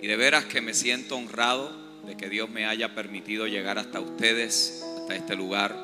[0.00, 1.70] Y de veras que me siento honrado
[2.06, 5.76] de que Dios me haya permitido llegar hasta ustedes, hasta este lugar.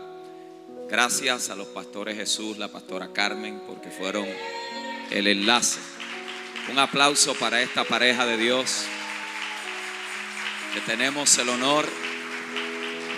[0.88, 4.26] Gracias a los pastores Jesús, la pastora Carmen, porque fueron
[5.10, 5.80] el enlace.
[6.70, 8.84] Un aplauso para esta pareja de Dios,
[10.74, 11.86] que tenemos el honor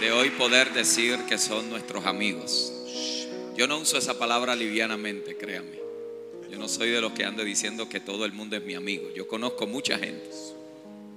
[0.01, 2.73] de hoy poder decir que son nuestros amigos.
[3.57, 5.79] Yo no uso esa palabra livianamente, créanme.
[6.51, 9.11] Yo no soy de los que ando diciendo que todo el mundo es mi amigo.
[9.15, 10.29] Yo conozco mucha gente,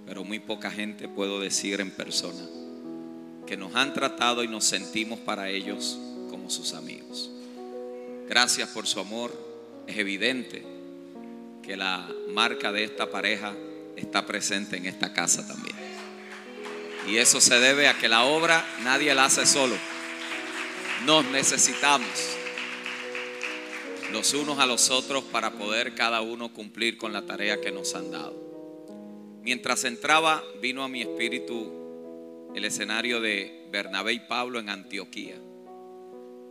[0.08, 2.42] pero muy poca gente puedo decir en persona
[3.46, 7.30] que nos han tratado y nos sentimos para ellos como sus amigos.
[8.28, 9.32] Gracias por su amor.
[9.86, 10.64] Es evidente
[11.62, 13.54] que la marca de esta pareja
[13.96, 15.76] está presente en esta casa también.
[17.08, 19.76] Y eso se debe a que la obra nadie la hace solo.
[21.06, 22.08] Nos necesitamos
[24.12, 27.94] los unos a los otros para poder cada uno cumplir con la tarea que nos
[27.96, 28.47] han dado.
[29.48, 35.40] Mientras entraba, vino a mi espíritu el escenario de Bernabé y Pablo en Antioquía.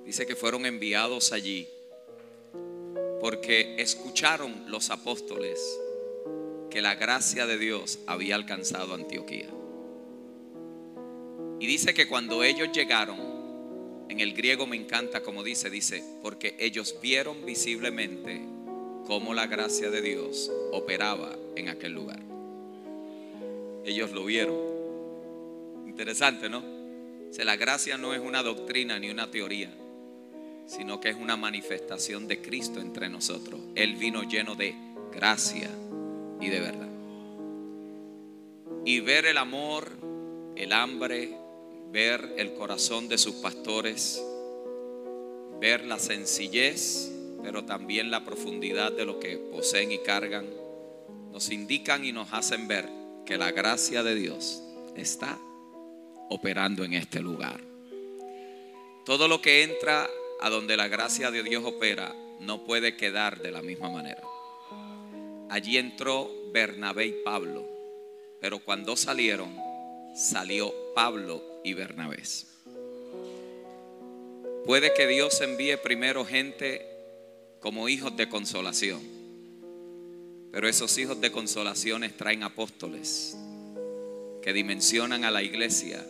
[0.06, 1.68] Dice que fueron enviados allí
[3.20, 5.60] porque escucharon los apóstoles
[6.70, 9.50] que la gracia de Dios había alcanzado Antioquía.
[11.60, 13.18] Y dice que cuando ellos llegaron,
[14.08, 18.40] en el griego me encanta como dice, dice, porque ellos vieron visiblemente
[19.06, 22.35] cómo la gracia de Dios operaba en aquel lugar.
[23.86, 24.56] Ellos lo vieron.
[25.86, 26.58] Interesante, ¿no?
[26.58, 29.70] O la gracia no es una doctrina ni una teoría,
[30.66, 33.60] sino que es una manifestación de Cristo entre nosotros.
[33.76, 34.74] Él vino lleno de
[35.12, 35.70] gracia
[36.40, 36.88] y de verdad.
[38.84, 39.92] Y ver el amor,
[40.56, 41.36] el hambre,
[41.92, 44.20] ver el corazón de sus pastores,
[45.60, 50.46] ver la sencillez, pero también la profundidad de lo que poseen y cargan,
[51.30, 54.62] nos indican y nos hacen ver que la gracia de Dios
[54.94, 55.36] está
[56.30, 57.60] operando en este lugar.
[59.04, 60.08] Todo lo que entra
[60.40, 64.22] a donde la gracia de Dios opera no puede quedar de la misma manera.
[65.50, 67.66] Allí entró Bernabé y Pablo,
[68.40, 69.56] pero cuando salieron,
[70.14, 72.22] salió Pablo y Bernabé.
[74.64, 76.84] Puede que Dios envíe primero gente
[77.60, 79.00] como hijos de consolación,
[80.56, 83.36] pero esos hijos de consolaciones traen apóstoles
[84.40, 86.02] que dimensionan a la iglesia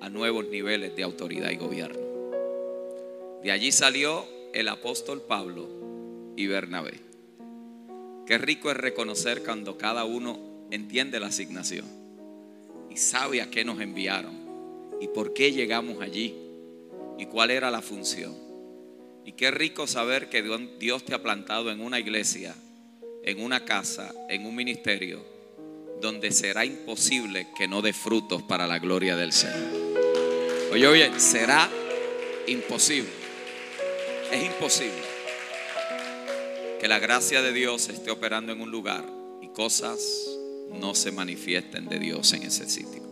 [0.00, 2.00] a nuevos niveles de autoridad y gobierno.
[3.42, 5.68] De allí salió el apóstol Pablo
[6.34, 6.94] y Bernabé.
[8.26, 11.84] Qué rico es reconocer cuando cada uno entiende la asignación
[12.88, 14.32] y sabe a qué nos enviaron
[14.98, 16.34] y por qué llegamos allí
[17.18, 18.34] y cuál era la función.
[19.26, 20.42] Y qué rico saber que
[20.78, 22.54] Dios te ha plantado en una iglesia,
[23.26, 25.22] en una casa, en un ministerio,
[26.00, 30.70] donde será imposible que no dé frutos para la gloria del Señor.
[30.72, 31.68] Oye, oye, será
[32.46, 33.10] imposible.
[34.30, 35.02] Es imposible
[36.80, 39.04] que la gracia de Dios esté operando en un lugar
[39.42, 40.28] y cosas
[40.72, 43.02] no se manifiesten de Dios en ese sitio.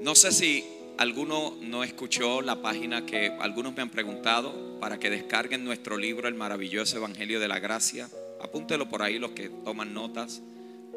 [0.00, 0.64] No sé si
[0.96, 6.28] alguno no escuchó la página que algunos me han preguntado para que descarguen nuestro libro
[6.28, 8.08] El maravilloso Evangelio de la Gracia.
[8.42, 10.42] Apúntelo por ahí los que toman notas.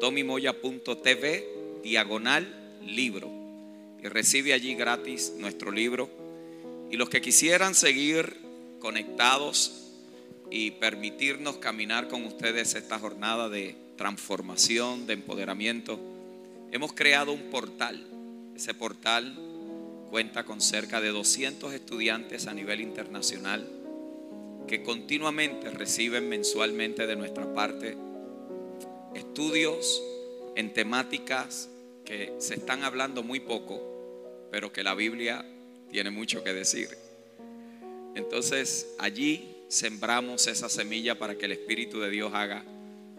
[0.00, 1.44] tomimoya.tv
[1.82, 3.30] diagonal libro.
[4.02, 6.10] Y recibe allí gratis nuestro libro.
[6.90, 8.36] Y los que quisieran seguir
[8.80, 9.90] conectados
[10.50, 15.98] y permitirnos caminar con ustedes esta jornada de transformación, de empoderamiento,
[16.70, 18.06] hemos creado un portal.
[18.54, 19.36] Ese portal
[20.10, 23.68] cuenta con cerca de 200 estudiantes a nivel internacional
[24.66, 27.96] que continuamente reciben mensualmente de nuestra parte
[29.14, 30.02] estudios
[30.56, 31.68] en temáticas
[32.04, 35.44] que se están hablando muy poco, pero que la Biblia
[35.90, 36.88] tiene mucho que decir.
[38.14, 42.62] Entonces allí sembramos esa semilla para que el Espíritu de Dios haga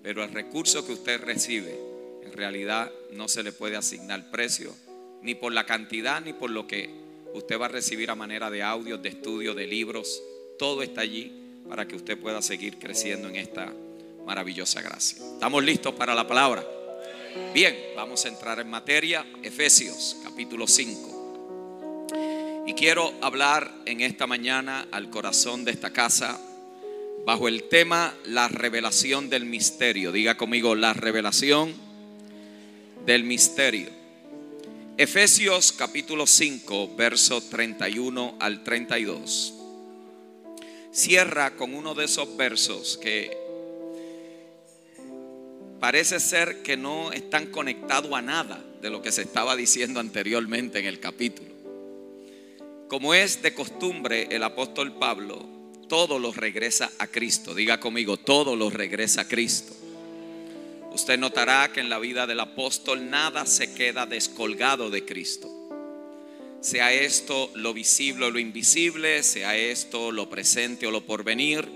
[0.02, 1.78] Pero el recurso que usted recibe,
[2.24, 4.74] en realidad no se le puede asignar precio,
[5.22, 6.90] ni por la cantidad, ni por lo que
[7.32, 10.22] usted va a recibir a manera de audios, de estudios, de libros.
[10.58, 11.32] Todo está allí
[11.68, 13.72] para que usted pueda seguir creciendo en esta
[14.26, 15.18] maravillosa gracia.
[15.24, 16.66] ¿Estamos listos para la palabra?
[17.52, 19.26] Bien, vamos a entrar en materia.
[19.42, 22.64] Efesios capítulo 5.
[22.66, 26.40] Y quiero hablar en esta mañana al corazón de esta casa
[27.24, 30.12] bajo el tema la revelación del misterio.
[30.12, 31.74] Diga conmigo, la revelación
[33.06, 33.88] del misterio.
[34.96, 39.54] Efesios capítulo 5, verso 31 al 32.
[40.92, 43.36] Cierra con uno de esos versos que
[45.80, 50.78] parece ser que no están conectados a nada de lo que se estaba diciendo anteriormente
[50.78, 51.52] en el capítulo.
[52.88, 55.53] Como es de costumbre, el apóstol Pablo
[55.94, 57.54] todo lo regresa a Cristo.
[57.54, 59.72] Diga conmigo, todo lo regresa a Cristo.
[60.92, 65.48] Usted notará que en la vida del apóstol nada se queda descolgado de Cristo.
[66.60, 71.68] Sea esto lo visible o lo invisible, sea esto lo presente o lo porvenir,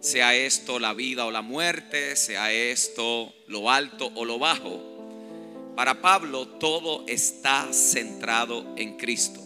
[0.00, 4.82] sea esto la vida o la muerte, sea esto lo alto o lo bajo.
[5.76, 9.43] Para Pablo todo está centrado en Cristo.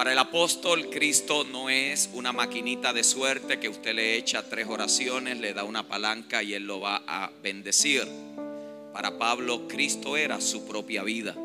[0.00, 4.66] Para el apóstol, Cristo no es una maquinita de suerte que usted le echa tres
[4.66, 8.08] oraciones, le da una palanca y él lo va a bendecir.
[8.94, 11.36] Para Pablo, Cristo era su propia vida.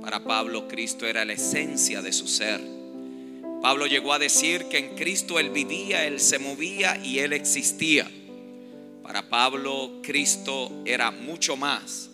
[0.00, 2.58] Para Pablo, Cristo era la esencia de su ser.
[3.60, 8.10] Pablo llegó a decir que en Cristo él vivía, él se movía y él existía.
[9.02, 12.08] Para Pablo, Cristo era mucho más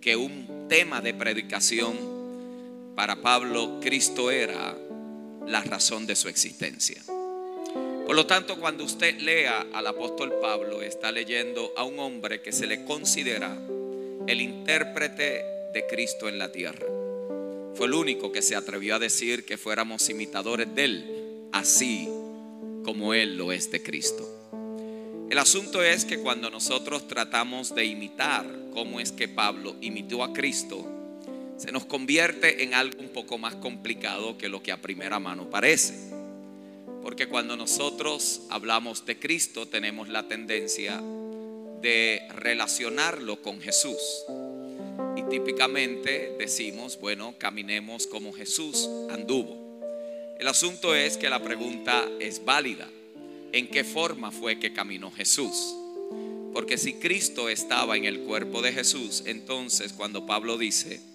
[0.00, 1.98] que un tema de predicación.
[2.94, 4.76] Para Pablo, Cristo era
[5.50, 7.02] la razón de su existencia.
[8.06, 12.52] Por lo tanto, cuando usted lea al apóstol Pablo, está leyendo a un hombre que
[12.52, 13.56] se le considera
[14.26, 16.86] el intérprete de Cristo en la tierra.
[17.74, 21.04] Fue el único que se atrevió a decir que fuéramos imitadores de él,
[21.52, 22.08] así
[22.84, 24.28] como él lo es de Cristo.
[25.30, 30.32] El asunto es que cuando nosotros tratamos de imitar cómo es que Pablo imitó a
[30.32, 30.99] Cristo,
[31.60, 35.50] se nos convierte en algo un poco más complicado que lo que a primera mano
[35.50, 35.92] parece.
[37.02, 40.98] Porque cuando nosotros hablamos de Cristo tenemos la tendencia
[41.82, 44.24] de relacionarlo con Jesús.
[45.16, 49.82] Y típicamente decimos, bueno, caminemos como Jesús anduvo.
[50.38, 52.88] El asunto es que la pregunta es válida.
[53.52, 55.74] ¿En qué forma fue que caminó Jesús?
[56.54, 61.09] Porque si Cristo estaba en el cuerpo de Jesús, entonces cuando Pablo dice,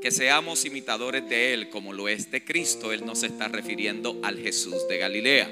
[0.00, 4.18] que seamos imitadores de Él como lo es de Cristo, Él no se está refiriendo
[4.22, 5.50] al Jesús de Galilea.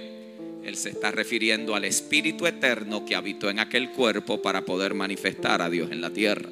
[0.65, 5.63] Él se está refiriendo al Espíritu Eterno que habitó en aquel cuerpo para poder manifestar
[5.63, 6.49] a Dios en la tierra.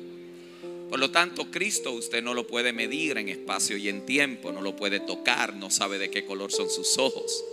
[0.89, 4.61] Por lo tanto, Cristo usted no lo puede medir en espacio y en tiempo, no
[4.61, 7.45] lo puede tocar, no sabe de qué color son sus ojos.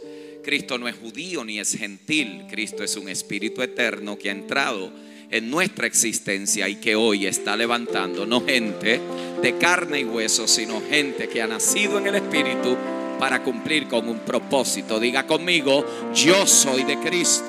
[0.43, 4.91] Cristo no es judío ni es gentil, Cristo es un Espíritu Eterno que ha entrado
[5.31, 8.99] en nuestra existencia y que hoy está levantando, no gente
[9.41, 12.77] de carne y hueso, sino gente que ha nacido en el Espíritu
[13.17, 14.99] para cumplir con un propósito.
[14.99, 17.45] Diga conmigo, yo soy de Cristo.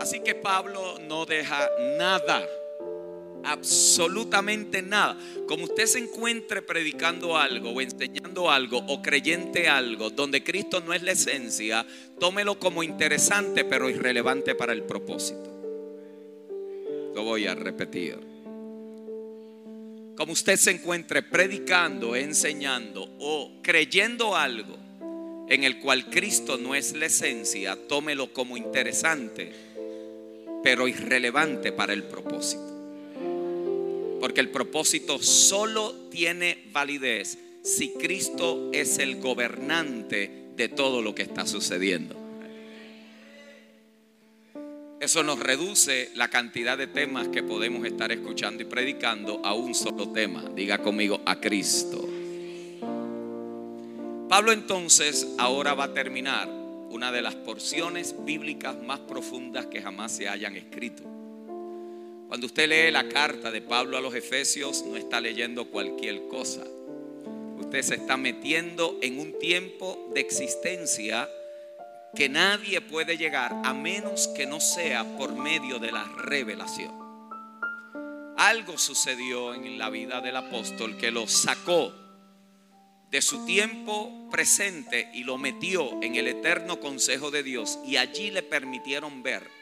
[0.00, 1.68] Así que Pablo no deja
[1.98, 2.42] nada
[3.48, 5.18] absolutamente nada.
[5.46, 10.92] Como usted se encuentre predicando algo o enseñando algo o creyente algo donde Cristo no
[10.92, 11.86] es la esencia,
[12.18, 15.54] tómelo como interesante pero irrelevante para el propósito.
[17.14, 18.18] Lo voy a repetir.
[20.16, 24.76] Como usted se encuentre predicando, enseñando o creyendo algo
[25.48, 29.52] en el cual Cristo no es la esencia, tómelo como interesante
[30.62, 32.77] pero irrelevante para el propósito.
[34.20, 41.22] Porque el propósito solo tiene validez si Cristo es el gobernante de todo lo que
[41.22, 42.16] está sucediendo.
[45.00, 49.74] Eso nos reduce la cantidad de temas que podemos estar escuchando y predicando a un
[49.74, 50.42] solo tema.
[50.56, 52.08] Diga conmigo, a Cristo.
[54.28, 56.48] Pablo entonces ahora va a terminar
[56.90, 61.17] una de las porciones bíblicas más profundas que jamás se hayan escrito.
[62.28, 66.62] Cuando usted lee la carta de Pablo a los Efesios, no está leyendo cualquier cosa.
[67.58, 71.26] Usted se está metiendo en un tiempo de existencia
[72.14, 76.92] que nadie puede llegar a menos que no sea por medio de la revelación.
[78.36, 81.94] Algo sucedió en la vida del apóstol que lo sacó
[83.10, 88.30] de su tiempo presente y lo metió en el eterno consejo de Dios y allí
[88.30, 89.57] le permitieron ver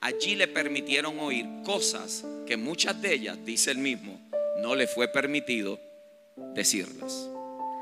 [0.00, 4.20] allí le permitieron oír cosas que muchas de ellas, dice el mismo,
[4.60, 5.80] no le fue permitido
[6.54, 7.28] decirlas.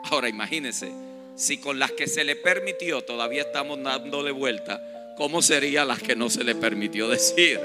[0.04, 0.90] Ahora imagínense,
[1.34, 6.16] si con las que se le permitió todavía estamos dándole vuelta, ¿cómo serían las que
[6.16, 7.60] no se le permitió decir?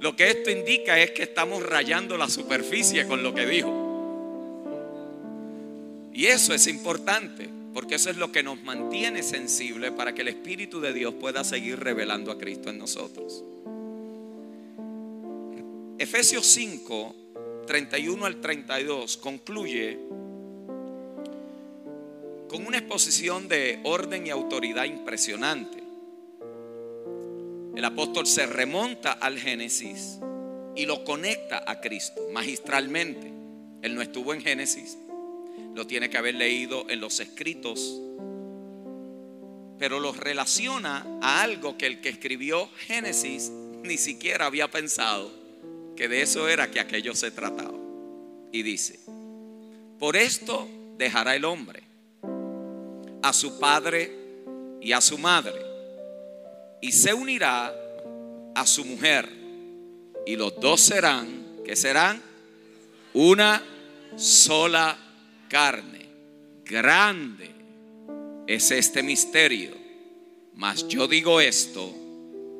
[0.00, 3.82] Lo que esto indica es que estamos rayando la superficie con lo que dijo.
[6.12, 7.48] Y eso es importante.
[7.72, 11.42] Porque eso es lo que nos mantiene sensible para que el Espíritu de Dios pueda
[11.44, 13.44] seguir revelando a Cristo en nosotros.
[15.98, 17.14] Efesios 5,
[17.66, 19.98] 31 al 32 concluye
[22.48, 25.82] con una exposición de orden y autoridad impresionante.
[27.74, 30.18] El apóstol se remonta al Génesis
[30.76, 33.32] y lo conecta a Cristo magistralmente.
[33.80, 34.98] Él no estuvo en Génesis,
[35.74, 38.00] lo tiene que haber leído en los escritos,
[39.78, 43.50] pero lo relaciona a algo que el que escribió Génesis
[43.82, 45.32] ni siquiera había pensado
[45.96, 47.78] que de eso era que aquello se trataba.
[48.52, 49.00] Y dice,
[49.98, 51.82] por esto dejará el hombre
[53.22, 54.12] a su padre
[54.80, 55.72] y a su madre
[56.80, 57.72] y se unirá
[58.54, 59.28] a su mujer
[60.26, 62.20] y los dos serán, que serán?
[63.14, 63.62] Una
[64.16, 64.98] sola
[65.52, 66.08] carne.
[66.64, 67.50] Grande
[68.46, 69.72] es este misterio.
[70.54, 71.94] Mas yo digo esto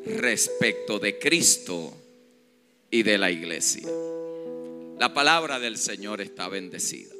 [0.04, 1.96] respecto de Cristo
[2.90, 3.88] y de la iglesia.
[4.98, 7.14] La palabra del Señor está bendecida.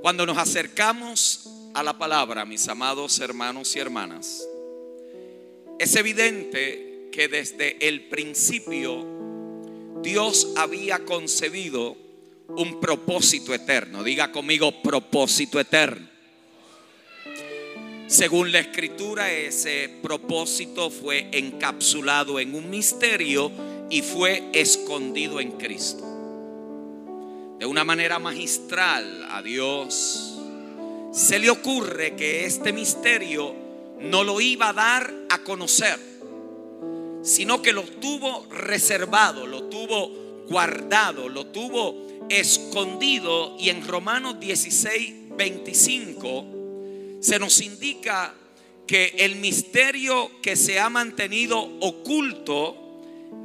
[0.00, 4.42] Cuando nos acercamos a la palabra, mis amados hermanos y hermanas,
[5.78, 9.06] es evidente que desde el principio
[10.02, 12.09] Dios había concebido
[12.56, 14.02] un propósito eterno.
[14.02, 16.08] Diga conmigo propósito eterno.
[18.06, 23.52] Según la escritura, ese propósito fue encapsulado en un misterio
[23.88, 26.04] y fue escondido en Cristo.
[27.60, 30.40] De una manera magistral a Dios
[31.12, 33.54] se le ocurre que este misterio
[34.00, 35.98] no lo iba a dar a conocer,
[37.22, 40.08] sino que lo tuvo reservado, lo tuvo
[40.48, 46.60] guardado, lo tuvo escondido y en Romanos 16, 25
[47.20, 48.34] se nos indica
[48.86, 52.76] que el misterio que se ha mantenido oculto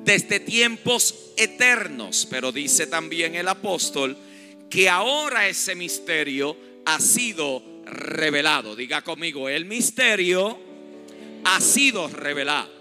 [0.03, 4.17] desde tiempos eternos, pero dice también el apóstol
[4.70, 8.75] que ahora ese misterio ha sido revelado.
[8.75, 10.58] Diga conmigo, el misterio
[11.44, 12.74] ha sido revelado.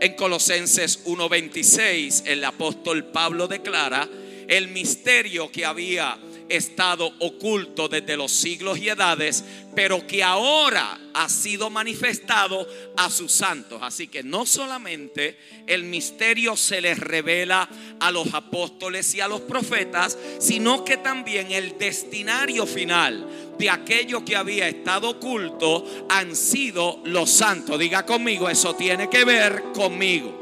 [0.00, 4.08] En Colosenses 1:26 el apóstol Pablo declara
[4.52, 6.18] el misterio que había
[6.50, 9.42] estado oculto desde los siglos y edades,
[9.74, 12.68] pero que ahora ha sido manifestado
[12.98, 13.80] a sus santos.
[13.82, 17.66] Así que no solamente el misterio se les revela
[17.98, 23.26] a los apóstoles y a los profetas, sino que también el destinario final
[23.58, 27.78] de aquello que había estado oculto han sido los santos.
[27.78, 30.41] Diga conmigo, eso tiene que ver conmigo.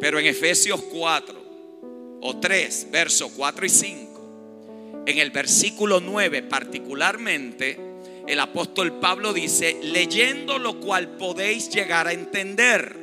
[0.00, 7.78] Pero en Efesios 4 o 3, versos 4 y 5, en el versículo 9 particularmente,
[8.26, 12.96] el apóstol Pablo dice, leyendo lo cual podéis llegar a entender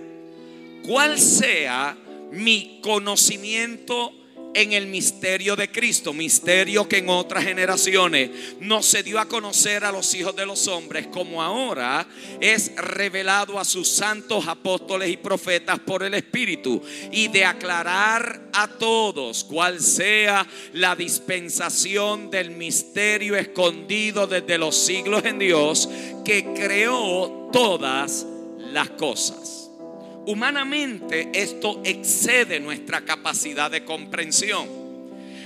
[0.85, 1.97] cuál sea
[2.31, 4.13] mi conocimiento
[4.53, 9.83] en el misterio de Cristo, misterio que en otras generaciones no se dio a conocer
[9.83, 12.07] a los hijos de los hombres, como ahora
[12.41, 18.67] es revelado a sus santos apóstoles y profetas por el Espíritu, y de aclarar a
[18.67, 25.87] todos cuál sea la dispensación del misterio escondido desde los siglos en Dios,
[26.25, 28.25] que creó todas
[28.57, 29.66] las cosas.
[30.27, 34.67] Humanamente esto excede nuestra capacidad de comprensión.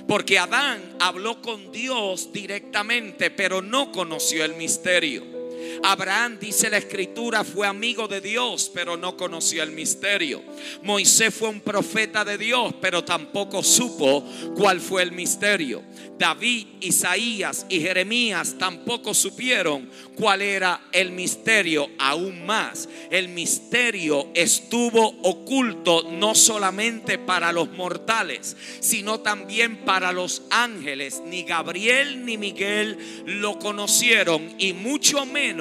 [0.08, 5.40] Porque Adán habló con Dios directamente, pero no conoció el misterio.
[5.84, 10.42] Abraham, dice la escritura, fue amigo de Dios, pero no conoció el misterio.
[10.84, 14.24] Moisés fue un profeta de Dios, pero tampoco supo
[14.56, 15.84] cuál fue el misterio.
[16.18, 21.90] David, Isaías y Jeremías tampoco supieron cuál era el misterio.
[21.98, 30.44] Aún más, el misterio estuvo oculto no solamente para los mortales, sino también para los
[30.51, 31.24] ángeles.
[31.25, 35.61] Ni Gabriel ni Miguel lo conocieron y mucho menos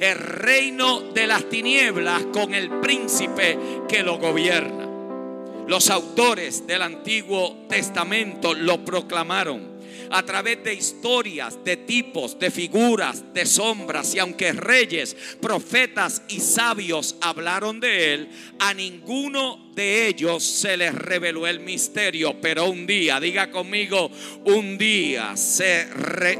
[0.00, 4.88] el reino de las tinieblas con el príncipe que lo gobierna.
[5.66, 9.74] Los autores del Antiguo Testamento lo proclamaron
[10.10, 14.14] a través de historias, de tipos, de figuras, de sombras.
[14.14, 20.94] Y aunque reyes, profetas y sabios hablaron de él, a ninguno de ellos se les
[20.94, 24.10] reveló el misterio, pero un día, diga conmigo,
[24.44, 25.88] un día se,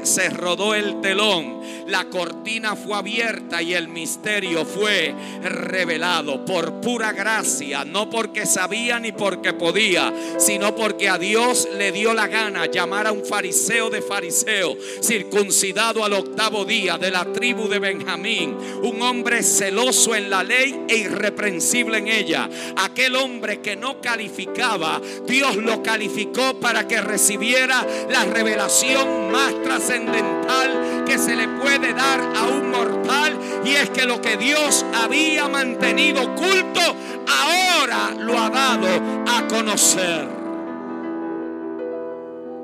[0.03, 5.13] se rodó el telón, la cortina fue abierta y el misterio fue
[5.43, 11.91] revelado por pura gracia, no porque sabía ni porque podía, sino porque a Dios le
[11.91, 17.25] dio la gana llamar a un fariseo de fariseo, circuncidado al octavo día de la
[17.25, 22.49] tribu de Benjamín, un hombre celoso en la ley e irreprensible en ella.
[22.77, 23.15] Aquel
[23.61, 31.35] que no calificaba, Dios lo calificó para que recibiera la revelación más trascendental que se
[31.35, 33.37] le puede dar a un mortal.
[33.63, 36.81] Y es que lo que Dios había mantenido oculto,
[37.27, 38.87] ahora lo ha dado
[39.27, 40.27] a conocer.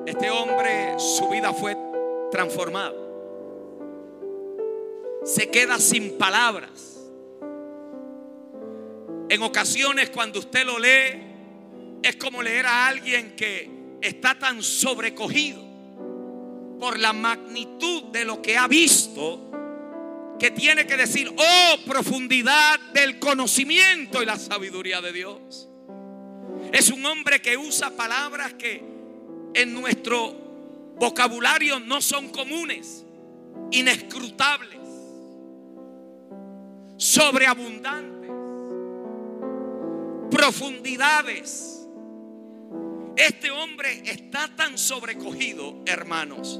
[0.05, 1.75] Este hombre, su vida fue
[2.31, 2.93] transformada.
[5.23, 6.90] Se queda sin palabras
[9.31, 15.63] en ocasiones cuando usted lo lee, es como leer a alguien que está tan sobrecogido
[16.77, 23.19] por la magnitud de lo que ha visto, que tiene que decir, oh, profundidad del
[23.19, 25.69] conocimiento y la sabiduría de Dios.
[26.73, 28.83] Es un hombre que usa palabras que
[29.53, 33.05] en nuestro vocabulario no son comunes,
[33.71, 34.81] inescrutables,
[36.97, 38.10] sobreabundantes
[40.31, 41.87] profundidades.
[43.17, 46.59] Este hombre está tan sobrecogido, hermanos,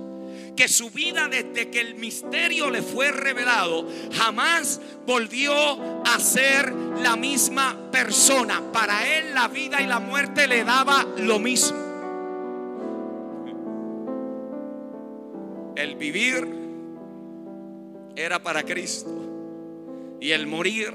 [0.55, 5.53] que su vida desde que el misterio le fue revelado jamás volvió
[6.03, 8.61] a ser la misma persona.
[8.71, 11.79] Para él la vida y la muerte le daba lo mismo.
[15.75, 16.47] El vivir
[18.15, 19.09] era para Cristo
[20.19, 20.93] y el morir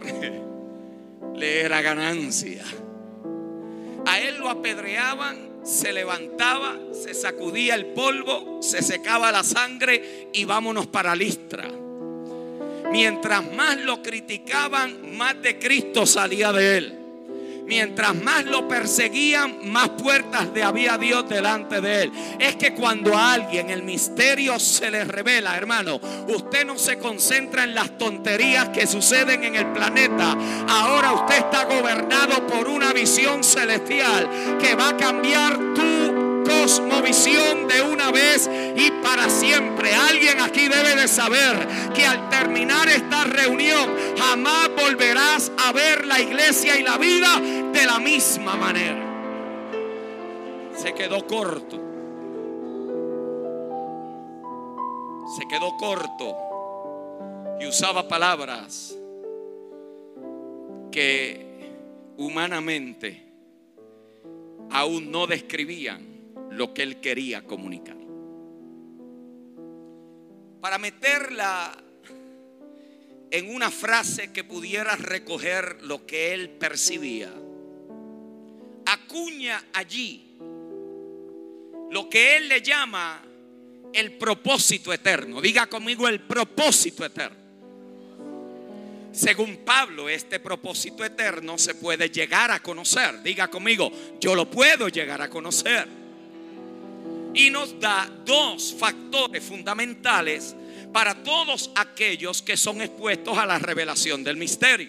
[1.36, 2.64] le era ganancia.
[4.06, 10.44] A él lo apedreaban, se levantaba, se sacudía el polvo, se secaba la sangre y
[10.44, 11.68] vámonos para Listra.
[12.90, 17.05] Mientras más lo criticaban, más de Cristo salía de él.
[17.66, 22.12] Mientras más lo perseguían, más puertas de había Dios delante de él.
[22.38, 27.64] Es que cuando a alguien el misterio se le revela, hermano, usted no se concentra
[27.64, 30.36] en las tonterías que suceden en el planeta.
[30.68, 36.05] Ahora usted está gobernado por una visión celestial que va a cambiar tu
[36.66, 39.94] cosmovisión de una vez y para siempre.
[39.94, 46.20] Alguien aquí debe de saber que al terminar esta reunión jamás volverás a ver la
[46.20, 47.40] iglesia y la vida
[47.72, 49.00] de la misma manera.
[50.74, 51.80] Se quedó corto.
[55.38, 56.36] Se quedó corto
[57.60, 58.96] y usaba palabras
[60.90, 61.46] que
[62.16, 63.24] humanamente
[64.72, 66.15] aún no describían
[66.50, 67.96] lo que él quería comunicar.
[70.60, 71.72] Para meterla
[73.30, 77.32] en una frase que pudiera recoger lo que él percibía,
[78.86, 80.36] acuña allí
[81.90, 83.22] lo que él le llama
[83.92, 85.40] el propósito eterno.
[85.40, 87.46] Diga conmigo el propósito eterno.
[89.12, 93.22] Según Pablo, este propósito eterno se puede llegar a conocer.
[93.22, 95.88] Diga conmigo, yo lo puedo llegar a conocer
[97.36, 100.56] y nos da dos factores fundamentales
[100.92, 104.88] para todos aquellos que son expuestos a la revelación del misterio.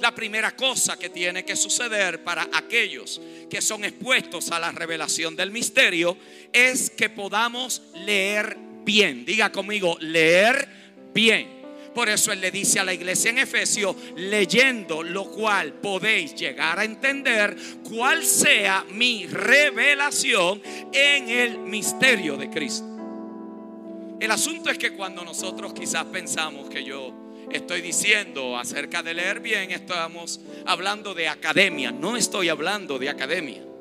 [0.00, 5.34] La primera cosa que tiene que suceder para aquellos que son expuestos a la revelación
[5.34, 6.18] del misterio
[6.52, 9.24] es que podamos leer bien.
[9.24, 10.68] Diga conmigo, leer
[11.14, 11.53] bien.
[11.94, 16.78] Por eso Él le dice a la iglesia en Efesio, leyendo lo cual podéis llegar
[16.78, 17.56] a entender
[17.88, 20.60] cuál sea mi revelación
[20.92, 22.84] en el misterio de Cristo.
[24.20, 27.12] El asunto es que cuando nosotros quizás pensamos que yo
[27.52, 33.73] estoy diciendo acerca de leer bien, estamos hablando de academia, no estoy hablando de academia.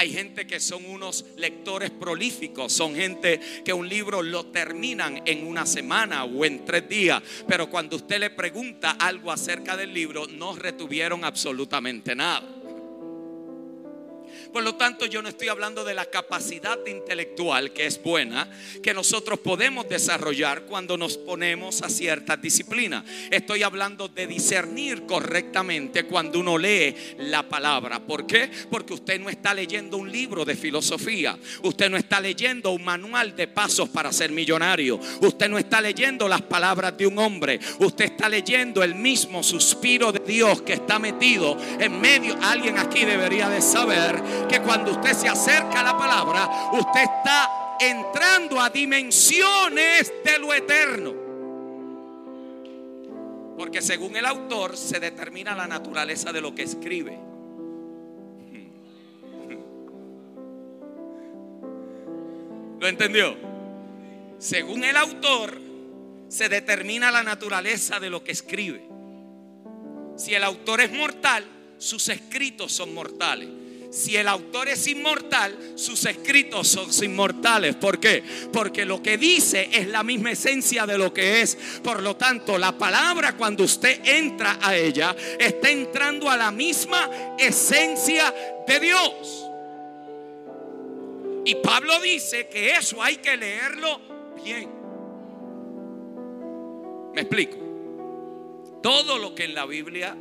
[0.00, 5.46] Hay gente que son unos lectores prolíficos, son gente que un libro lo terminan en
[5.46, 10.26] una semana o en tres días, pero cuando usted le pregunta algo acerca del libro,
[10.26, 12.59] no retuvieron absolutamente nada.
[14.52, 18.50] Por lo tanto, yo no estoy hablando de la capacidad intelectual, que es buena,
[18.82, 23.04] que nosotros podemos desarrollar cuando nos ponemos a ciertas disciplinas.
[23.30, 28.00] Estoy hablando de discernir correctamente cuando uno lee la palabra.
[28.00, 28.50] ¿Por qué?
[28.70, 31.38] Porque usted no está leyendo un libro de filosofía.
[31.62, 34.98] Usted no está leyendo un manual de pasos para ser millonario.
[35.20, 37.60] Usted no está leyendo las palabras de un hombre.
[37.78, 42.36] Usted está leyendo el mismo suspiro de Dios que está metido en medio.
[42.42, 47.76] Alguien aquí debería de saber que cuando usted se acerca a la palabra, usted está
[47.80, 51.14] entrando a dimensiones de lo eterno.
[53.56, 57.18] Porque según el autor se determina la naturaleza de lo que escribe.
[62.78, 63.36] ¿Lo entendió?
[64.38, 65.60] Según el autor
[66.28, 68.88] se determina la naturaleza de lo que escribe.
[70.16, 71.44] Si el autor es mortal,
[71.76, 73.59] sus escritos son mortales.
[73.90, 77.74] Si el autor es inmortal, sus escritos son inmortales.
[77.74, 78.22] ¿Por qué?
[78.52, 81.58] Porque lo que dice es la misma esencia de lo que es.
[81.82, 87.10] Por lo tanto, la palabra cuando usted entra a ella, está entrando a la misma
[87.36, 88.32] esencia
[88.66, 89.46] de Dios.
[91.44, 94.00] Y Pablo dice que eso hay que leerlo
[94.44, 94.70] bien.
[97.12, 97.56] Me explico.
[98.80, 100.16] Todo lo que en la Biblia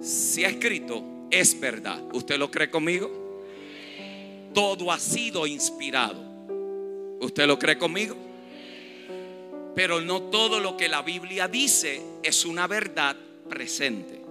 [0.00, 2.02] se ha escrito es verdad.
[2.12, 3.10] ¿Usted lo cree conmigo?
[4.54, 6.22] Todo ha sido inspirado.
[7.20, 8.16] ¿Usted lo cree conmigo?
[9.74, 13.16] Pero no todo lo que la Biblia dice es una verdad
[13.48, 14.22] presente.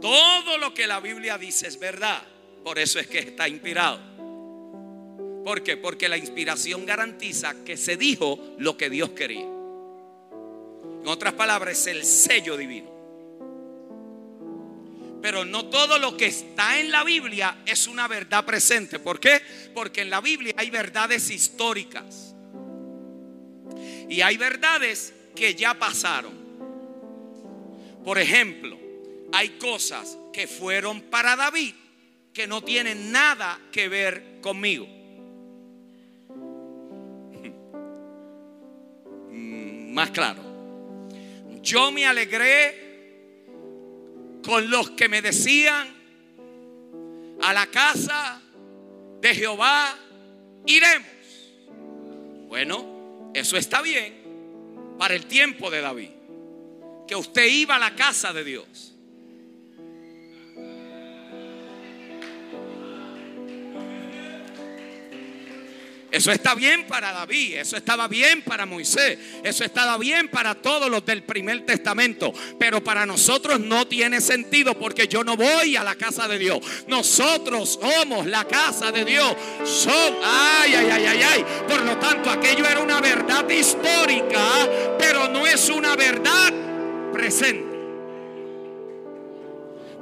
[0.00, 2.22] Todo lo que la Biblia dice es verdad.
[2.64, 4.00] Por eso es que está inspirado.
[5.44, 5.76] ¿Por qué?
[5.76, 9.61] Porque la inspiración garantiza que se dijo lo que Dios quería.
[11.02, 12.90] En otras palabras, es el sello divino.
[15.20, 19.00] Pero no todo lo que está en la Biblia es una verdad presente.
[19.00, 19.40] ¿Por qué?
[19.74, 22.34] Porque en la Biblia hay verdades históricas.
[24.08, 26.32] Y hay verdades que ya pasaron.
[28.04, 28.78] Por ejemplo,
[29.32, 31.74] hay cosas que fueron para David
[32.32, 34.86] que no tienen nada que ver conmigo.
[39.34, 40.51] Mm, más claro.
[41.62, 42.82] Yo me alegré
[44.44, 46.02] con los que me decían,
[47.40, 48.40] a la casa
[49.20, 49.96] de Jehová
[50.66, 51.06] iremos.
[52.48, 54.22] Bueno, eso está bien
[54.98, 56.10] para el tiempo de David,
[57.06, 58.91] que usted iba a la casa de Dios.
[66.12, 70.90] Eso está bien para David, eso estaba bien para Moisés, eso estaba bien para todos
[70.90, 75.82] los del primer testamento, pero para nosotros no tiene sentido porque yo no voy a
[75.82, 76.60] la casa de Dios.
[76.86, 79.34] Nosotros somos la casa de Dios.
[79.64, 81.44] Son, ay, ay, ay, ay, ay.
[81.66, 86.52] Por lo tanto, aquello era una verdad histórica, pero no es una verdad
[87.10, 87.71] presente.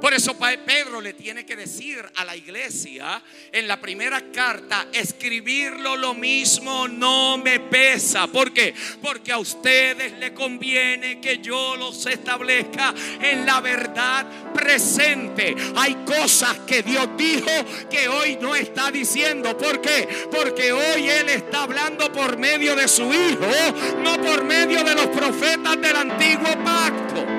[0.01, 5.95] Por eso Pedro le tiene que decir a la iglesia en la primera carta, escribirlo
[5.95, 8.25] lo mismo no me pesa.
[8.25, 8.73] ¿Por qué?
[8.99, 15.55] Porque a ustedes le conviene que yo los establezca en la verdad presente.
[15.75, 17.51] Hay cosas que Dios dijo
[17.89, 19.55] que hoy no está diciendo.
[19.55, 20.27] ¿Por qué?
[20.31, 25.07] Porque hoy Él está hablando por medio de su Hijo, no por medio de los
[25.07, 27.30] profetas del antiguo pacto.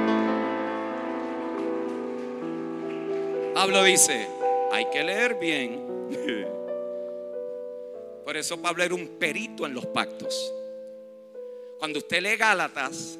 [3.54, 4.26] Pablo dice,
[4.72, 5.78] hay que leer bien.
[8.24, 10.54] Por eso Pablo era un perito en los pactos.
[11.78, 13.18] Cuando usted lee Gálatas,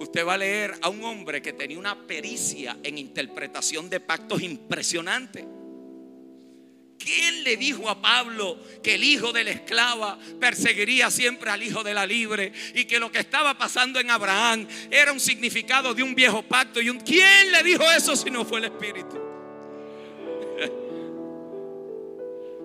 [0.00, 4.42] usted va a leer a un hombre que tenía una pericia en interpretación de pactos
[4.42, 5.46] impresionante.
[6.98, 11.84] ¿Quién le dijo a Pablo que el hijo de la esclava perseguiría siempre al hijo
[11.84, 16.02] de la libre y que lo que estaba pasando en Abraham era un significado de
[16.02, 16.80] un viejo pacto?
[16.80, 19.27] Y ¿Quién le dijo eso si no fue el Espíritu?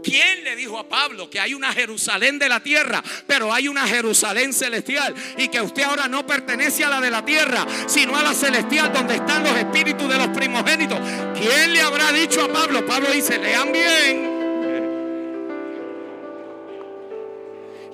[0.03, 3.87] ¿Quién le dijo a Pablo que hay una Jerusalén de la tierra, pero hay una
[3.87, 5.15] Jerusalén celestial?
[5.37, 8.91] Y que usted ahora no pertenece a la de la tierra, sino a la celestial
[8.91, 10.99] donde están los espíritus de los primogénitos.
[11.39, 12.85] ¿Quién le habrá dicho a Pablo?
[12.85, 14.33] Pablo dice, lean bien.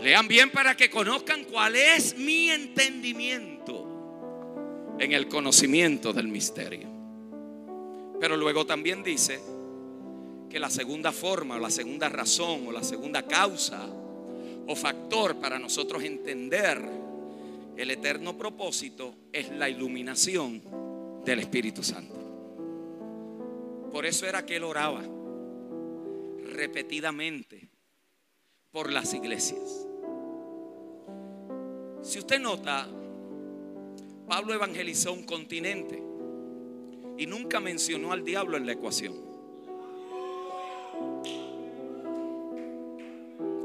[0.01, 3.85] Lean bien para que conozcan cuál es mi entendimiento
[4.97, 6.87] en el conocimiento del misterio.
[8.19, 9.39] Pero luego también dice,
[10.49, 13.87] que la segunda forma o la segunda razón o la segunda causa
[14.67, 16.81] o factor para nosotros entender
[17.77, 20.61] el eterno propósito es la iluminación
[21.23, 22.15] del Espíritu Santo.
[23.91, 25.03] Por eso era que él oraba
[26.43, 27.69] repetidamente
[28.71, 29.87] por las iglesias.
[32.01, 32.87] Si usted nota,
[34.27, 36.01] Pablo evangelizó un continente
[37.17, 39.28] y nunca mencionó al diablo en la ecuación.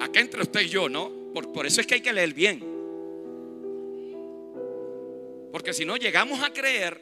[0.00, 1.11] Acá entre usted y yo, ¿no?
[1.33, 2.74] Por, por eso es que hay que leer bien.
[5.52, 7.00] Porque si no llegamos a creer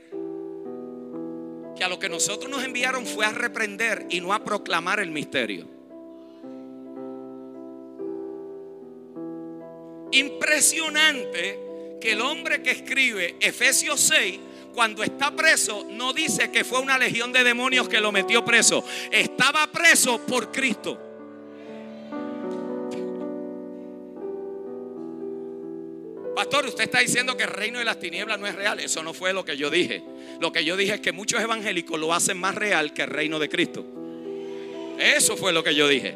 [1.76, 5.11] que a lo que nosotros nos enviaron fue a reprender y no a proclamar el
[5.11, 5.66] misterio.
[10.12, 11.59] Impresionante
[12.00, 14.38] que el hombre que escribe Efesios 6
[14.74, 18.85] cuando está preso, no dice que fue una legión de demonios que lo metió preso.
[19.11, 21.12] Estaba preso por Cristo.
[26.60, 28.78] Usted está diciendo que el reino de las tinieblas no es real.
[28.78, 30.02] Eso no fue lo que yo dije.
[30.40, 33.38] Lo que yo dije es que muchos evangélicos lo hacen más real que el reino
[33.38, 33.84] de Cristo.
[34.98, 36.14] Eso fue lo que yo dije.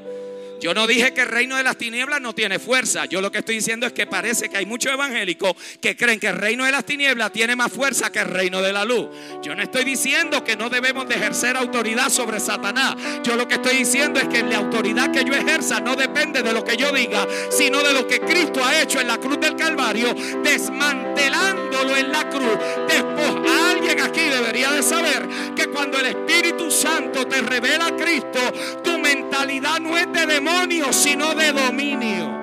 [0.61, 3.05] Yo no dije que el reino de las tinieblas no tiene fuerza.
[3.07, 6.29] Yo lo que estoy diciendo es que parece que hay muchos evangélicos que creen que
[6.29, 9.09] el reino de las tinieblas tiene más fuerza que el reino de la luz.
[9.43, 12.97] Yo no estoy diciendo que no debemos de ejercer autoridad sobre Satanás.
[13.23, 16.53] Yo lo que estoy diciendo es que la autoridad que yo ejerza no depende de
[16.53, 19.57] lo que yo diga, sino de lo que Cristo ha hecho en la cruz del
[19.57, 22.59] Calvario, desmantelándolo en la cruz.
[22.89, 23.51] Después,
[23.87, 28.39] alguien aquí debería de saber que cuando el Espíritu Santo te revela a Cristo,
[28.83, 32.37] tu mentalidad no es de demonio, sino de dominio.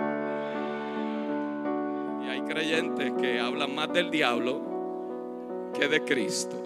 [2.23, 6.61] Y hay creyentes que hablan más del diablo que de Cristo.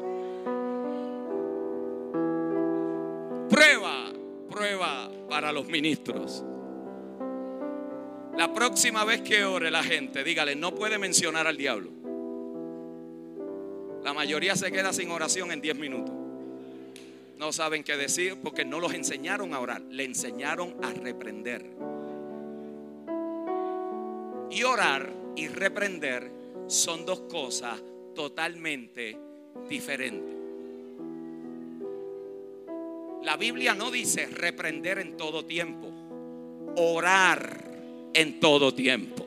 [3.49, 4.11] Prueba,
[4.49, 6.43] prueba para los ministros.
[8.37, 11.96] La próxima vez que ore la gente, dígale, no puede mencionar al diablo.
[14.08, 16.15] La mayoría se queda sin oración en 10 minutos.
[17.38, 21.65] No saben qué decir porque no los enseñaron a orar, le enseñaron a reprender.
[24.50, 26.32] Y orar y reprender
[26.67, 27.82] son dos cosas
[28.15, 29.17] totalmente
[29.67, 30.38] diferentes.
[33.24, 35.91] La Biblia no dice reprender en todo tiempo,
[36.78, 39.26] orar en todo tiempo.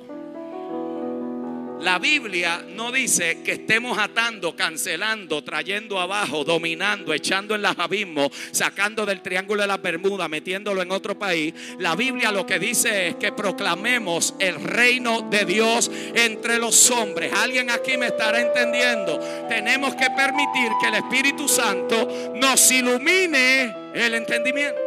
[1.80, 8.30] La Biblia no dice que estemos atando, cancelando, trayendo abajo, dominando, echando en los abismos,
[8.52, 11.54] sacando del triángulo de la Bermuda, metiéndolo en otro país.
[11.78, 17.32] La Biblia lo que dice es que proclamemos el reino de Dios entre los hombres.
[17.32, 19.18] ¿Alguien aquí me estará entendiendo?
[19.48, 24.80] Tenemos que permitir que el Espíritu Santo nos ilumine el entendimiento.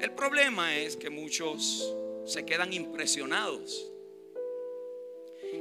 [0.00, 3.91] El problema es que muchos se quedan impresionados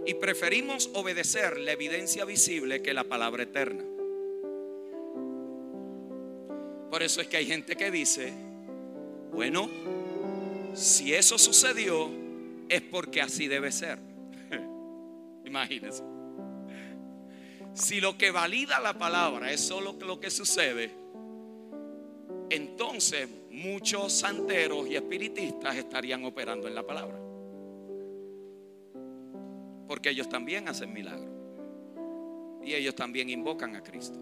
[0.05, 3.83] y preferimos obedecer la evidencia visible que la palabra eterna.
[6.89, 8.33] Por eso es que hay gente que dice,
[9.31, 9.69] bueno,
[10.73, 12.09] si eso sucedió
[12.67, 13.99] es porque así debe ser.
[15.45, 16.03] Imagínense.
[17.73, 20.91] Si lo que valida la palabra es solo lo que sucede,
[22.49, 27.30] entonces muchos santeros y espiritistas estarían operando en la palabra.
[29.87, 31.29] Porque ellos también hacen milagros.
[32.63, 34.19] Y ellos también invocan a Cristo.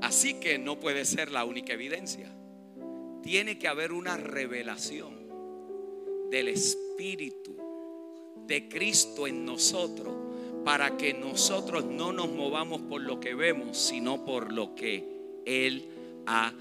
[0.00, 2.30] Así que no puede ser la única evidencia.
[3.22, 5.14] Tiene que haber una revelación
[6.30, 7.56] del Espíritu
[8.46, 10.14] de Cristo en nosotros
[10.64, 15.88] para que nosotros no nos movamos por lo que vemos, sino por lo que Él
[16.26, 16.52] ha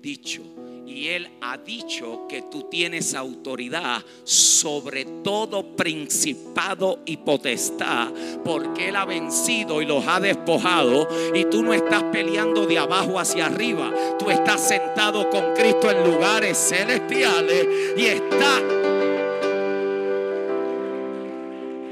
[0.00, 0.42] dicho
[0.88, 8.08] y Él ha dicho que tú tienes autoridad sobre todo principado y potestad,
[8.44, 11.08] porque Él ha vencido y los ha despojado.
[11.34, 16.10] Y tú no estás peleando de abajo hacia arriba, tú estás sentado con Cristo en
[16.10, 18.62] lugares celestiales y está.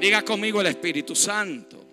[0.01, 1.86] Diga conmigo el Espíritu Santo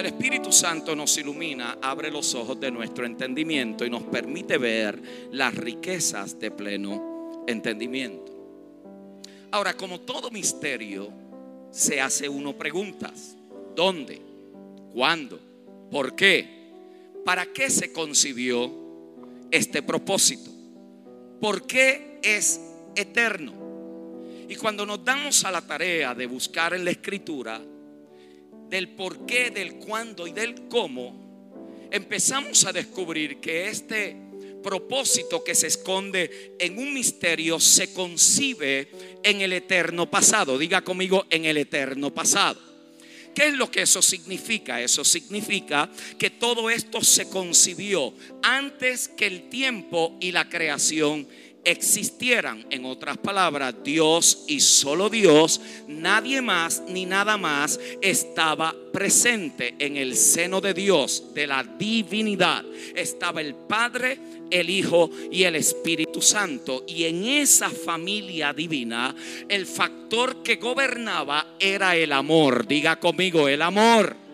[0.00, 5.00] el Espíritu Santo nos ilumina, abre los ojos de nuestro entendimiento y nos permite ver
[5.32, 8.32] las riquezas de pleno entendimiento.
[9.50, 11.10] Ahora, como todo misterio,
[11.70, 13.36] se hace uno preguntas.
[13.74, 14.20] ¿Dónde?
[14.92, 15.40] ¿Cuándo?
[15.90, 16.46] ¿Por qué?
[17.24, 18.70] ¿Para qué se concibió
[19.50, 20.50] este propósito?
[21.40, 22.60] ¿Por qué es
[22.94, 23.52] eterno?
[24.48, 27.60] Y cuando nos damos a la tarea de buscar en la escritura,
[28.68, 34.16] del por qué, del cuándo y del cómo, empezamos a descubrir que este
[34.62, 38.90] propósito que se esconde en un misterio se concibe
[39.22, 40.58] en el eterno pasado.
[40.58, 42.68] Diga conmigo en el eterno pasado
[43.38, 44.82] ¿Qué es lo que eso significa?
[44.82, 51.28] Eso significa que todo esto se concibió antes que el tiempo y la creación
[51.64, 52.66] existieran.
[52.70, 59.96] En otras palabras, Dios y solo Dios, nadie más ni nada más estaba presente en
[59.96, 62.64] el seno de Dios, de la divinidad.
[62.94, 64.18] Estaba el Padre,
[64.50, 66.84] el Hijo y el Espíritu Santo.
[66.86, 69.14] Y en esa familia divina,
[69.48, 72.66] el factor que gobernaba era el amor.
[72.66, 74.27] Diga conmigo, el amor.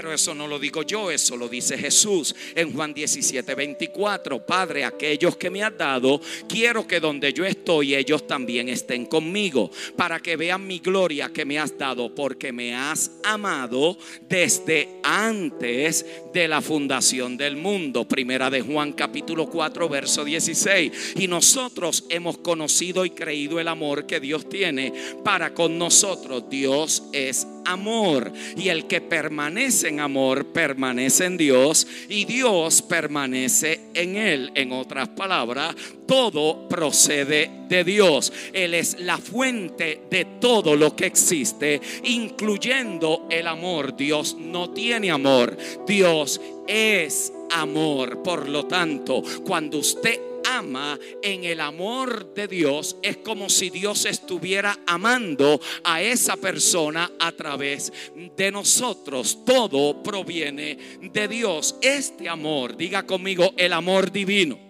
[0.00, 4.46] Pero eso no lo digo yo, eso lo dice Jesús en Juan 17, 24.
[4.46, 9.72] Padre, aquellos que me has dado, quiero que donde yo estoy, ellos también estén conmigo,
[9.96, 16.06] para que vean mi gloria que me has dado, porque me has amado desde antes
[16.32, 18.06] de la fundación del mundo.
[18.06, 21.14] Primera de Juan capítulo 4, verso 16.
[21.16, 24.92] Y nosotros hemos conocido y creído el amor que Dios tiene
[25.24, 26.44] para con nosotros.
[26.48, 28.32] Dios es amor.
[28.56, 34.50] Y el que permanece en amor permanece en Dios y Dios permanece en él.
[34.54, 35.74] En otras palabras,
[36.06, 38.32] todo procede de Dios.
[38.52, 43.96] Él es la fuente de todo lo que existe, incluyendo el amor.
[43.96, 45.56] Dios no tiene amor.
[45.86, 48.22] Dios es amor.
[48.22, 50.18] Por lo tanto, cuando usted
[50.56, 57.10] ama en el amor de Dios, es como si Dios estuviera amando a esa persona
[57.18, 57.92] a través
[58.36, 59.38] de nosotros.
[59.44, 61.76] Todo proviene de Dios.
[61.82, 64.68] Este amor, diga conmigo, el amor divino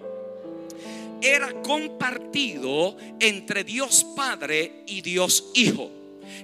[1.21, 5.91] era compartido entre Dios Padre y Dios Hijo.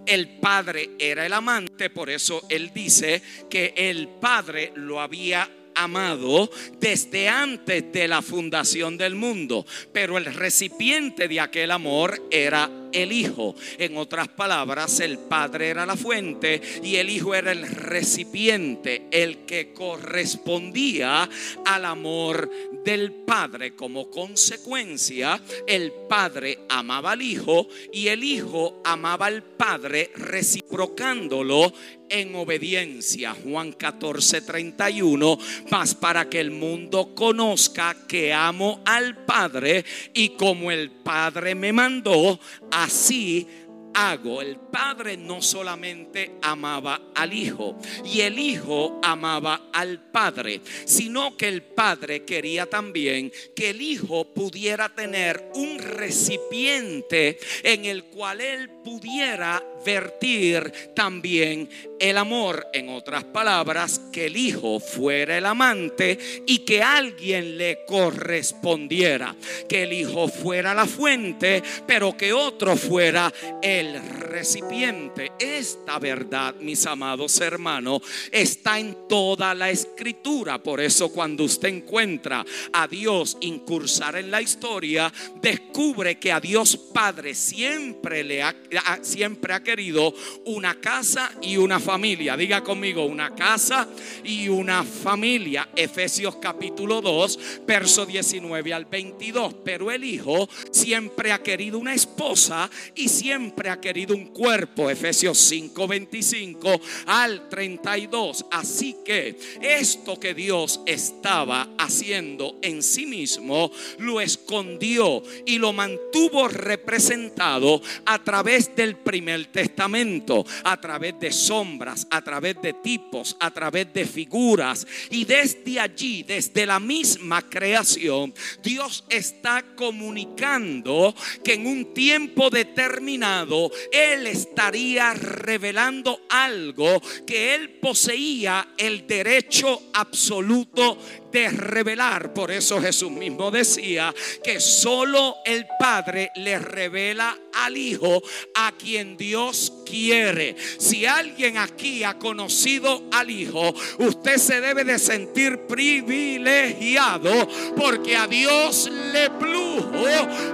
[0.07, 6.51] El Padre era el amante, por eso Él dice que el Padre lo había amado
[6.81, 13.13] desde antes de la fundación del mundo, pero el recipiente de aquel amor era el
[13.13, 13.55] Hijo.
[13.79, 19.39] En otras palabras, el Padre era la fuente y el Hijo era el recipiente, el
[19.45, 21.29] que correspondía
[21.67, 22.51] al amor
[22.85, 23.75] del Padre.
[23.75, 31.73] Como consecuencia, el Padre amaba al Hijo y el Hijo amaba al Padre reciprocándolo
[32.09, 33.35] en obediencia.
[33.35, 35.39] Juan 14, 31.
[35.71, 41.73] Más para que el mundo conozca que amo al Padre y como el Padre me
[41.73, 42.39] mandó,
[42.71, 43.47] así
[43.95, 44.43] hago.
[44.43, 51.49] El Padre no solamente amaba al Hijo y el Hijo amaba al Padre, sino que
[51.49, 58.71] el Padre quería también que el Hijo pudiera tener un recipiente en el cual él
[58.85, 61.69] pudiera vertir también
[61.99, 62.67] el amor.
[62.73, 69.35] En otras palabras, que el hijo fuera el amante y que alguien le correspondiera.
[69.69, 75.33] Que el hijo fuera la fuente, pero que otro fuera el recipiente.
[75.39, 80.63] Esta verdad, mis amados hermanos, está en toda la escritura.
[80.63, 86.77] Por eso cuando usted encuentra a Dios incursar en la historia, descubre que a Dios
[86.77, 88.55] Padre siempre le ha,
[89.03, 92.37] siempre ha querido una casa y una familia.
[92.37, 93.89] Diga conmigo, una casa
[94.25, 95.69] y una familia.
[95.75, 99.55] Efesios capítulo 2, verso 19 al 22.
[99.65, 104.91] Pero el Hijo siempre ha querido una esposa y siempre ha querido un cuerpo.
[104.91, 108.47] Efesios 5, 25 al 32.
[108.51, 116.49] Así que esto que Dios estaba haciendo en sí mismo, lo escondió y lo mantuvo
[116.49, 123.51] representado a través del primer testamento, a través de sombras, a través de tipos, a
[123.51, 124.87] través de figuras.
[125.11, 133.71] Y desde allí, desde la misma creación, Dios está comunicando que en un tiempo determinado
[133.93, 140.99] Él estaría revelando algo que Él poseía el derecho absoluto
[141.35, 142.33] de revelar.
[142.33, 148.23] Por eso Jesús mismo decía que solo el Padre le revela al Hijo
[148.55, 150.55] a quien Dios quiere.
[150.79, 158.29] Si alguien aquí ha conocido al Hijo, usted se debe de sentir privilegiado porque a
[158.29, 160.07] Dios le plujo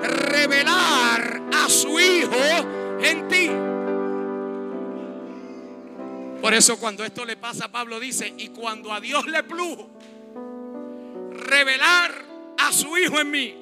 [0.03, 3.51] revelar a su Hijo en ti.
[6.41, 9.91] Por eso cuando esto le pasa a Pablo dice, y cuando a Dios le plujo
[11.41, 12.25] revelar
[12.59, 13.55] a su Hijo en mí.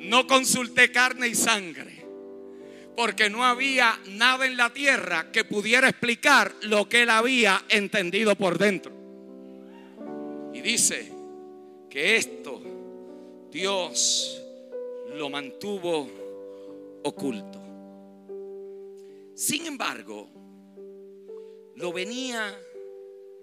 [0.00, 2.04] No consulté carne y sangre,
[2.96, 8.34] porque no había nada en la tierra que pudiera explicar lo que él había entendido
[8.34, 8.92] por dentro.
[10.54, 11.12] Y dice
[11.88, 12.62] que esto
[13.50, 14.42] Dios
[15.14, 16.08] lo mantuvo
[17.04, 17.60] oculto.
[19.34, 20.28] Sin embargo,
[21.76, 22.58] lo venía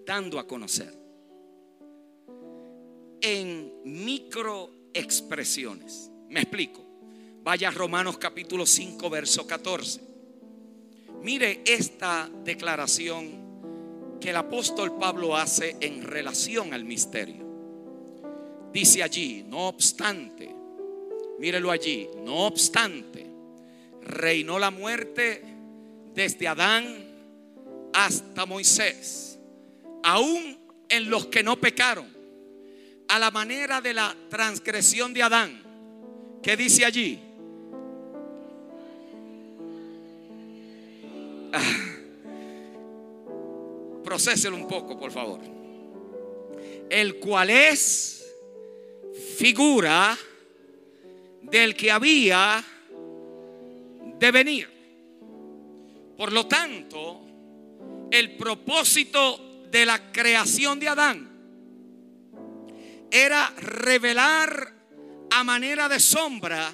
[0.06, 1.07] dando a conocer
[3.28, 6.10] en microexpresiones.
[6.30, 6.86] Me explico.
[7.44, 10.00] Vaya a Romanos capítulo 5, verso 14.
[11.23, 17.46] Mire esta declaración que el apóstol Pablo hace en relación al misterio.
[18.71, 20.56] Dice allí, no obstante,
[21.40, 23.28] mírelo allí, no obstante,
[24.04, 25.44] reinó la muerte
[26.13, 27.04] desde Adán
[27.94, 29.38] hasta Moisés,
[30.04, 30.58] aún
[30.90, 32.17] en los que no pecaron,
[33.08, 35.64] a la manera de la transgresión de Adán.
[36.42, 37.20] ¿Qué dice allí?
[41.54, 41.88] Ah.
[44.04, 45.40] Procéselo un poco, por favor.
[46.90, 48.26] El cual es
[49.38, 50.18] figura
[51.42, 52.64] del que había
[54.20, 54.70] de venir.
[56.18, 57.22] Por lo tanto,
[58.12, 61.37] el propósito de la creación de Adán
[63.12, 64.74] era revelar
[65.32, 66.74] a manera de sombra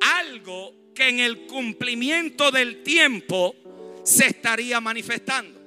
[0.00, 3.54] algo que en el cumplimiento del tiempo
[4.04, 5.60] se estaría manifestando.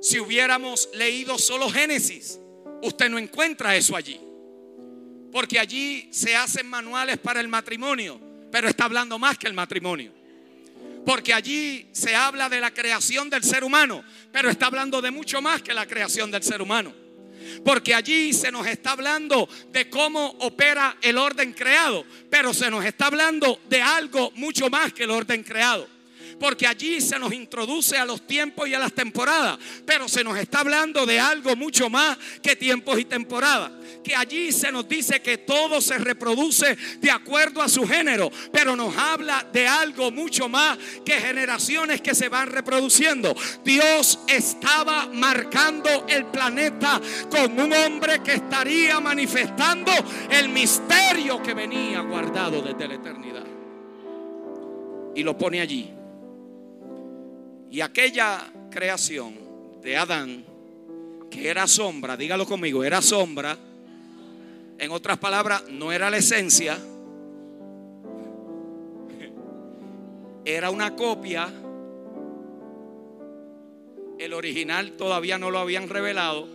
[0.00, 2.38] Si hubiéramos leído solo Génesis,
[2.82, 4.18] usted no encuentra eso allí.
[5.30, 8.20] Porque allí se hacen manuales para el matrimonio,
[8.50, 10.12] pero está hablando más que el matrimonio.
[11.04, 14.02] Porque allí se habla de la creación del ser humano,
[14.32, 16.92] pero está hablando de mucho más que la creación del ser humano.
[17.64, 22.84] Porque allí se nos está hablando de cómo opera el orden creado, pero se nos
[22.84, 25.99] está hablando de algo mucho más que el orden creado
[26.40, 30.38] porque allí se nos introduce a los tiempos y a las temporadas, pero se nos
[30.38, 33.70] está hablando de algo mucho más que tiempos y temporadas.
[34.02, 38.74] Que allí se nos dice que todo se reproduce de acuerdo a su género, pero
[38.74, 43.36] nos habla de algo mucho más que generaciones que se van reproduciendo.
[43.62, 46.98] Dios estaba marcando el planeta
[47.30, 49.92] con un hombre que estaría manifestando
[50.30, 53.44] el misterio que venía guardado desde la eternidad.
[55.14, 55.99] Y lo pone allí.
[57.70, 59.34] Y aquella creación
[59.80, 60.44] de Adán,
[61.30, 63.56] que era sombra, dígalo conmigo, era sombra,
[64.78, 66.78] en otras palabras, no era la esencia,
[70.44, 71.48] era una copia,
[74.18, 76.48] el original todavía no lo habían revelado.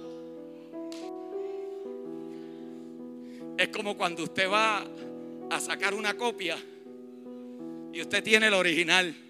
[3.58, 4.86] Es como cuando usted va
[5.50, 6.58] a sacar una copia
[7.94, 9.25] y usted tiene el original.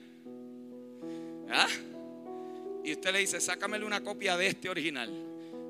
[1.50, 1.68] ¿Ah?
[2.84, 5.10] Y usted le dice, sácamele una copia de este original.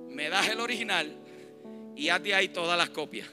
[0.09, 1.15] Me das el original
[1.95, 3.27] y haz de ahí todas las copias.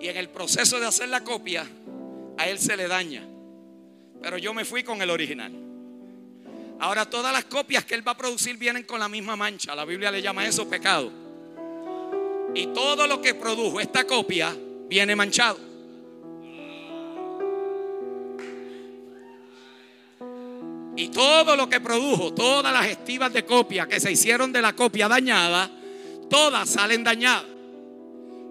[0.00, 1.66] Y en el proceso de hacer la copia,
[2.36, 3.26] a él se le daña.
[4.22, 5.52] Pero yo me fui con el original.
[6.80, 9.74] Ahora todas las copias que él va a producir vienen con la misma mancha.
[9.74, 11.10] La Biblia le llama eso pecado.
[12.54, 14.56] Y todo lo que produjo esta copia
[14.88, 15.67] viene manchado.
[20.98, 24.72] Y todo lo que produjo, todas las estivas de copia que se hicieron de la
[24.72, 25.70] copia dañada,
[26.28, 27.57] todas salen dañadas.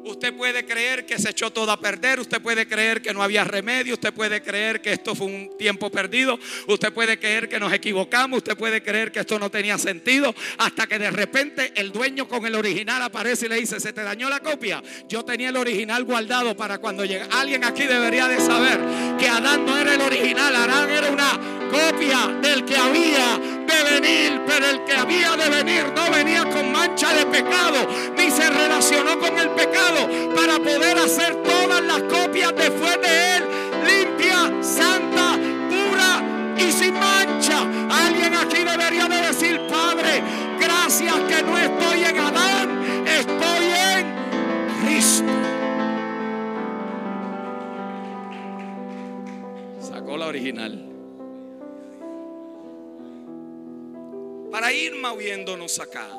[0.07, 3.43] Usted puede creer que se echó todo a perder, usted puede creer que no había
[3.43, 7.73] remedio, usted puede creer que esto fue un tiempo perdido, usted puede creer que nos
[7.73, 12.27] equivocamos, usted puede creer que esto no tenía sentido, hasta que de repente el dueño
[12.27, 15.57] con el original aparece y le dice, se te dañó la copia, yo tenía el
[15.57, 17.25] original guardado para cuando llegue.
[17.31, 18.79] Alguien aquí debería de saber
[19.19, 21.39] que Adán no era el original, Adán era una
[21.69, 26.72] copia del que había de venir, pero el que había de venir no venía con
[26.72, 27.88] mancha de pecado,
[28.18, 33.43] ni se relacionó con el pecado para poder hacer todas las copias después de él,
[33.86, 35.38] limpia, santa,
[35.70, 37.61] pura y sin mancha.
[37.89, 40.24] Alguien aquí debería de decir, Padre,
[40.59, 44.15] gracias que no estoy en Adán, estoy en
[44.82, 45.32] Cristo.
[49.82, 50.86] Sacó la original.
[54.57, 56.09] Para ir moviéndonos acá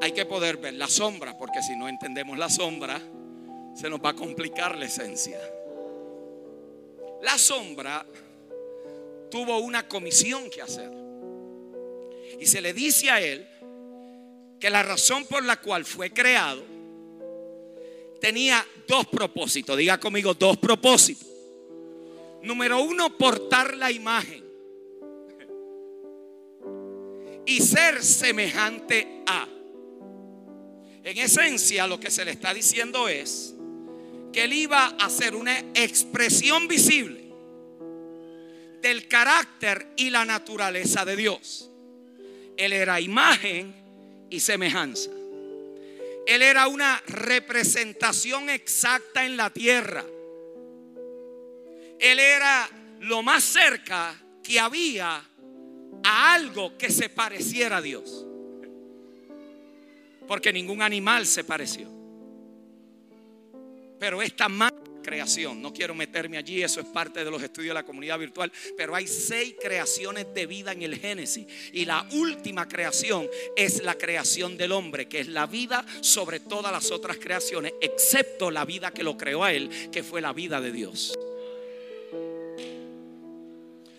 [0.00, 2.98] hay que poder ver la sombra, porque si no entendemos la sombra,
[3.74, 5.38] se nos va a complicar la esencia.
[7.20, 8.06] La sombra
[9.30, 10.90] tuvo una comisión que hacer.
[12.40, 13.46] Y se le dice a él
[14.58, 16.64] que la razón por la cual fue creado
[18.22, 19.76] tenía dos propósitos.
[19.76, 21.28] Diga conmigo, dos propósitos.
[22.42, 24.45] Número uno, portar la imagen.
[27.46, 29.46] Y ser semejante a.
[31.04, 33.54] En esencia lo que se le está diciendo es
[34.32, 37.26] que él iba a ser una expresión visible
[38.82, 41.70] del carácter y la naturaleza de Dios.
[42.56, 43.74] Él era imagen
[44.30, 45.10] y semejanza.
[46.26, 50.04] Él era una representación exacta en la tierra.
[52.00, 52.68] Él era
[53.00, 55.22] lo más cerca que había
[56.06, 58.24] a algo que se pareciera a Dios.
[60.28, 61.88] Porque ningún animal se pareció.
[63.98, 67.74] Pero esta más creación, no quiero meterme allí, eso es parte de los estudios de
[67.74, 71.46] la comunidad virtual, pero hay seis creaciones de vida en el Génesis.
[71.72, 76.70] Y la última creación es la creación del hombre, que es la vida sobre todas
[76.72, 80.60] las otras creaciones, excepto la vida que lo creó a él, que fue la vida
[80.60, 81.16] de Dios.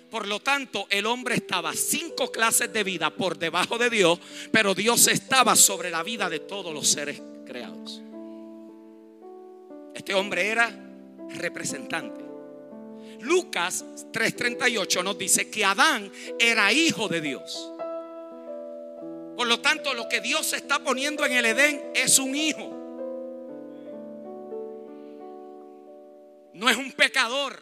[0.10, 4.20] Por lo tanto, el hombre estaba cinco clases de vida por debajo de Dios,
[4.52, 8.02] pero Dios estaba sobre la vida de todos los seres creados.
[9.94, 10.72] Este hombre era
[11.36, 12.24] representante.
[13.22, 17.72] Lucas 3:38 nos dice que Adán era hijo de Dios.
[19.36, 22.74] Por lo tanto, lo que Dios está poniendo en el Edén es un hijo.
[26.54, 27.62] No es un pecador.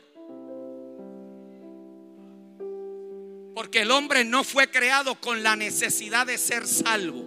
[3.75, 7.25] Porque el hombre no fue creado con la necesidad de ser salvo.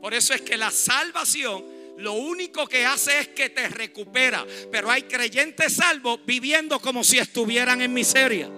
[0.00, 1.62] Por eso es que la salvación
[1.98, 4.46] lo único que hace es que te recupera.
[4.72, 8.48] Pero hay creyentes salvos viviendo como si estuvieran en miseria.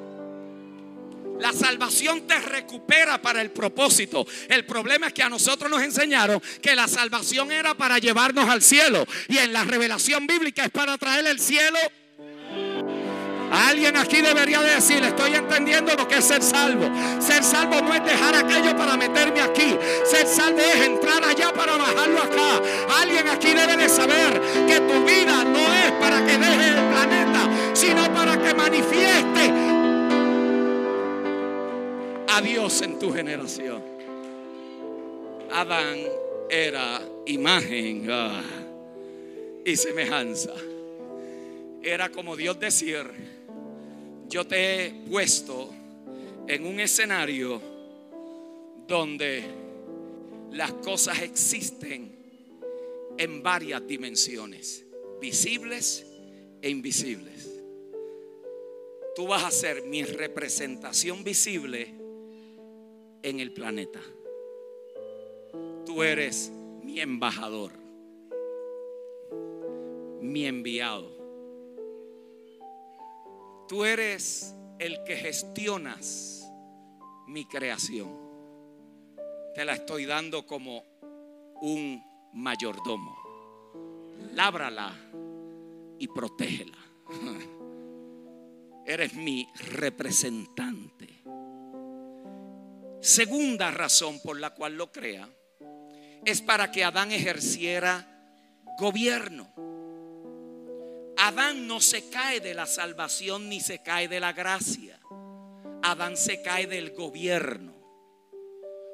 [1.41, 4.25] La salvación te recupera para el propósito.
[4.49, 8.63] El problema es que a nosotros nos enseñaron que la salvación era para llevarnos al
[8.63, 9.05] cielo.
[9.27, 11.81] Y en la revelación bíblica es para traer el cielo
[13.51, 16.91] Alguien aquí debería decir, estoy entendiendo lo que es ser salvo.
[17.21, 19.77] Ser salvo no es dejar aquello para meterme aquí.
[20.05, 22.61] Ser salvo es entrar allá para bajarlo acá.
[23.01, 27.75] Alguien aquí debe de saber que tu vida no es para que deje el planeta,
[27.75, 29.53] sino para que manifieste
[32.29, 33.83] a Dios en tu generación.
[35.53, 35.97] Adán
[36.51, 38.43] era imagen ah,
[39.65, 40.53] y semejanza.
[41.83, 43.36] Era como Dios decir,
[44.29, 45.71] yo te he puesto
[46.49, 47.61] en un escenario
[48.87, 49.43] donde
[50.53, 52.17] las cosas existen
[53.19, 54.85] en varias dimensiones,
[55.21, 56.07] visibles
[56.63, 57.51] e invisibles.
[59.15, 61.95] Tú vas a ser mi representación visible
[63.23, 64.01] en el planeta.
[65.87, 66.51] Tú eres
[66.83, 67.73] mi embajador,
[70.21, 71.16] mi enviado.
[73.69, 76.49] Tú eres el que gestionas
[77.27, 78.09] mi creación.
[79.55, 80.85] Te la estoy dando como
[81.63, 82.03] un
[82.33, 83.17] mayordomo.
[84.35, 84.93] Lábrala
[85.99, 86.79] y protégela.
[88.87, 91.23] Eres mi representante.
[93.01, 95.29] Segunda razón por la cual lo crea
[96.25, 98.07] es para que Adán ejerciera
[98.79, 99.53] gobierno.
[101.17, 105.01] Adán no se cae de la salvación ni se cae de la gracia.
[105.83, 107.75] Adán se cae del gobierno.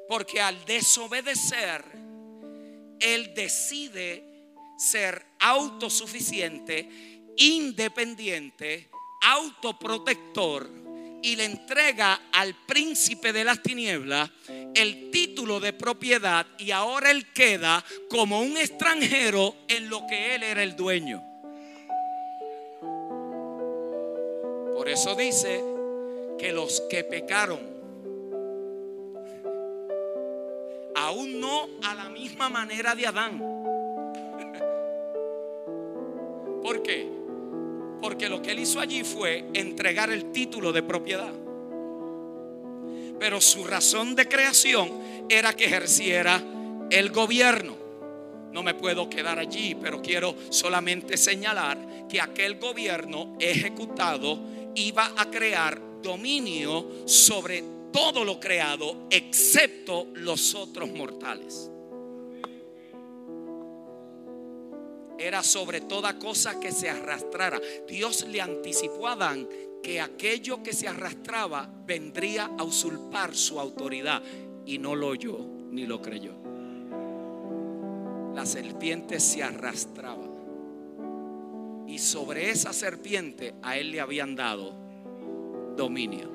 [0.07, 1.83] Porque al desobedecer,
[2.99, 4.23] él decide
[4.77, 6.89] ser autosuficiente,
[7.37, 8.89] independiente,
[9.21, 10.69] autoprotector
[11.21, 14.29] y le entrega al príncipe de las tinieblas
[14.75, 20.43] el título de propiedad y ahora él queda como un extranjero en lo que él
[20.43, 21.32] era el dueño.
[24.83, 25.63] Por eso dice
[26.37, 27.61] que los que pecaron,
[30.93, 33.39] aún no a la misma manera de Adán.
[36.61, 37.07] ¿Por qué?
[38.01, 41.31] Porque lo que él hizo allí fue entregar el título de propiedad.
[43.17, 44.91] Pero su razón de creación
[45.29, 46.43] era que ejerciera
[46.89, 47.77] el gobierno.
[48.51, 51.77] No me puedo quedar allí, pero quiero solamente señalar
[52.09, 60.91] que aquel gobierno ejecutado iba a crear dominio sobre todo lo creado excepto los otros
[60.91, 61.69] mortales.
[65.17, 67.61] Era sobre toda cosa que se arrastrara.
[67.87, 69.47] Dios le anticipó a Adán
[69.81, 74.21] que aquello que se arrastraba vendría a usurpar su autoridad
[74.65, 76.33] y no lo oyó ni lo creyó.
[78.33, 80.32] La serpiente se arrastraba
[81.93, 84.73] y sobre esa serpiente a él le habían dado
[85.77, 86.27] dominio.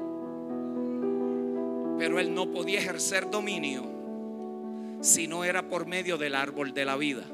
[1.99, 3.83] Pero él no podía ejercer dominio
[5.01, 7.25] si no era por medio del árbol de la vida.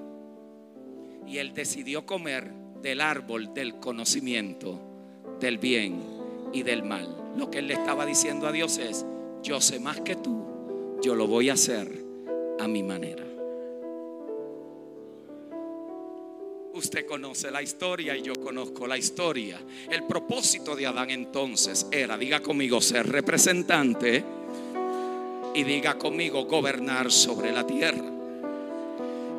[1.26, 2.50] Y él decidió comer
[2.80, 4.80] del árbol del conocimiento
[5.38, 6.02] del bien
[6.54, 7.34] y del mal.
[7.36, 9.04] lo que él le estaba diciendo a Dios es,
[9.42, 12.02] yo sé más que tú, yo lo voy a hacer
[12.58, 13.23] a mi manera.
[16.74, 19.60] Usted conoce la historia y yo conozco la historia.
[19.88, 24.24] El propósito de Adán entonces era, diga conmigo, ser representante
[25.54, 28.10] y diga conmigo, gobernar sobre la tierra.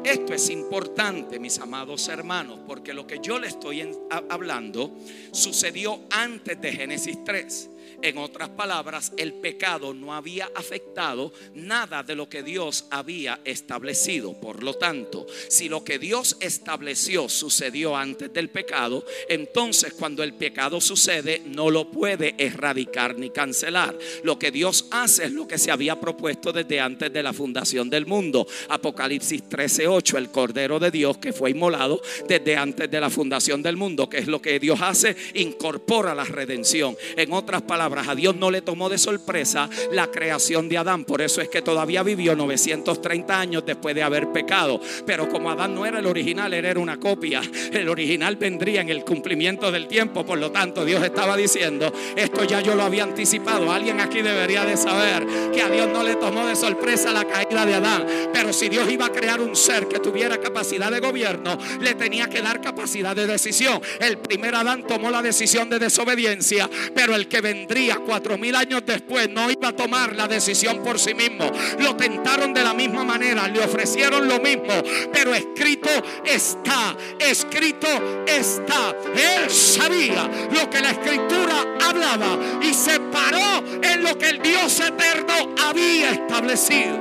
[0.05, 3.91] Esto es importante, mis amados hermanos, porque lo que yo le estoy
[4.29, 4.91] hablando
[5.31, 7.69] sucedió antes de Génesis 3.
[8.01, 14.33] En otras palabras, el pecado no había afectado nada de lo que Dios había establecido.
[14.39, 20.33] Por lo tanto, si lo que Dios estableció sucedió antes del pecado, entonces cuando el
[20.33, 23.97] pecado sucede no lo puede erradicar ni cancelar.
[24.23, 27.89] Lo que Dios hace es lo que se había propuesto desde antes de la fundación
[27.89, 28.47] del mundo.
[28.69, 33.77] Apocalipsis 13:8, el Cordero de Dios que fue inmolado desde antes de la fundación del
[33.77, 36.95] mundo, que es lo que Dios hace, incorpora la redención.
[37.15, 41.05] En otras palabras, a Dios no le tomó de sorpresa la creación de Adán.
[41.05, 44.79] Por eso es que todavía vivió 930 años después de haber pecado.
[45.05, 47.41] Pero como Adán no era el original, él era una copia.
[47.71, 50.25] El original vendría en el cumplimiento del tiempo.
[50.25, 53.71] Por lo tanto, Dios estaba diciendo, esto ya yo lo había anticipado.
[53.71, 57.65] Alguien aquí debería de saber que a Dios no le tomó de sorpresa la caída
[57.65, 58.05] de Adán.
[58.33, 62.27] Pero si Dios iba a crear un ser que tuviera capacidad de gobierno, le tenía
[62.27, 63.81] que dar capacidad de decisión.
[63.99, 67.74] El primer Adán tomó la decisión de desobediencia, pero el que vendría
[68.05, 71.51] cuatro mil años después no iba a tomar la decisión por sí mismo.
[71.80, 74.73] Lo tentaron de la misma manera, le ofrecieron lo mismo,
[75.11, 75.89] pero escrito
[76.23, 77.88] está, escrito
[78.26, 78.95] está.
[79.13, 84.80] Él sabía lo que la escritura hablaba y se paró en lo que el Dios
[84.80, 86.97] eterno había establecido.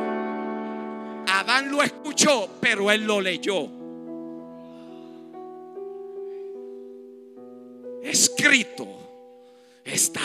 [1.26, 3.68] Adán lo escuchó, pero él lo leyó.
[8.02, 8.86] Escrito
[9.84, 10.20] está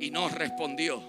[0.00, 1.02] y no respondió.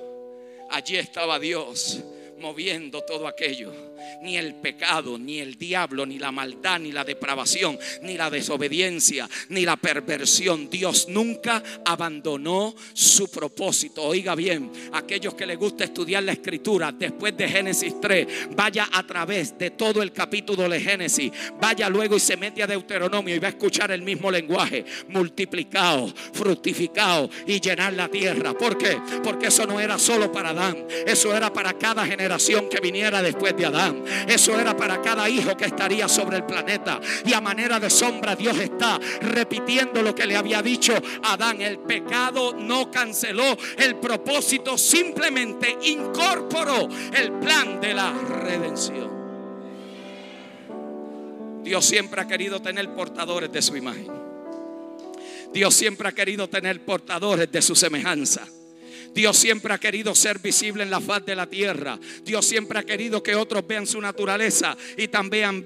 [0.69, 2.03] Allí estaba Dios
[2.39, 3.73] moviendo todo aquello.
[4.21, 9.29] Ni el pecado, ni el diablo, ni la maldad, ni la depravación, ni la desobediencia,
[9.49, 10.69] ni la perversión.
[10.69, 14.03] Dios nunca abandonó su propósito.
[14.03, 19.05] Oiga bien, aquellos que les gusta estudiar la escritura después de Génesis 3, vaya a
[19.05, 21.31] través de todo el capítulo de Génesis.
[21.59, 24.85] Vaya luego y se mete a Deuteronomio y va a escuchar el mismo lenguaje.
[25.09, 28.53] Multiplicado, fructificado y llenar la tierra.
[28.53, 28.97] ¿Por qué?
[29.23, 30.85] Porque eso no era solo para Adán.
[31.05, 33.94] Eso era para cada generación que viniera después de Adán.
[34.27, 36.99] Eso era para cada hijo que estaría sobre el planeta.
[37.25, 40.93] Y a manera de sombra Dios está repitiendo lo que le había dicho
[41.23, 41.61] a Adán.
[41.61, 49.15] El pecado no canceló el propósito, simplemente incorporó el plan de la redención.
[51.63, 54.11] Dios siempre ha querido tener portadores de su imagen.
[55.51, 58.45] Dios siempre ha querido tener portadores de su semejanza.
[59.15, 61.97] Dios siempre ha querido ser visible en la faz de la tierra.
[62.23, 65.63] Dios siempre ha querido que otros vean su naturaleza y también,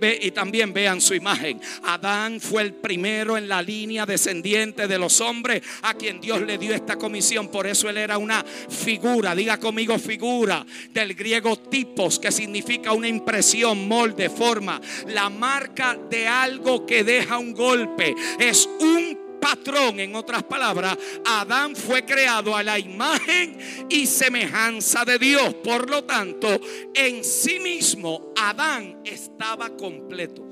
[0.72, 1.60] vean su imagen.
[1.84, 6.60] Adán fue el primero en la línea descendiente de los hombres a quien Dios le
[6.60, 7.50] dio esta comisión.
[7.50, 13.08] Por eso él era una figura, diga conmigo figura, del griego tipos, que significa una
[13.08, 18.14] impresión, molde, forma, la marca de algo que deja un golpe.
[18.38, 20.00] Es un patrón.
[20.00, 23.58] En otras palabras, Adán fue creado a la imagen
[23.90, 25.54] y semejanza de Dios.
[25.56, 26.48] Por lo tanto,
[26.94, 30.46] en sí mismo, Adán estaba completo.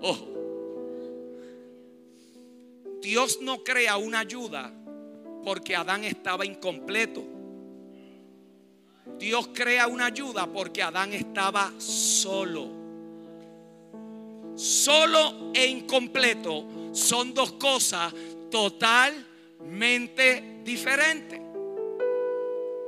[0.00, 0.34] Ojo.
[3.00, 4.72] Dios no crea una ayuda
[5.44, 7.24] porque Adán estaba incompleto.
[9.18, 12.77] Dios crea una ayuda porque Adán estaba solo
[14.58, 18.12] solo e incompleto son dos cosas
[18.50, 21.40] totalmente diferentes.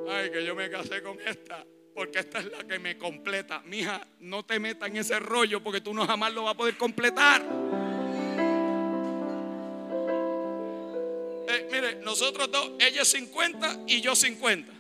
[0.08, 1.64] Ay, que yo me casé con esta,
[1.94, 3.62] porque esta es la que me completa.
[3.64, 6.76] Mija, no te metas en ese rollo porque tú no jamás lo vas a poder
[6.76, 7.42] completar.
[11.48, 14.72] Eh, mire, nosotros dos, ella 50 y yo 50.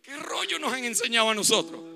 [0.00, 1.93] ¿Qué rollo nos han enseñado a nosotros?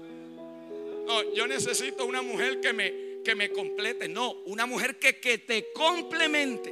[1.09, 4.09] No, yo necesito una mujer que me, que me complete.
[4.09, 6.71] No, una mujer que, que te complemente.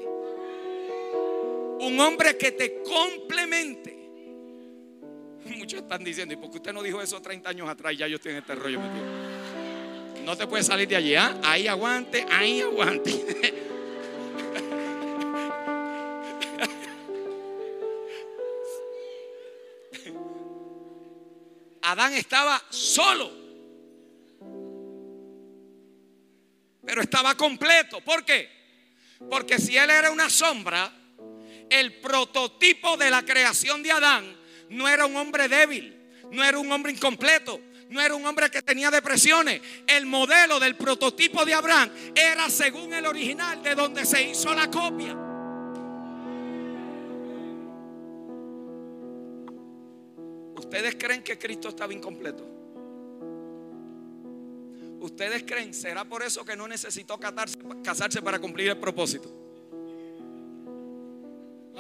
[1.81, 3.97] Un hombre que te complemente.
[5.57, 7.97] Muchos están diciendo, ¿y por qué usted no dijo eso 30 años atrás?
[7.97, 8.79] Ya yo estoy en este rollo.
[10.23, 11.41] No te puedes salir de allí, ¿ah?
[11.43, 13.13] Ahí aguante, ahí aguante.
[21.81, 23.46] Adán estaba solo.
[26.87, 28.01] Pero estaba completo.
[28.01, 28.49] ¿Por qué?
[29.29, 30.91] Porque si él era una sombra,
[31.69, 34.37] el prototipo de la creación de Adán
[34.71, 35.97] no era un hombre débil,
[36.31, 39.61] no era un hombre incompleto, no era un hombre que tenía depresiones.
[39.87, 44.71] El modelo del prototipo de Abraham era según el original de donde se hizo la
[44.71, 45.17] copia.
[50.57, 52.66] ¿Ustedes creen que Cristo estaba incompleto?
[55.01, 55.75] ¿Ustedes creen?
[55.75, 59.46] ¿Será por eso que no necesitó casarse para cumplir el propósito?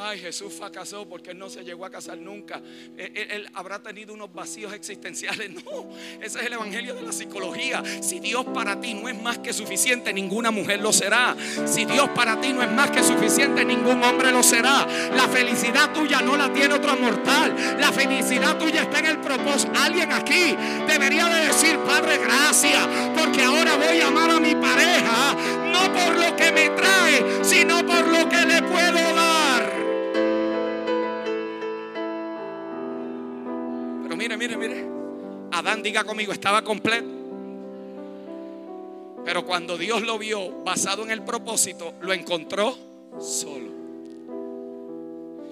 [0.08, 2.62] Ay, Jesús fracasó porque él no se llegó a casar nunca.
[2.96, 5.50] Él, habrá tenido unos vacíos existenciales.
[5.66, 5.88] No,
[6.22, 7.82] ese es el evangelio de la psicología.
[8.00, 11.34] Si Dios para ti no es más que suficiente, ninguna mujer lo será.
[11.66, 14.86] Si Dios para ti no es más que suficiente, ningún hombre lo será.
[15.14, 17.56] La felicidad tuya no la tiene otro mortal.
[17.80, 19.72] La felicidad tuya está en el propósito.
[19.76, 22.86] Alguien aquí debería de decir, Padre, gracias,
[23.18, 25.34] porque ahora voy a amar a mi pareja,
[25.72, 28.62] no por lo que me trae, sino por lo que le
[34.46, 34.84] mire, mire.
[35.52, 37.08] Adán, diga conmigo, estaba completo.
[39.24, 42.76] Pero cuando Dios lo vio basado en el propósito, lo encontró
[43.20, 43.74] solo.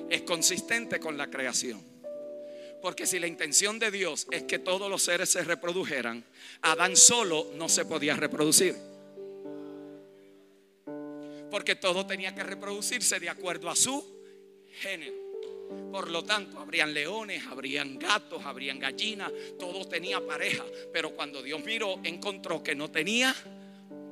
[0.09, 1.83] Es consistente con la creación.
[2.81, 6.23] Porque si la intención de Dios es que todos los seres se reprodujeran,
[6.63, 8.77] Adán solo no se podía reproducir.
[11.51, 14.05] Porque todo tenía que reproducirse de acuerdo a su
[14.81, 15.24] género.
[15.91, 20.65] Por lo tanto, habrían leones, habrían gatos, habrían gallinas, todo tenía pareja.
[20.93, 23.35] Pero cuando Dios miró, encontró que no tenía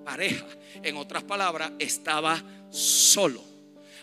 [0.04, 0.46] pareja.
[0.82, 3.42] En otras palabras, estaba solo.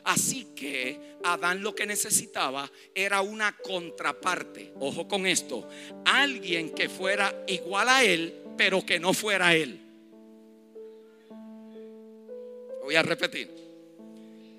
[0.03, 4.73] Así que Adán lo que necesitaba era una contraparte.
[4.79, 5.67] Ojo con esto.
[6.05, 9.79] Alguien que fuera igual a él, pero que no fuera él.
[12.83, 13.49] Voy a repetir.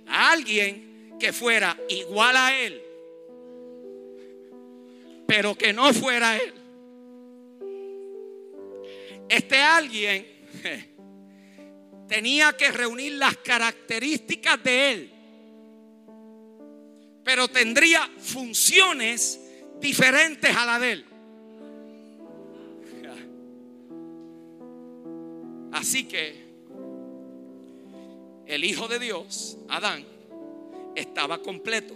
[0.06, 0.89] Alguien
[1.20, 2.82] que fuera igual a él,
[5.28, 6.54] pero que no fuera él.
[9.28, 10.26] Este alguien
[12.08, 15.10] tenía que reunir las características de él,
[17.22, 19.40] pero tendría funciones
[19.78, 21.04] diferentes a la de él.
[25.72, 26.50] Así que
[28.46, 30.04] el Hijo de Dios, Adán,
[30.94, 31.94] estaba completo,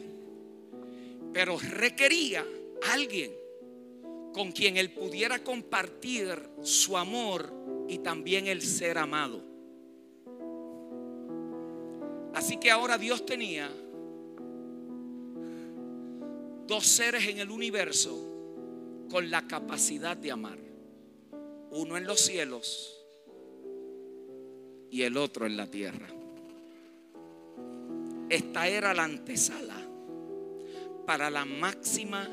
[1.32, 2.44] pero requería
[2.92, 3.32] alguien
[4.32, 7.52] con quien él pudiera compartir su amor
[7.88, 9.42] y también el ser amado.
[12.34, 13.70] Así que ahora Dios tenía
[16.66, 18.34] dos seres en el universo
[19.08, 20.58] con la capacidad de amar.
[21.70, 23.04] Uno en los cielos
[24.90, 26.08] y el otro en la tierra.
[28.28, 29.76] Esta era la antesala
[31.06, 32.28] para la máxima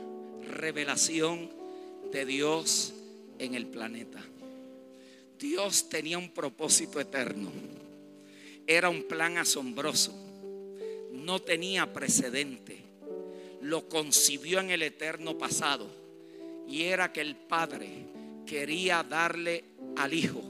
[0.47, 1.49] revelación
[2.11, 2.93] de Dios
[3.39, 4.21] en el planeta.
[5.37, 7.51] Dios tenía un propósito eterno.
[8.67, 10.13] Era un plan asombroso.
[11.11, 12.77] No tenía precedente.
[13.61, 15.87] Lo concibió en el eterno pasado.
[16.67, 17.89] Y era que el Padre
[18.45, 19.63] quería darle
[19.97, 20.41] al Hijo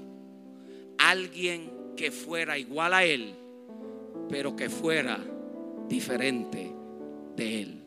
[1.02, 3.34] alguien que fuera igual a Él,
[4.32, 5.20] pero que fuera
[5.90, 6.72] diferente
[7.36, 7.84] de Él.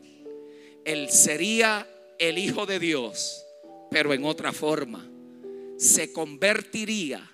[0.85, 1.87] Él sería
[2.19, 3.43] el Hijo de Dios,
[3.89, 5.09] pero en otra forma.
[5.77, 7.29] Se convertiría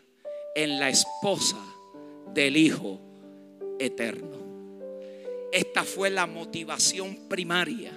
[0.56, 1.60] en la esposa
[2.34, 3.00] del Hijo
[3.78, 4.40] eterno.
[5.52, 7.92] Esta fue la motivación primaria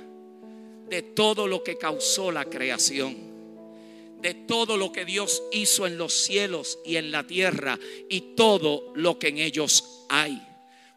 [0.88, 3.16] de todo lo que causó la creación,
[4.20, 8.92] de todo lo que Dios hizo en los cielos y en la tierra y todo
[8.96, 10.42] lo que en ellos hay.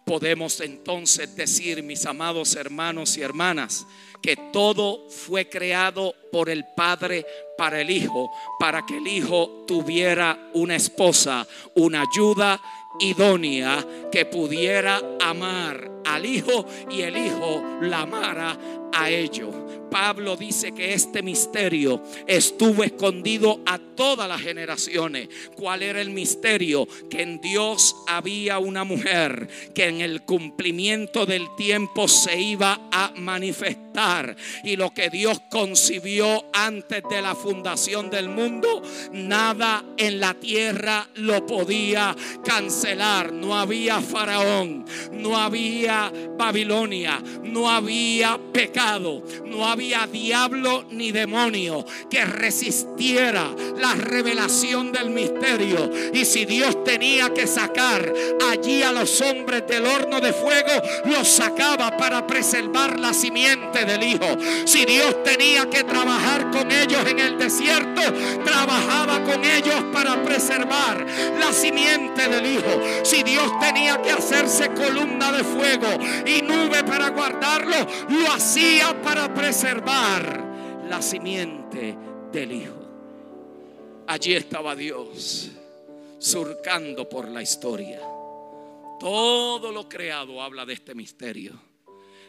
[0.07, 3.85] Podemos entonces decir, mis amados hermanos y hermanas,
[4.21, 7.25] que todo fue creado por el Padre
[7.57, 11.45] para el Hijo, para que el Hijo tuviera una esposa,
[11.75, 12.61] una ayuda
[13.01, 18.57] idónea que pudiera amar al Hijo y el Hijo la amara
[18.93, 19.53] a ellos.
[19.89, 25.29] Pablo dice que este misterio estuvo escondido a todas las generaciones.
[25.55, 26.87] ¿Cuál era el misterio?
[27.09, 33.13] Que en Dios había una mujer que en el cumplimiento del tiempo se iba a
[33.15, 34.35] manifestar.
[34.63, 41.07] Y lo que Dios concibió antes de la fundación del mundo, nada en la tierra
[41.15, 43.33] lo podía cancelar.
[43.33, 52.23] No había faraón, no había Babilonia, no había pecado, no había diablo ni demonio que
[52.25, 55.89] resistiera la revelación del misterio.
[56.13, 58.13] Y si Dios tenía que sacar
[58.51, 60.69] allí a los hombres del horno de fuego,
[61.05, 64.37] los sacaba para preservar la simiente del Hijo.
[64.65, 68.01] Si Dios tenía que trabajar con ellos en el desierto,
[68.45, 71.03] trabajaba con ellos para preservar
[71.39, 72.79] la simiente del Hijo.
[73.03, 75.97] Si Dios tenía que hacerse columna de fuego
[76.27, 78.66] y nube para guardarlo, lo hacía
[79.03, 81.95] para preservar la simiente
[82.31, 82.75] del Hijo.
[84.07, 85.51] Allí estaba Dios
[86.19, 88.01] surcando por la historia.
[88.99, 91.53] Todo lo creado habla de este misterio.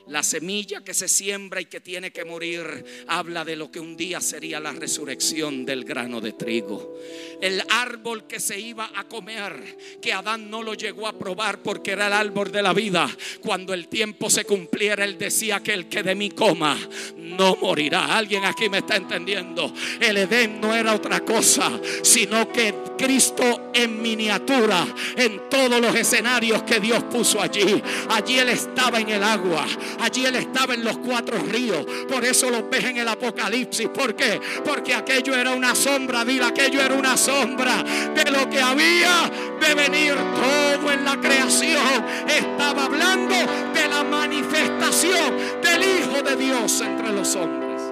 [0.08, 3.96] La semilla que se siembra y que tiene que morir habla de lo que un
[3.96, 6.98] día sería la resurrección del grano de trigo.
[7.40, 11.92] El árbol que se iba a comer, que Adán no lo llegó a probar porque
[11.92, 13.08] era el árbol de la vida.
[13.40, 16.78] Cuando el tiempo se cumpliera, él decía que el que de mí coma
[17.16, 18.16] no morirá.
[18.16, 19.72] Alguien aquí me está entendiendo.
[20.00, 24.86] El Edén no era otra cosa, sino que Cristo en miniatura,
[25.16, 27.80] en todos los escenarios que Dios puso allí.
[28.08, 29.66] Allí Él estaba en el agua.
[30.00, 31.84] Allí Él estaba en los cuatro ríos.
[32.08, 33.88] Por eso lo ves en el Apocalipsis.
[33.88, 34.40] ¿Por qué?
[34.64, 36.24] Porque aquello era una sombra.
[36.24, 39.30] Dile, aquello era una sombra de lo que había
[39.60, 40.14] de venir.
[40.14, 43.34] Todo en la creación estaba hablando
[43.74, 47.82] de la manifestación del Hijo de Dios entre los hombres.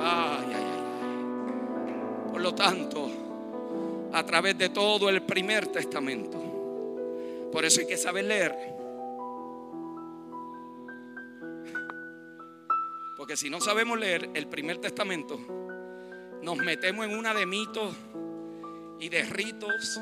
[0.00, 2.32] Ay, ay, ay.
[2.32, 3.10] Por lo tanto,
[4.12, 6.38] a través de todo el primer testamento.
[7.52, 8.77] Por eso hay que saber leer.
[13.28, 15.38] Porque si no sabemos leer el primer testamento,
[16.40, 17.94] nos metemos en una de mitos
[18.98, 20.00] y de ritos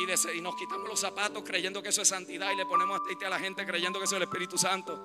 [0.00, 3.02] y, de, y nos quitamos los zapatos creyendo que eso es santidad y le ponemos
[3.02, 4.98] aceite a la gente creyendo que eso es el Espíritu Santo.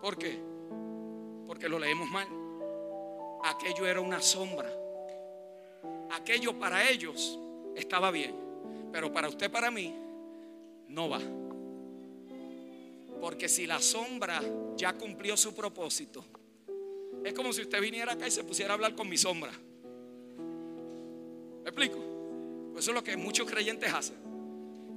[0.00, 0.40] ¿Por qué?
[1.44, 2.28] Porque lo leemos mal.
[3.46, 4.70] Aquello era una sombra
[6.12, 7.36] aquello para ellos
[7.74, 8.32] estaba bien,
[8.92, 9.92] pero para usted, para mí,
[10.86, 11.47] no va.
[13.20, 14.40] Porque si la sombra
[14.76, 16.24] ya cumplió su propósito,
[17.24, 19.52] es como si usted viniera acá y se pusiera a hablar con mi sombra.
[21.62, 21.98] ¿Me explico?
[22.72, 24.16] Pues eso es lo que muchos creyentes hacen.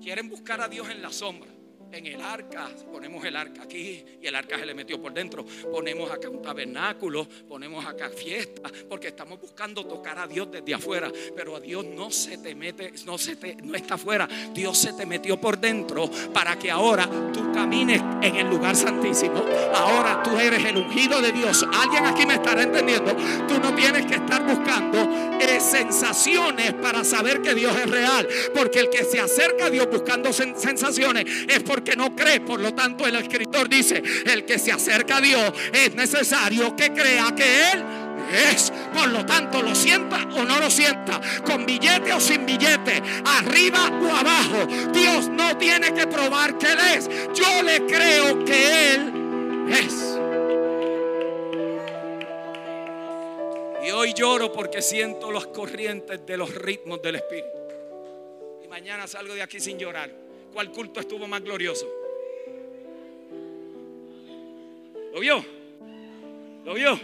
[0.02, 1.50] Quieren buscar a Dios en la sombra
[1.94, 5.46] en el arca, ponemos el arca aquí y el arca se le metió por dentro.
[5.72, 11.12] Ponemos acá un tabernáculo, ponemos acá fiesta, porque estamos buscando tocar a Dios desde afuera,
[11.36, 14.28] pero a Dios no se te mete, no se te no está afuera.
[14.54, 19.44] Dios se te metió por dentro para que ahora tú camines en el lugar santísimo.
[19.74, 21.66] Ahora tú eres el ungido de Dios.
[21.74, 23.16] Alguien aquí me estará entendiendo.
[23.48, 25.32] Tú no tienes que estar buscando
[25.62, 30.34] sensaciones para saber que Dios es real, porque el que se acerca a Dios buscando
[30.34, 32.42] sensaciones es porque que no cree.
[32.42, 36.92] Por lo tanto, el escritor dice, el que se acerca a Dios es necesario que
[36.92, 37.84] crea que Él
[38.54, 38.72] es.
[38.94, 43.90] Por lo tanto, lo sienta o no lo sienta, con billete o sin billete, arriba
[43.90, 44.68] o abajo.
[44.94, 47.10] Dios no tiene que probar que Él es.
[47.34, 49.14] Yo le creo que Él
[49.70, 50.18] es.
[53.84, 57.50] Y hoy lloro porque siento las corrientes de los ritmos del Espíritu.
[58.64, 60.31] Y mañana salgo de aquí sin llorar.
[60.54, 61.88] ¿Cuál culto estuvo más glorioso?
[65.14, 65.44] ¿Lo vio?
[66.66, 67.00] ¿Lo vio?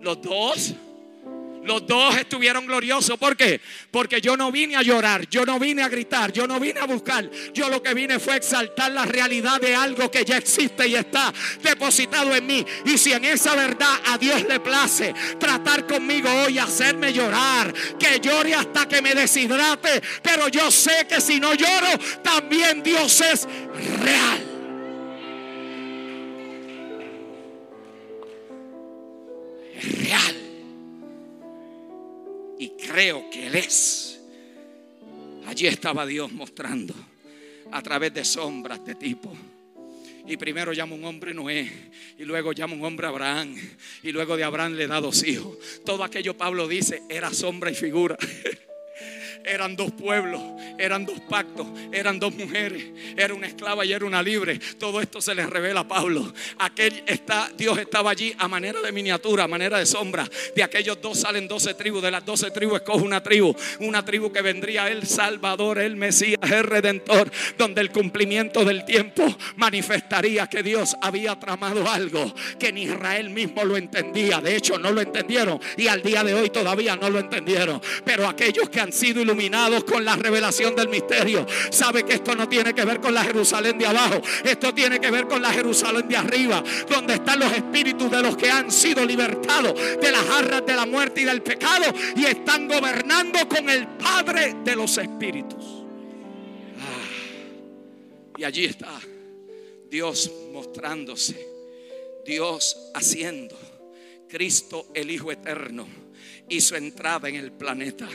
[0.00, 0.74] Los dos.
[1.68, 3.18] Los dos estuvieron gloriosos.
[3.18, 3.60] ¿Por qué?
[3.90, 6.86] Porque yo no vine a llorar, yo no vine a gritar, yo no vine a
[6.86, 7.30] buscar.
[7.52, 11.30] Yo lo que vine fue exaltar la realidad de algo que ya existe y está
[11.62, 12.64] depositado en mí.
[12.86, 18.18] Y si en esa verdad a Dios le place tratar conmigo hoy, hacerme llorar, que
[18.18, 20.02] llore hasta que me deshidrate.
[20.22, 23.46] Pero yo sé que si no lloro, también Dios es
[24.00, 24.44] real.
[30.02, 30.47] real
[32.58, 34.20] y creo que Él es.
[35.46, 36.94] Allí estaba Dios mostrando
[37.70, 39.32] a través de sombras de tipo.
[40.26, 41.70] Y primero llama un hombre Noé,
[42.18, 43.56] y luego llama un hombre Abraham,
[44.02, 45.56] y luego de Abraham le da dos hijos.
[45.86, 48.18] Todo aquello Pablo dice era sombra y figura.
[49.44, 50.40] eran dos pueblos,
[50.78, 52.84] eran dos pactos, eran dos mujeres,
[53.16, 54.58] era una esclava y era una libre.
[54.78, 56.32] Todo esto se les revela a Pablo.
[56.58, 60.28] Aquel está, Dios estaba allí a manera de miniatura, a manera de sombra.
[60.54, 64.32] De aquellos dos salen doce tribus, de las doce tribus escoge una tribu, una tribu
[64.32, 69.24] que vendría el Salvador, el Mesías, el Redentor, donde el cumplimiento del tiempo
[69.56, 74.40] manifestaría que Dios había tramado algo que ni Israel mismo lo entendía.
[74.40, 77.80] De hecho, no lo entendieron y al día de hoy todavía no lo entendieron.
[78.04, 82.48] Pero aquellos que han sido iluminados con la revelación del misterio, sabe que esto no
[82.48, 84.22] tiene que ver con la Jerusalén de abajo.
[84.42, 88.36] Esto tiene que ver con la Jerusalén de arriba, donde están los espíritus de los
[88.36, 92.68] que han sido libertados de las garras de la muerte y del pecado y están
[92.68, 95.64] gobernando con el Padre de los espíritus.
[96.80, 98.98] Ah, y allí está
[99.90, 101.48] Dios mostrándose,
[102.24, 103.56] Dios haciendo,
[104.28, 106.07] Cristo el Hijo Eterno
[106.48, 108.08] hizo entrada en el planeta.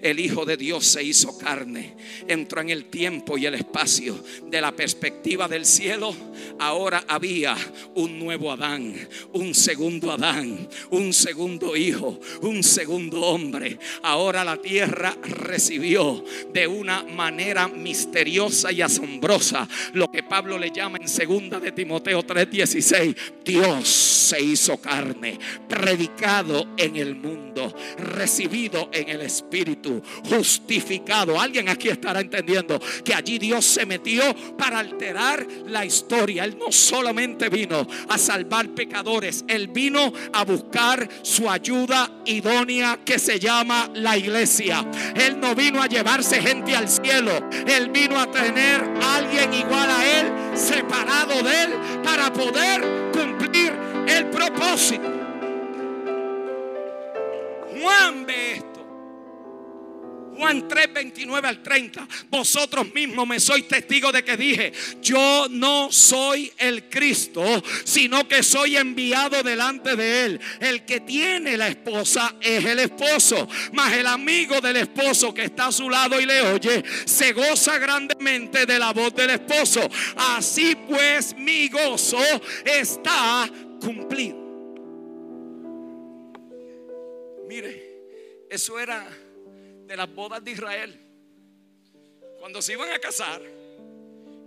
[0.00, 1.94] El Hijo de Dios se hizo carne,
[2.26, 4.22] entró en el tiempo y el espacio.
[4.48, 6.14] De la perspectiva del cielo,
[6.58, 7.56] ahora había
[7.94, 8.94] un nuevo Adán,
[9.32, 13.78] un segundo Adán, un segundo hijo, un segundo hombre.
[14.02, 20.98] Ahora la tierra recibió de una manera misteriosa y asombrosa lo que Pablo le llama
[20.98, 29.08] en segunda de Timoteo 3:16, Dios se hizo carne, predicado en el mundo recibido en
[29.08, 31.40] el Espíritu, justificado.
[31.40, 34.22] Alguien aquí estará entendiendo que allí Dios se metió
[34.56, 36.44] para alterar la historia.
[36.44, 43.18] Él no solamente vino a salvar pecadores, Él vino a buscar su ayuda idónea que
[43.18, 44.84] se llama la iglesia.
[45.14, 49.90] Él no vino a llevarse gente al cielo, Él vino a tener a alguien igual
[49.90, 51.70] a Él, separado de Él,
[52.02, 53.72] para poder cumplir
[54.08, 55.21] el propósito.
[57.82, 58.72] Juan ve esto.
[60.36, 62.08] Juan 3, 29 al 30.
[62.30, 67.44] Vosotros mismos me sois testigo de que dije, yo no soy el Cristo,
[67.84, 70.40] sino que soy enviado delante de él.
[70.60, 75.66] El que tiene la esposa es el esposo, mas el amigo del esposo que está
[75.66, 79.88] a su lado y le oye, se goza grandemente de la voz del esposo.
[80.16, 82.18] Así pues mi gozo
[82.64, 83.48] está
[83.80, 84.41] cumplido.
[87.52, 89.06] Mire, eso era
[89.86, 90.98] de las bodas de Israel.
[92.40, 93.42] Cuando se iban a casar,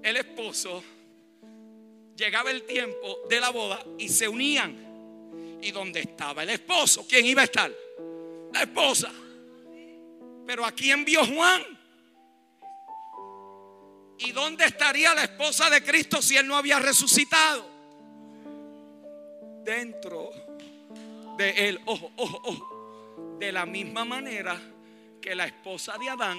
[0.02, 0.84] el esposo
[2.16, 5.60] llegaba el tiempo de la boda y se unían.
[5.62, 7.06] ¿Y dónde estaba el esposo?
[7.08, 7.72] ¿Quién iba a estar?
[8.52, 9.12] La esposa.
[10.48, 11.62] Pero ¿a quién vio Juan?
[14.18, 17.70] ¿Y dónde estaría la esposa de Cristo si él no había resucitado?
[19.64, 20.32] Dentro
[21.38, 21.80] de él.
[21.86, 22.75] Ojo, ojo, ojo
[23.40, 24.60] de la misma manera
[25.22, 26.38] que la esposa de Adán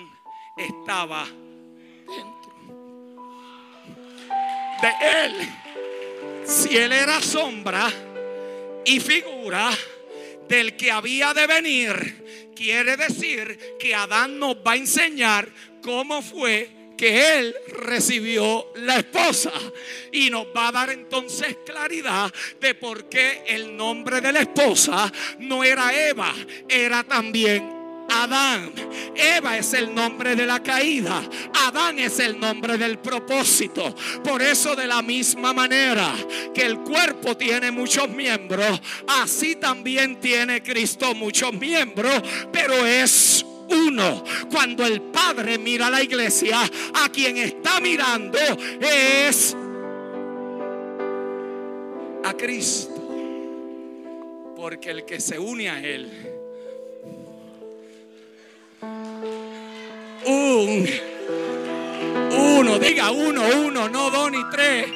[0.57, 2.47] estaba dentro
[4.82, 5.49] de él.
[6.44, 7.90] Si él era sombra
[8.84, 9.70] y figura
[10.49, 15.49] del que había de venir, quiere decir que Adán nos va a enseñar
[15.82, 19.53] cómo fue que él recibió la esposa.
[20.12, 25.12] Y nos va a dar entonces claridad de por qué el nombre de la esposa
[25.38, 26.32] no era Eva,
[26.68, 27.76] era también
[28.09, 28.72] Adán.
[29.14, 31.22] Eva es el nombre de la caída.
[31.55, 33.94] Adán es el nombre del propósito.
[34.22, 36.14] Por eso de la misma manera
[36.55, 42.22] que el cuerpo tiene muchos miembros, así también tiene Cristo muchos miembros,
[42.53, 44.22] pero es uno.
[44.50, 46.58] Cuando el Padre mira a la iglesia,
[46.94, 48.38] a quien está mirando
[48.80, 49.56] es
[52.24, 52.92] a Cristo.
[54.56, 56.10] Porque el que se une a Él,
[60.26, 60.86] un,
[62.32, 64.86] uno, diga uno, uno, no dos ni tres,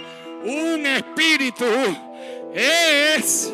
[0.44, 1.64] un espíritu
[2.54, 3.52] es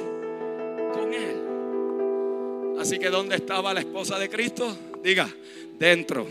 [0.94, 2.76] con Él.
[2.80, 4.76] Así que ¿dónde estaba la esposa de Cristo?
[5.07, 5.32] Diga,
[5.78, 6.26] dentro.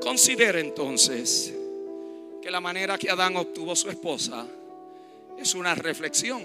[0.00, 1.52] Considere entonces
[2.40, 4.46] que la manera que Adán obtuvo su esposa
[5.38, 6.40] es una reflexión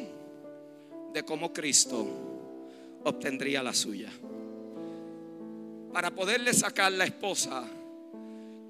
[1.13, 2.05] de cómo Cristo
[3.05, 4.11] obtendría la suya.
[5.93, 7.65] Para poderle sacar la esposa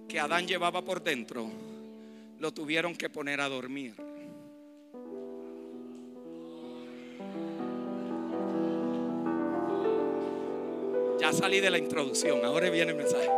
[0.08, 1.50] que Adán llevaba por dentro,
[2.38, 3.96] lo tuvieron que poner a dormir.
[11.20, 13.30] Ya salí de la introducción, ahora viene el mensaje.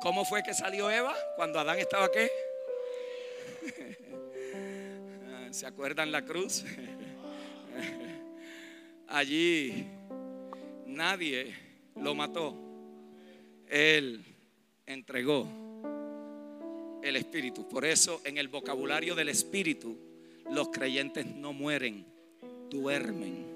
[0.00, 2.30] ¿Cómo fue que salió Eva cuando Adán estaba qué?
[5.50, 6.64] ¿Se acuerdan la cruz?
[9.08, 9.86] Allí
[10.86, 11.54] nadie
[11.96, 12.54] lo mató.
[13.68, 14.24] Él
[14.86, 15.46] entregó
[17.02, 17.68] el espíritu.
[17.68, 19.98] Por eso en el vocabulario del espíritu
[20.50, 22.06] los creyentes no mueren,
[22.70, 23.55] duermen.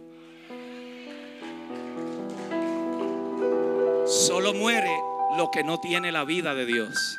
[4.06, 4.90] Solo muere
[5.36, 7.18] lo que no tiene la vida de Dios.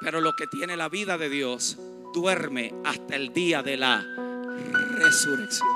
[0.00, 1.78] Pero lo que tiene la vida de Dios
[2.12, 4.04] duerme hasta el día de la
[4.96, 5.68] resurrección.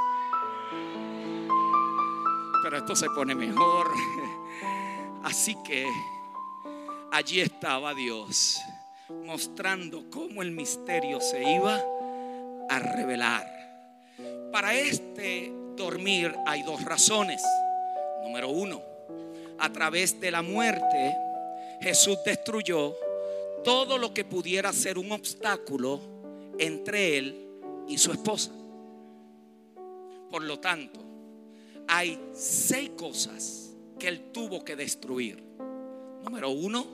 [2.63, 3.91] Pero esto se pone mejor.
[5.23, 5.87] Así que
[7.13, 8.59] allí estaba Dios
[9.25, 11.81] mostrando cómo el misterio se iba
[12.69, 13.47] a revelar.
[14.53, 17.43] Para este dormir hay dos razones.
[18.27, 18.83] Número uno,
[19.57, 21.17] a través de la muerte
[21.81, 22.97] Jesús destruyó
[23.63, 26.01] todo lo que pudiera ser un obstáculo
[26.59, 28.51] entre él y su esposa.
[30.29, 30.99] Por lo tanto,
[31.87, 35.41] hay seis cosas que él tuvo que destruir.
[36.25, 36.85] Número uno,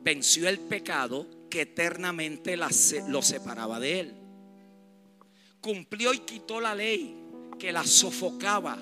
[0.00, 4.14] venció el pecado que eternamente lo separaba de él.
[5.60, 7.14] Cumplió y quitó la ley
[7.58, 8.78] que la sofocaba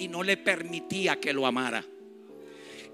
[0.00, 1.84] y no le permitía que lo amara.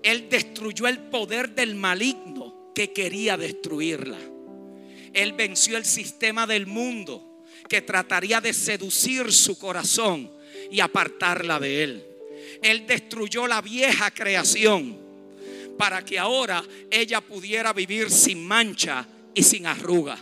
[0.03, 4.19] Él destruyó el poder del maligno que quería destruirla.
[5.13, 10.31] Él venció el sistema del mundo que trataría de seducir su corazón
[10.71, 12.07] y apartarla de él.
[12.61, 14.99] Él destruyó la vieja creación
[15.79, 20.19] para que ahora ella pudiera vivir sin mancha y sin arruga.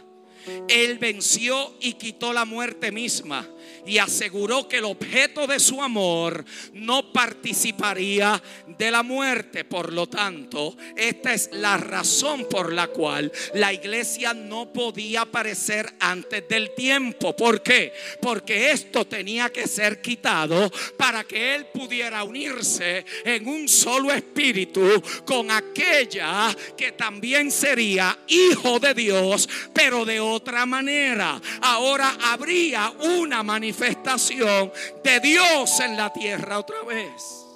[0.69, 3.49] Él venció y quitó la muerte misma
[3.87, 9.65] y aseguró que el objeto de su amor no participaría de la muerte.
[9.65, 15.95] Por lo tanto, esta es la razón por la cual la iglesia no podía aparecer
[16.01, 17.37] antes del tiempo.
[17.37, 17.93] ¿Por qué?
[18.21, 25.03] Porque esto tenía que ser quitado para que él pudiera unirse en un solo espíritu
[25.25, 31.41] con aquella que también sería hijo de Dios, pero de otra manera.
[31.63, 34.73] Ahora habría una manifestación
[35.05, 37.47] de Dios en la tierra otra vez.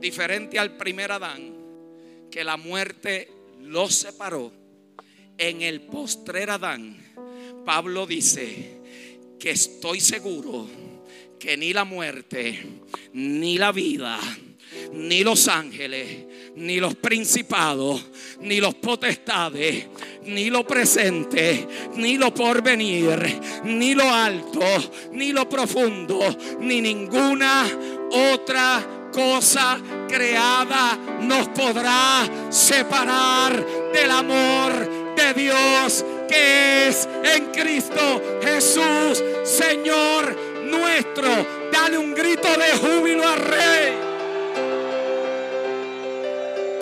[0.00, 1.52] Diferente al primer Adán,
[2.30, 3.30] que la muerte
[3.60, 4.50] lo separó,
[5.36, 6.96] en el postrer Adán,
[7.66, 8.78] Pablo dice
[9.38, 10.66] que estoy seguro
[11.38, 12.66] que ni la muerte,
[13.12, 14.18] ni la vida,
[14.92, 18.04] ni los ángeles, ni los principados,
[18.40, 19.86] ni los potestades,
[20.26, 21.66] ni lo presente,
[21.96, 24.60] ni lo porvenir, ni lo alto,
[25.12, 27.66] ni lo profundo, ni ninguna
[28.10, 39.22] otra cosa creada nos podrá separar del amor de Dios que es en Cristo Jesús,
[39.44, 41.28] Señor nuestro.
[41.72, 44.13] Dale un grito de júbilo al Rey.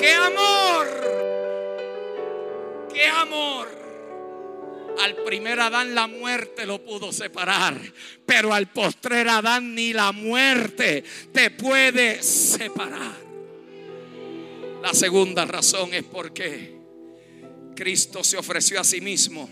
[0.02, 0.88] ¡Qué amor!
[2.92, 3.68] ¡Qué amor!
[5.00, 7.80] Al primer Adán la muerte lo pudo separar,
[8.26, 13.14] pero al postrer Adán ni la muerte te puede separar.
[14.82, 16.76] La segunda razón es porque
[17.76, 19.48] Cristo se ofreció a sí mismo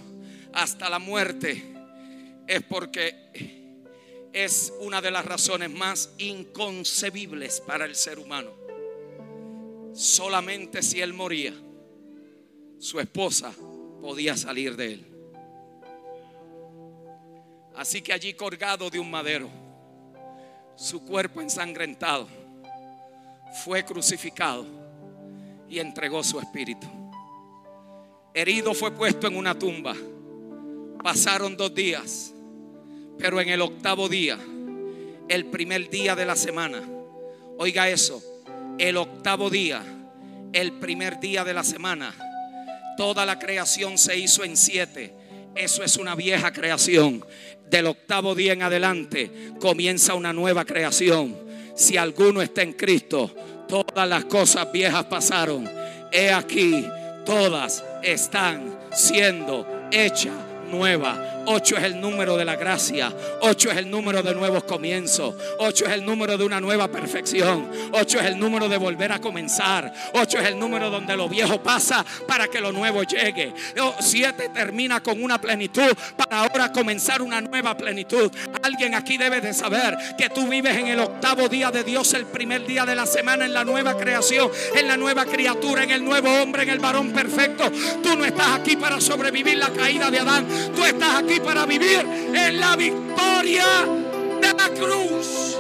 [0.53, 1.63] hasta la muerte.
[2.49, 3.15] Es porque
[4.33, 8.60] es una de las razones más inconcebibles para el ser humano.
[9.93, 11.53] Solamente si él moría,
[12.79, 13.53] su esposa
[14.01, 15.07] podía salir de él.
[17.77, 19.49] Así que allí colgado de un madero,
[20.77, 22.29] su cuerpo ensangrentado,
[23.65, 24.67] fue crucificado
[25.69, 26.87] y entregó su espíritu.
[28.33, 29.95] Herido fue puesto en una tumba.
[31.03, 32.33] Pasaron dos días,
[33.19, 34.39] pero en el octavo día,
[35.29, 36.83] el primer día de la semana,
[37.59, 38.23] oiga eso,
[38.81, 39.83] el octavo día,
[40.55, 42.15] el primer día de la semana,
[42.97, 45.15] toda la creación se hizo en siete.
[45.55, 47.23] Eso es una vieja creación
[47.69, 51.37] del octavo día en adelante comienza una nueva creación.
[51.77, 53.31] Si alguno está en Cristo,
[53.69, 55.71] todas las cosas viejas pasaron.
[56.11, 56.85] He aquí,
[57.27, 61.19] todas están siendo hechas nuevas.
[61.47, 63.13] Ocho es el número de la gracia.
[63.41, 65.35] Ocho es el número de nuevos comienzos.
[65.59, 67.69] Ocho es el número de una nueva perfección.
[67.93, 69.93] Ocho es el número de volver a comenzar.
[70.15, 73.53] Ocho es el número donde lo viejo pasa para que lo nuevo llegue.
[74.01, 78.31] Siete termina con una plenitud para ahora comenzar una nueva plenitud.
[78.63, 82.27] Alguien aquí debe de saber que tú vives en el octavo día de Dios, el
[82.27, 86.05] primer día de la semana, en la nueva creación, en la nueva criatura, en el
[86.05, 87.71] nuevo hombre, en el varón perfecto.
[88.03, 90.47] Tú no estás aquí para sobrevivir la caída de Adán.
[90.75, 92.01] Tú estás aquí para vivir
[92.35, 93.65] en la victoria
[94.41, 95.57] de la cruz.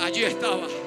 [0.00, 0.83] Allí estaba.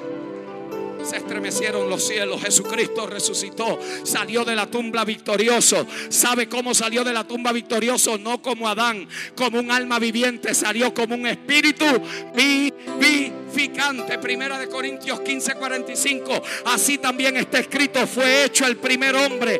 [1.08, 2.42] Se estremecieron los cielos.
[2.42, 3.78] Jesucristo resucitó.
[4.04, 5.86] Salió de la tumba victorioso.
[6.10, 8.18] ¿Sabe cómo salió de la tumba victorioso?
[8.18, 10.52] No como Adán, como un alma viviente.
[10.54, 11.86] Salió como un espíritu
[12.34, 14.18] vivificante.
[14.18, 16.42] Primera de Corintios 15, 45.
[16.66, 18.06] Así también está escrito.
[18.06, 19.58] Fue hecho el primer hombre,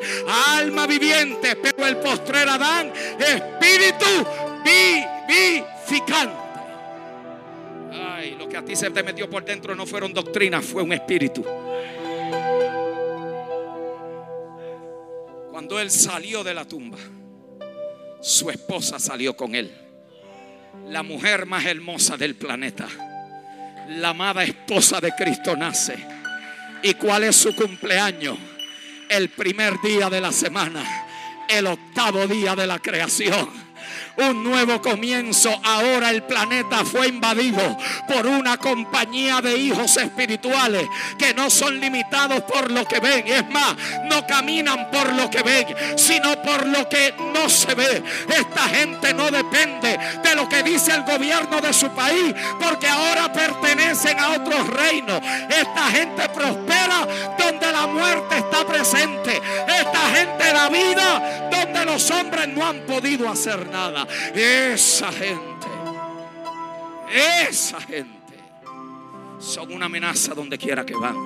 [0.54, 1.56] alma viviente.
[1.56, 4.04] Pero el postrer Adán, espíritu
[5.26, 6.47] vivificante.
[8.50, 11.44] Que a ti se te metió por dentro no fueron doctrinas, fue un espíritu.
[15.50, 16.98] Cuando él salió de la tumba,
[18.20, 19.70] su esposa salió con él.
[20.86, 22.88] La mujer más hermosa del planeta.
[23.88, 25.96] La amada esposa de Cristo nace.
[26.82, 28.38] ¿Y cuál es su cumpleaños?
[29.08, 30.84] El primer día de la semana.
[31.48, 33.67] El octavo día de la creación
[34.18, 35.58] un nuevo comienzo.
[35.64, 37.76] Ahora el planeta fue invadido
[38.06, 40.86] por una compañía de hijos espirituales
[41.18, 43.26] que no son limitados por lo que ven.
[43.26, 45.66] Es más, no caminan por lo que ven,
[45.96, 48.02] sino por lo que no se ve.
[48.28, 53.32] Esta gente no depende de lo que dice el gobierno de su país, porque ahora
[53.32, 55.20] pertenecen a otros reinos.
[55.48, 57.06] Esta gente prospera
[57.38, 59.40] donde la muerte está presente.
[59.66, 64.07] Esta gente da vida donde los hombres no han podido hacer nada.
[64.34, 65.66] Esa gente,
[67.48, 68.18] esa gente
[69.38, 71.16] son una amenaza donde quiera que van.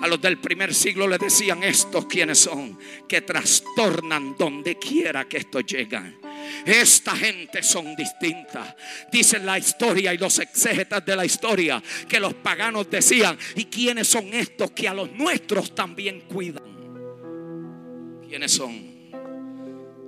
[0.00, 5.38] A los del primer siglo les decían estos quienes son, que trastornan donde quiera que
[5.38, 6.18] estos llegan.
[6.66, 8.74] Esta gente son distintas.
[9.10, 14.08] Dicen la historia y los exégetas de la historia que los paganos decían, ¿y quiénes
[14.08, 16.64] son estos que a los nuestros también cuidan?
[18.28, 18.94] ¿Quiénes son?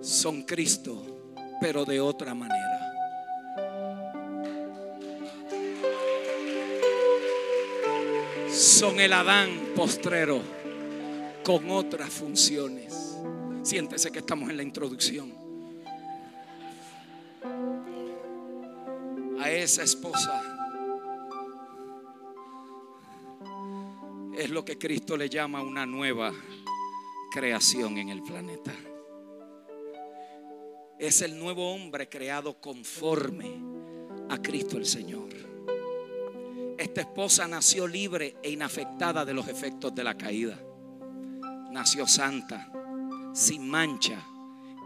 [0.02, 1.05] Son Cristo
[1.60, 2.92] pero de otra manera.
[8.50, 10.40] Son el Adán postrero
[11.44, 13.16] con otras funciones.
[13.62, 15.32] Siéntese que estamos en la introducción.
[19.40, 20.42] A esa esposa
[24.36, 26.32] es lo que Cristo le llama una nueva
[27.30, 28.72] creación en el planeta
[30.98, 33.60] es el nuevo hombre creado conforme
[34.28, 35.28] a Cristo el Señor.
[36.78, 40.58] Esta esposa nació libre e inafectada de los efectos de la caída.
[41.70, 42.70] Nació santa,
[43.34, 44.22] sin mancha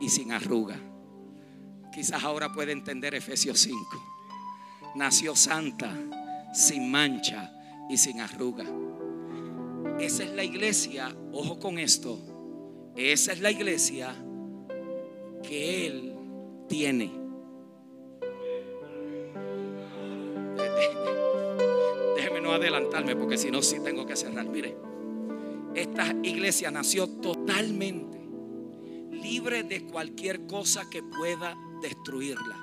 [0.00, 0.76] y sin arruga.
[1.92, 3.78] Quizás ahora puede entender Efesios 5.
[4.96, 5.92] Nació santa,
[6.52, 7.52] sin mancha
[7.88, 8.64] y sin arruga.
[9.98, 12.18] Esa es la iglesia, ojo con esto,
[12.96, 14.14] esa es la iglesia
[15.42, 16.14] que Él
[16.68, 17.04] tiene.
[22.16, 24.46] Déjeme no adelantarme porque si no, sí tengo que cerrar.
[24.46, 24.76] Mire,
[25.74, 28.18] esta iglesia nació totalmente
[29.10, 32.56] libre de cualquier cosa que pueda destruirla.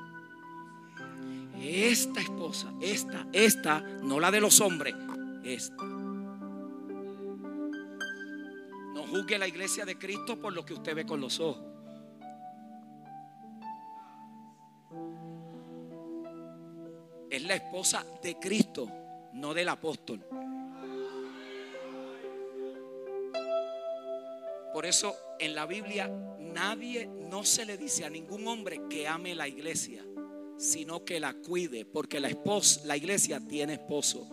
[1.60, 4.96] Esta esposa, esta, esta, no la de los hombres,
[5.44, 5.84] esta.
[8.94, 11.77] No juzgue la iglesia de Cristo por lo que usted ve con los ojos.
[17.58, 18.90] Esposa de Cristo,
[19.34, 20.26] no del apóstol.
[24.74, 26.10] Por eso en la Biblia
[26.40, 30.04] nadie, no se le dice a ningún hombre que ame la iglesia,
[30.58, 34.28] sino que la cuide, porque la esposa, la iglesia tiene esposo.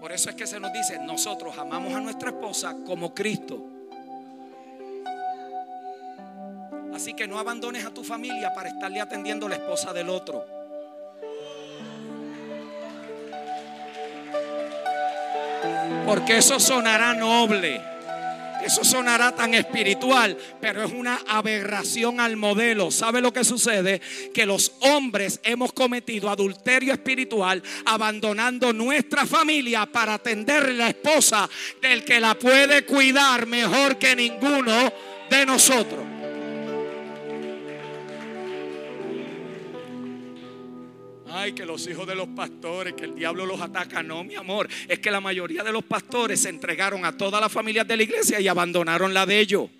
[0.00, 3.77] Por eso es que se nos dice, nosotros amamos a nuestra esposa como Cristo
[6.98, 10.44] Así que no abandones a tu familia para estarle atendiendo a la esposa del otro.
[16.04, 17.80] Porque eso sonará noble.
[18.64, 22.90] Eso sonará tan espiritual, pero es una aberración al modelo.
[22.90, 24.00] ¿Sabe lo que sucede?
[24.34, 31.48] Que los hombres hemos cometido adulterio espiritual abandonando nuestra familia para atender la esposa
[31.80, 34.92] del que la puede cuidar mejor que ninguno
[35.30, 36.07] de nosotros.
[41.40, 44.02] Ay, que los hijos de los pastores, que el diablo los ataca.
[44.02, 47.52] No, mi amor, es que la mayoría de los pastores se entregaron a todas las
[47.52, 49.70] familias de la iglesia y abandonaron la de ellos.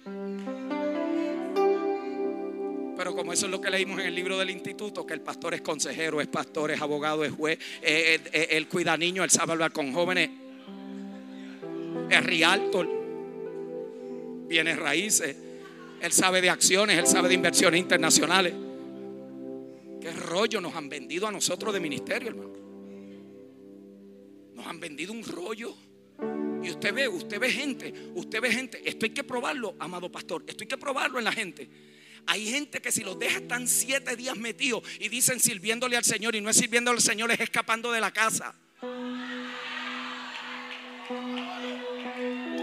[2.96, 5.52] Pero como eso es lo que leímos en el libro del instituto, que el pastor
[5.54, 9.30] es consejero, es pastor, es abogado, es juez, eh, eh, eh, él cuida niños, él
[9.30, 10.30] sabe hablar con jóvenes,
[12.08, 12.88] es realtor,
[14.46, 15.36] bienes raíces,
[16.00, 18.54] él sabe de acciones, él sabe de inversiones internacionales.
[20.08, 22.54] ¿Qué rollo nos han vendido a nosotros de ministerio, hermano?
[24.54, 25.76] Nos han vendido un rollo.
[26.62, 28.80] Y usted ve, usted ve gente, usted ve gente.
[28.88, 30.44] Esto hay que probarlo, amado pastor.
[30.46, 31.68] Esto hay que probarlo en la gente.
[32.26, 36.34] Hay gente que si los deja están siete días metidos y dicen sirviéndole al Señor
[36.34, 38.54] y no es sirviéndole al Señor, es escapando de la casa.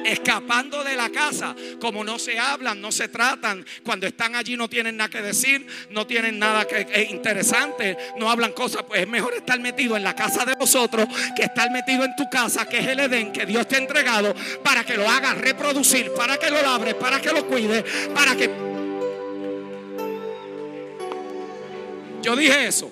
[0.06, 4.70] Escapando de la casa, como no se hablan, no se tratan, cuando están allí no
[4.70, 9.08] tienen nada que decir, no tienen nada que es interesante, no hablan cosas, pues es
[9.08, 12.80] mejor estar metido en la casa de vosotros que estar metido en tu casa, que
[12.80, 16.50] es el Edén que Dios te ha entregado, para que lo hagas reproducir, para que
[16.50, 17.84] lo labres, para que lo cuides,
[18.14, 18.50] para que...
[22.22, 22.92] Yo dije eso.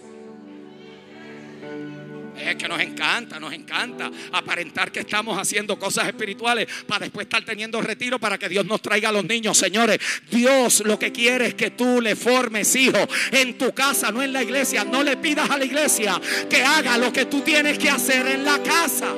[2.38, 7.44] Es que nos encanta, nos encanta aparentar que estamos haciendo cosas espirituales para después estar
[7.44, 9.58] teniendo retiro para que Dios nos traiga a los niños.
[9.58, 10.00] Señores,
[10.30, 14.34] Dios lo que quiere es que tú le formes hijos en tu casa, no en
[14.34, 14.84] la iglesia.
[14.84, 16.20] No le pidas a la iglesia
[16.50, 19.14] que haga lo que tú tienes que hacer en la casa.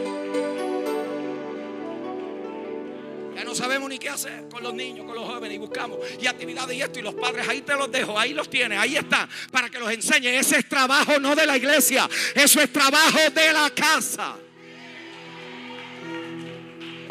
[4.10, 7.16] Hacer con los niños, con los jóvenes y buscamos y actividades y esto y los
[7.16, 10.38] padres ahí te los dejo, ahí los tienes, ahí está, para que los enseñe.
[10.38, 14.38] Ese es trabajo no de la iglesia, eso es trabajo de la casa.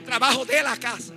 [0.05, 1.15] Trabajo de la casa.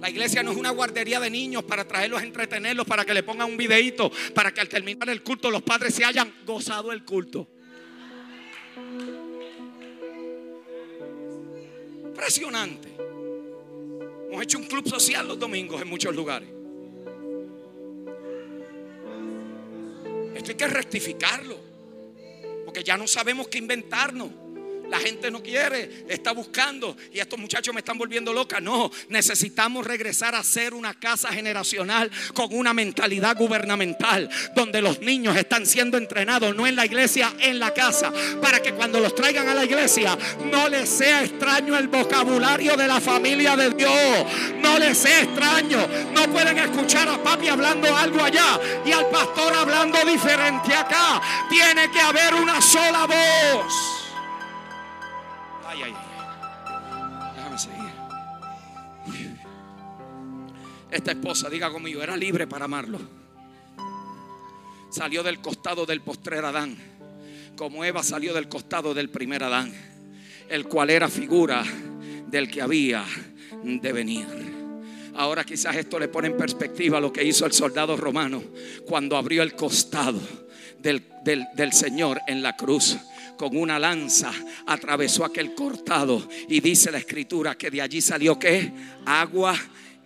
[0.00, 3.50] La iglesia no es una guardería de niños para traerlos entretenerlos, para que le pongan
[3.50, 7.48] un videito, para que al terminar el culto los padres se hayan gozado el culto.
[12.04, 12.87] Impresionante.
[14.28, 16.48] Hemos hecho un club social los domingos en muchos lugares.
[20.34, 21.56] Esto hay que rectificarlo.
[22.64, 24.30] Porque ya no sabemos qué inventarnos.
[24.88, 28.60] La gente no quiere, está buscando y estos muchachos me están volviendo loca.
[28.60, 35.36] No, necesitamos regresar a ser una casa generacional con una mentalidad gubernamental donde los niños
[35.36, 39.48] están siendo entrenados, no en la iglesia, en la casa, para que cuando los traigan
[39.48, 40.16] a la iglesia
[40.50, 44.26] no les sea extraño el vocabulario de la familia de Dios.
[44.60, 45.86] No les sea extraño.
[46.14, 51.20] No pueden escuchar a papi hablando algo allá y al pastor hablando diferente acá.
[51.48, 53.97] Tiene que haber una sola voz.
[60.90, 62.98] Esta esposa, diga conmigo, era libre para amarlo.
[64.90, 66.76] Salió del costado del postrer Adán,
[67.56, 69.72] como Eva salió del costado del primer Adán,
[70.48, 71.62] el cual era figura
[72.28, 73.04] del que había
[73.62, 74.26] de venir.
[75.14, 78.42] Ahora quizás esto le pone en perspectiva lo que hizo el soldado romano
[78.86, 80.20] cuando abrió el costado
[80.78, 82.96] del, del, del Señor en la cruz
[83.36, 84.32] con una lanza
[84.66, 88.72] atravesó aquel cortado y dice la escritura que de allí salió que
[89.06, 89.54] agua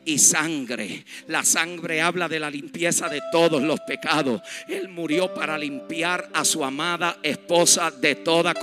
[0.04, 1.04] y sangre.
[1.28, 4.40] La sangre habla de la limpieza de todos los pecados.
[4.68, 8.54] Él murió para limpiar a su amada esposa de toda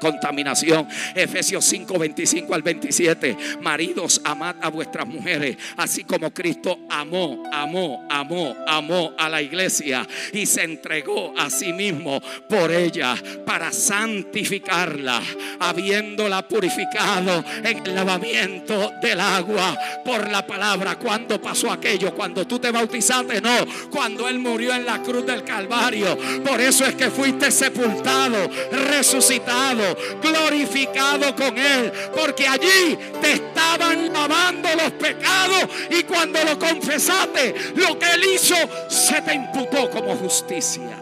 [0.00, 0.88] contaminación.
[1.14, 3.36] Efesios 5, 25 al 27.
[3.60, 10.06] Maridos, amad a vuestras mujeres, así como Cristo amó, amó, amó, amó a la iglesia
[10.32, 15.22] y se entregó a sí mismo por ella para santificarla,
[15.60, 20.98] habiéndola purificado en el lavamiento del agua por palabra.
[20.98, 22.12] Cuando pasó aquello?
[22.14, 23.56] Cuando tú te bautizaste, no.
[23.90, 26.18] Cuando Él murió en la cruz del Calvario.
[26.44, 31.92] Por eso es que fuiste sepultado, resucitado, glorificado con Él.
[32.14, 35.68] Porque allí te estaban lavando los pecados.
[35.90, 38.56] Y cuando lo confesaste, lo que Él hizo
[38.88, 40.98] se te imputó como justicia.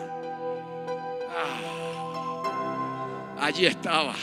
[1.36, 1.60] Ah,
[3.40, 4.14] allí estaba.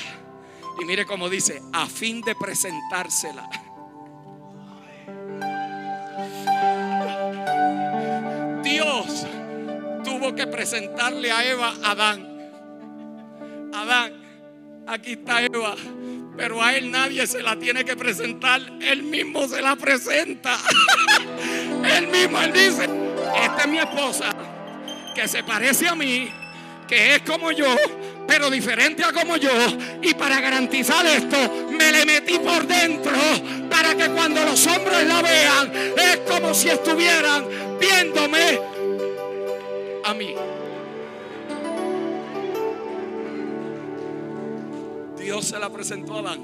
[0.81, 3.49] Y mire cómo dice, a fin de presentársela
[8.71, 9.25] Dios
[10.03, 12.27] tuvo que presentarle a Eva a Adán.
[13.73, 14.13] Adán,
[14.87, 15.75] aquí está Eva,
[16.37, 20.57] pero a él nadie se la tiene que presentar, él mismo se la presenta.
[21.97, 22.89] él mismo, él dice,
[23.43, 24.33] esta es mi esposa,
[25.15, 26.29] que se parece a mí,
[26.87, 27.75] que es como yo,
[28.25, 29.51] pero diferente a como yo.
[30.01, 33.11] Y para garantizar esto, me le metí por dentro
[33.81, 37.47] para que cuando los hombres la vean, es como si estuvieran
[37.79, 38.59] viéndome
[40.03, 40.35] a mí.
[45.17, 46.41] Dios se la presentó a Adán,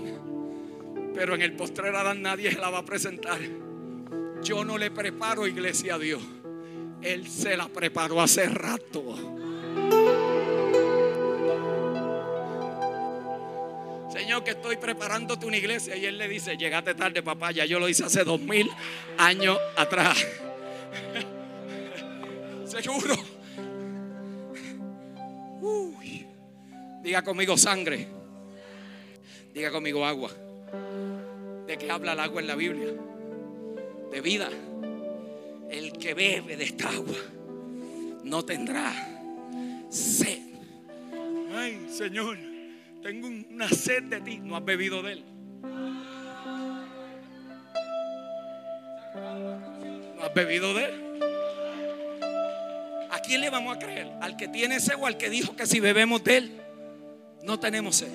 [1.14, 3.40] pero en el postrer Adán nadie se la va a presentar.
[4.42, 6.22] Yo no le preparo iglesia a Dios.
[7.02, 9.16] Él se la preparó hace rato.
[14.44, 15.96] Que estoy preparándote una iglesia.
[15.96, 18.70] Y él le dice, llegaste tarde, papá, ya yo lo hice hace dos mil
[19.18, 20.26] años atrás.
[22.66, 23.16] Seguro.
[27.08, 28.06] Diga conmigo sangre.
[29.54, 30.30] Diga conmigo agua.
[31.66, 32.94] ¿De qué habla el agua en la Biblia?
[34.12, 34.50] De vida.
[35.70, 37.16] El que bebe de esta agua
[38.26, 38.94] no tendrá
[39.90, 40.40] sed.
[41.56, 42.38] Ay, Señor,
[43.08, 45.24] tengo una sed de ti, no has bebido de él.
[50.18, 51.22] No has bebido de él.
[53.10, 54.12] ¿A quién le vamos a creer?
[54.20, 56.62] ¿Al que tiene sed o al que dijo que si bebemos de él
[57.44, 58.12] no tenemos sed?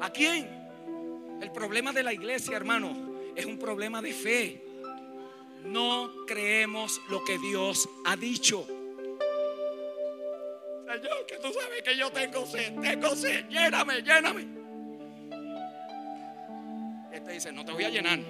[0.00, 0.48] ¿A quién?
[1.42, 2.94] El problema de la iglesia, hermano,
[3.34, 4.62] es un problema de fe.
[5.64, 8.68] No creemos lo que Dios ha dicho.
[10.92, 14.46] Señor, que tú sabes que yo tengo sed, tengo sed, lléname, lléname.
[17.10, 18.20] Este dice, no te voy a llenar.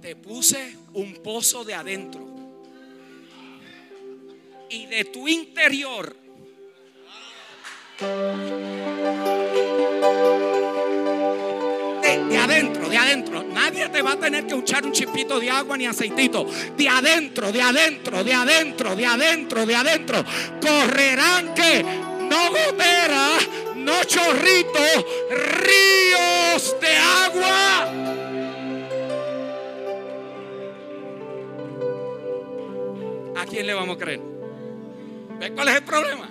[0.00, 2.26] Te puse un pozo de adentro.
[4.70, 6.16] Y de tu interior
[12.02, 13.42] de, de adentro, de adentro.
[13.72, 16.46] Nadie te va a tener que echar un chispito de agua ni aceitito.
[16.76, 20.24] De adentro, de adentro, de adentro, de adentro, de adentro.
[20.60, 27.92] Correrán que no goteras, no chorritos, ríos de agua.
[33.40, 34.20] ¿A quién le vamos a creer?
[35.40, 36.28] ¿Ven cuál es el problema?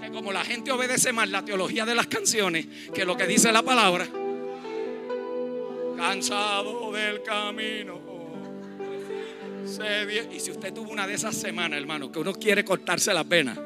[0.00, 3.50] Que como la gente obedece más la teología de las canciones que lo que dice
[3.50, 4.06] la palabra,
[5.96, 8.12] cansado del camino.
[10.30, 13.58] Y si usted tuvo una de esas semanas, hermano, que uno quiere cortarse las venas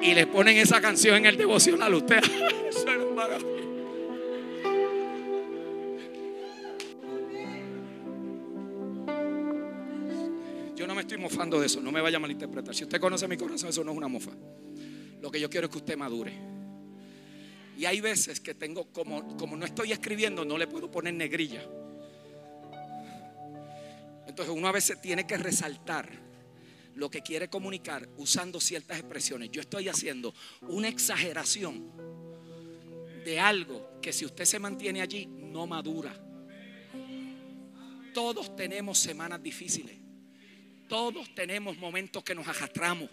[0.00, 2.18] y le ponen esa canción en el devocional, usted,
[2.68, 3.38] eso era.
[10.74, 12.74] Yo no me estoy mofando de eso, no me vaya a malinterpretar.
[12.74, 14.32] Si usted conoce mi corazón, eso no es una mofa.
[15.20, 16.53] Lo que yo quiero es que usted madure.
[17.76, 21.62] Y hay veces que tengo, como, como no estoy escribiendo, no le puedo poner negrilla.
[24.26, 26.08] Entonces uno a veces tiene que resaltar
[26.94, 29.50] lo que quiere comunicar usando ciertas expresiones.
[29.50, 31.90] Yo estoy haciendo una exageración
[33.24, 36.14] de algo que si usted se mantiene allí, no madura.
[38.12, 39.96] Todos tenemos semanas difíciles.
[40.88, 43.10] Todos tenemos momentos que nos arrastramos.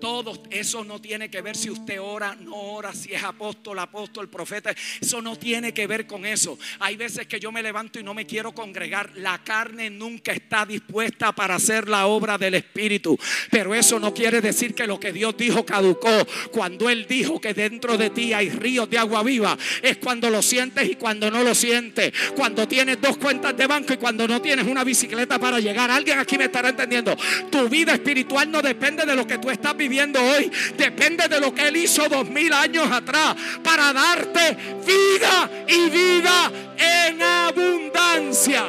[0.00, 4.28] Todos, eso no tiene que ver si usted ora, no ora, si es apóstol, apóstol,
[4.28, 4.74] profeta.
[5.00, 6.58] Eso no tiene que ver con eso.
[6.80, 9.12] Hay veces que yo me levanto y no me quiero congregar.
[9.16, 13.18] La carne nunca está dispuesta para hacer la obra del Espíritu.
[13.50, 16.26] Pero eso no quiere decir que lo que Dios dijo caducó.
[16.50, 20.42] Cuando Él dijo que dentro de ti hay ríos de agua viva, es cuando lo
[20.42, 22.12] sientes y cuando no lo sientes.
[22.36, 25.90] Cuando tienes dos cuentas de banco y cuando no tienes una bicicleta para llegar.
[25.90, 27.16] Alguien aquí me estará entendiendo.
[27.50, 30.50] Tu vida espiritual no depende de lo que tú estás viviendo hoy.
[30.76, 36.52] Depende de lo que Él hizo dos mil años atrás para darte vida y vida
[36.76, 38.64] en abundancia.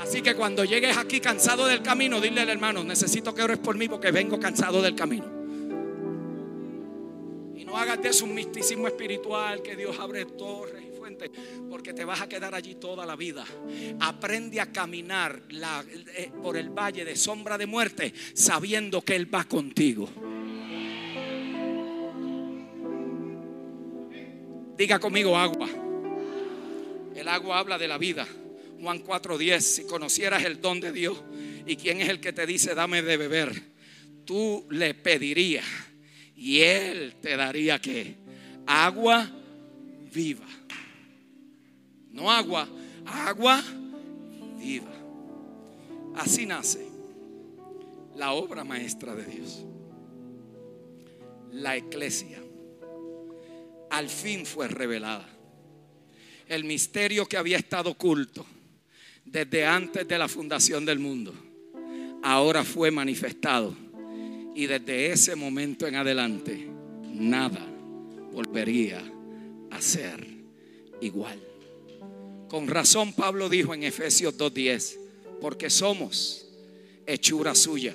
[0.00, 3.76] Así que cuando llegues aquí cansado del camino, dile al hermano, necesito que ores por
[3.76, 5.24] mí porque vengo cansado del camino.
[7.56, 10.91] Y no hagas eso un misticismo espiritual que Dios abre torres
[11.68, 13.44] porque te vas a quedar allí toda la vida.
[14.00, 19.44] Aprende a caminar eh, por el valle de sombra de muerte sabiendo que Él va
[19.44, 20.08] contigo.
[24.76, 25.68] Diga conmigo agua.
[27.14, 28.26] El agua habla de la vida.
[28.80, 31.22] Juan 4:10, si conocieras el don de Dios
[31.66, 33.52] y quién es el que te dice dame de beber,
[34.24, 35.64] tú le pedirías
[36.34, 38.16] y él te daría que
[38.66, 39.30] agua
[40.12, 40.46] viva.
[42.22, 42.68] No agua,
[43.04, 43.60] agua
[44.56, 44.94] viva.
[46.14, 46.86] Así nace
[48.14, 49.64] la obra maestra de Dios.
[51.50, 52.40] La iglesia
[53.90, 55.28] al fin fue revelada.
[56.46, 58.46] El misterio que había estado oculto
[59.24, 61.34] desde antes de la fundación del mundo,
[62.22, 63.74] ahora fue manifestado.
[64.54, 66.68] Y desde ese momento en adelante,
[67.14, 67.66] nada
[68.30, 69.02] volvería
[69.72, 70.24] a ser
[71.00, 71.51] igual.
[72.52, 74.98] Con razón Pablo dijo en Efesios 2.10,
[75.40, 76.46] porque somos
[77.06, 77.94] hechura suya,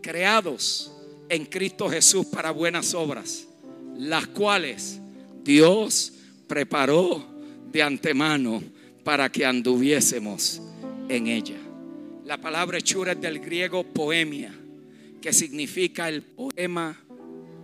[0.00, 0.90] creados
[1.28, 3.46] en Cristo Jesús para buenas obras,
[3.96, 4.98] las cuales
[5.44, 6.12] Dios
[6.48, 7.24] preparó
[7.70, 8.64] de antemano
[9.04, 10.60] para que anduviésemos
[11.08, 11.60] en ella.
[12.24, 14.52] La palabra hechura es del griego poemia,
[15.20, 17.00] que significa el poema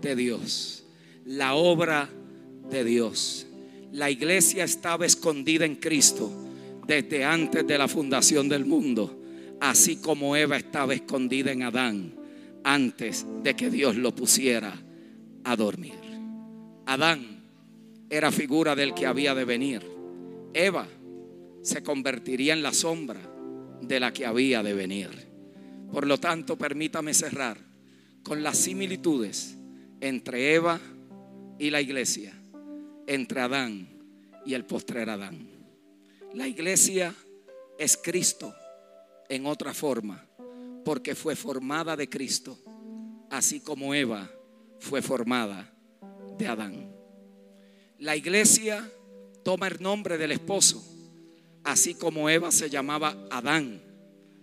[0.00, 0.84] de Dios,
[1.24, 2.08] la obra
[2.70, 3.47] de Dios.
[3.92, 6.30] La iglesia estaba escondida en Cristo
[6.86, 9.22] desde antes de la fundación del mundo,
[9.60, 12.14] así como Eva estaba escondida en Adán
[12.64, 14.74] antes de que Dios lo pusiera
[15.44, 15.94] a dormir.
[16.86, 17.42] Adán
[18.10, 19.82] era figura del que había de venir.
[20.54, 20.86] Eva
[21.62, 23.20] se convertiría en la sombra
[23.82, 25.10] de la que había de venir.
[25.92, 27.58] Por lo tanto, permítame cerrar
[28.22, 29.56] con las similitudes
[30.00, 30.80] entre Eva
[31.58, 32.34] y la iglesia,
[33.08, 33.88] entre Adán
[34.44, 35.48] y el postrer Adán.
[36.34, 37.14] La iglesia
[37.78, 38.54] es Cristo
[39.28, 40.24] en otra forma,
[40.84, 42.58] porque fue formada de Cristo,
[43.30, 44.30] así como Eva
[44.78, 45.72] fue formada
[46.36, 46.92] de Adán.
[47.98, 48.88] La iglesia
[49.42, 50.84] toma el nombre del esposo,
[51.64, 53.80] así como Eva se llamaba Adán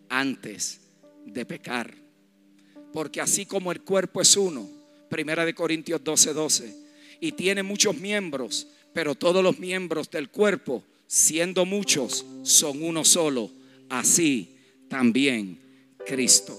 [0.09, 0.81] antes
[1.23, 1.93] de pecar.
[2.91, 4.67] Porque así como el cuerpo es uno,
[5.07, 6.84] Primera de Corintios 12, 12,
[7.25, 13.49] y tiene muchos miembros, pero todos los miembros del cuerpo, siendo muchos, son uno solo.
[13.89, 14.55] Así
[14.87, 15.59] también
[16.05, 16.55] Cristo.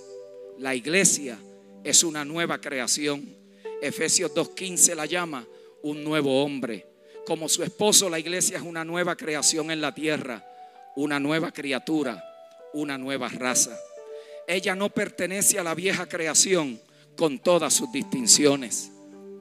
[0.58, 1.38] La iglesia
[1.84, 3.24] es una nueva creación.
[3.80, 5.46] Efesios 2.15 la llama
[5.82, 6.84] un nuevo hombre.
[7.24, 10.44] Como su esposo, la iglesia es una nueva creación en la tierra,
[10.96, 12.24] una nueva criatura,
[12.72, 13.78] una nueva raza.
[14.48, 16.80] Ella no pertenece a la vieja creación
[17.16, 18.90] con todas sus distinciones.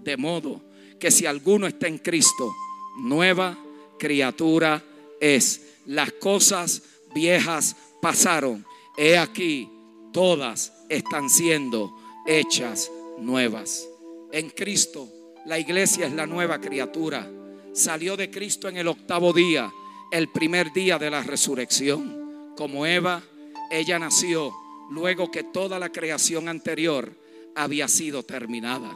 [0.04, 0.62] De modo
[1.00, 2.54] que si alguno está en Cristo,
[2.98, 3.58] nueva
[3.98, 4.84] criatura
[5.20, 5.62] es.
[5.86, 6.82] Las cosas
[7.14, 8.66] viejas pasaron.
[8.98, 9.70] He aquí,
[10.12, 11.96] todas están siendo
[12.26, 13.88] hechas nuevas.
[14.32, 15.08] En Cristo,
[15.46, 17.30] la iglesia es la nueva criatura.
[17.74, 19.72] Salió de Cristo en el octavo día,
[20.12, 22.54] el primer día de la resurrección.
[22.56, 23.22] Como Eva,
[23.70, 24.54] ella nació
[24.90, 27.12] luego que toda la creación anterior
[27.56, 28.96] había sido terminada.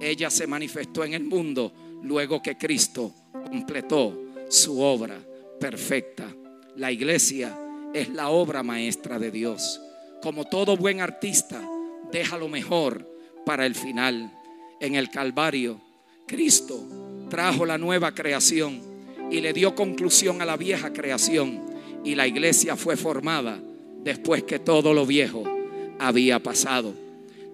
[0.00, 1.72] Ella se manifestó en el mundo
[2.02, 3.12] luego que Cristo
[3.48, 4.16] completó
[4.48, 5.18] su obra
[5.58, 6.32] perfecta.
[6.76, 7.58] La iglesia
[7.92, 9.80] es la obra maestra de Dios.
[10.22, 11.60] Como todo buen artista,
[12.12, 13.06] deja lo mejor
[13.44, 14.32] para el final.
[14.80, 15.80] En el Calvario,
[16.26, 16.80] Cristo
[17.28, 18.80] trajo la nueva creación
[19.30, 21.60] y le dio conclusión a la vieja creación.
[22.04, 23.60] Y la iglesia fue formada
[24.04, 25.44] después que todo lo viejo
[25.98, 26.94] había pasado.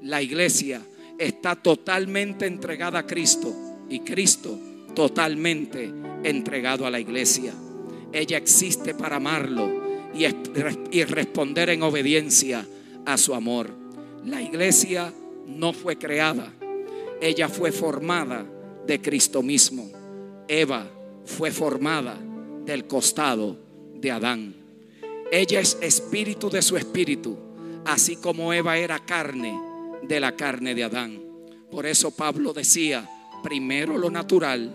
[0.03, 0.83] La iglesia
[1.19, 3.55] está totalmente entregada a Cristo
[3.89, 4.59] y Cristo
[4.95, 5.93] totalmente
[6.23, 7.53] entregado a la iglesia.
[8.13, 9.71] Ella existe para amarlo
[10.15, 12.67] y, responder en obediencia
[13.05, 13.71] a su amor.
[14.25, 15.13] La iglesia
[15.47, 16.53] no fue creada,
[17.21, 18.47] ella fue formada
[18.87, 19.91] de Cristo mismo.
[20.47, 20.89] Eva
[21.25, 22.19] fue formada
[22.65, 23.59] del costado
[23.95, 24.55] de Adán.
[25.33, 27.37] Ella es espíritu de su espíritu,
[27.85, 29.74] así como Eva era carne
[30.09, 31.21] de la carne de Adán.
[31.71, 33.09] Por eso Pablo decía,
[33.43, 34.73] primero lo natural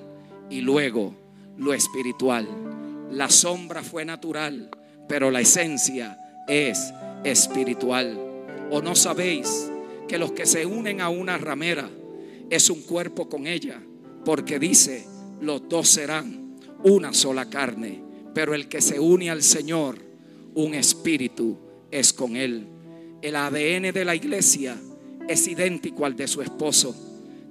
[0.49, 1.15] y luego
[1.57, 2.47] lo espiritual.
[3.11, 4.69] La sombra fue natural,
[5.07, 6.93] pero la esencia es
[7.23, 8.17] espiritual.
[8.71, 9.71] ¿O no sabéis
[10.07, 11.89] que los que se unen a una ramera
[12.49, 13.81] es un cuerpo con ella?
[14.25, 15.05] Porque dice,
[15.41, 18.01] los dos serán una sola carne,
[18.33, 19.97] pero el que se une al Señor,
[20.53, 21.57] un espíritu
[21.91, 22.67] es con él.
[23.21, 24.77] El ADN de la iglesia
[25.29, 26.95] es idéntico al de su esposo.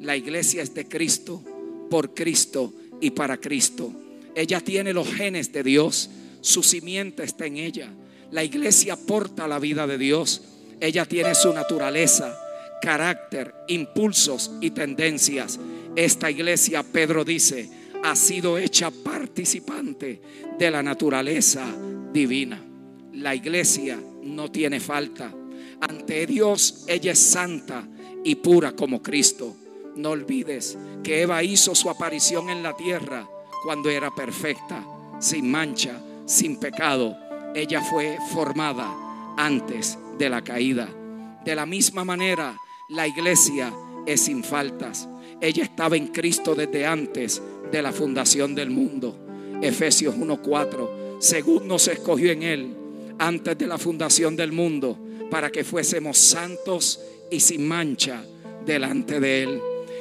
[0.01, 1.41] La iglesia es de Cristo,
[1.89, 3.93] por Cristo y para Cristo.
[4.35, 6.11] Ella tiene los genes de Dios,
[6.41, 7.89] su simiente está en ella.
[8.33, 10.43] La iglesia porta la vida de Dios.
[10.81, 12.37] Ella tiene su naturaleza,
[12.83, 15.61] carácter, impulsos y tendencias.
[15.95, 17.71] Esta iglesia, Pedro dice,
[18.03, 20.21] ha sido hecha participante
[20.59, 21.65] de la naturaleza
[22.13, 22.61] divina.
[23.13, 25.33] La iglesia no tiene falta.
[25.81, 27.87] Ante Dios ella es santa
[28.25, 29.57] y pura como Cristo.
[29.97, 33.29] No olvides que Eva hizo su aparición en la tierra
[33.63, 34.85] cuando era perfecta,
[35.19, 37.17] sin mancha, sin pecado.
[37.55, 38.95] Ella fue formada
[39.37, 40.89] antes de la caída.
[41.45, 42.57] De la misma manera,
[42.89, 43.73] la iglesia
[44.07, 45.09] es sin faltas.
[45.41, 49.17] Ella estaba en Cristo desde antes de la fundación del mundo.
[49.63, 51.19] Efesios 1:4.
[51.19, 52.77] Según nos escogió en Él
[53.19, 54.99] antes de la fundación del mundo,
[55.31, 57.01] para que fuésemos santos
[57.31, 58.23] y sin mancha
[58.65, 59.61] delante de Él.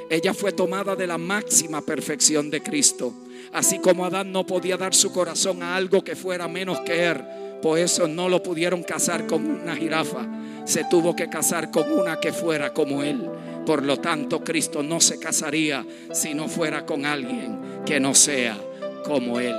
[0.09, 3.13] Ella fue tomada de la máxima perfección de Cristo.
[3.51, 7.21] Así como Adán no podía dar su corazón a algo que fuera menos que él,
[7.61, 10.25] por eso no lo pudieron casar con una jirafa.
[10.65, 13.21] Se tuvo que casar con una que fuera como él.
[13.65, 18.57] Por lo tanto, Cristo no se casaría si no fuera con alguien que no sea
[19.03, 19.55] como él.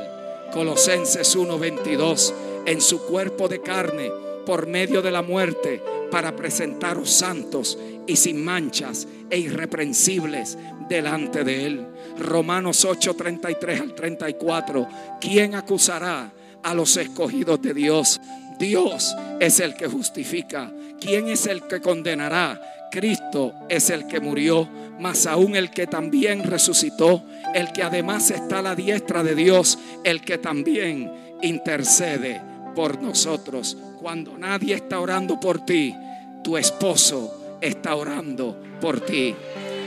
[0.52, 2.32] Colosenses 1:22,
[2.66, 4.10] en su cuerpo de carne,
[4.48, 7.76] por medio de la muerte, para presentaros santos
[8.06, 10.56] y sin manchas e irreprensibles
[10.88, 11.86] delante de Él.
[12.18, 14.88] Romanos 8, 33 al 34.
[15.20, 18.22] ¿Quién acusará a los escogidos de Dios?
[18.58, 20.72] Dios es el que justifica.
[20.98, 22.88] ¿Quién es el que condenará?
[22.90, 24.66] Cristo es el que murió,
[24.98, 27.22] mas aún el que también resucitó,
[27.54, 32.40] el que además está a la diestra de Dios, el que también intercede
[32.74, 33.76] por nosotros.
[34.08, 35.94] Cuando nadie está orando por ti,
[36.42, 39.36] tu esposo está orando por ti.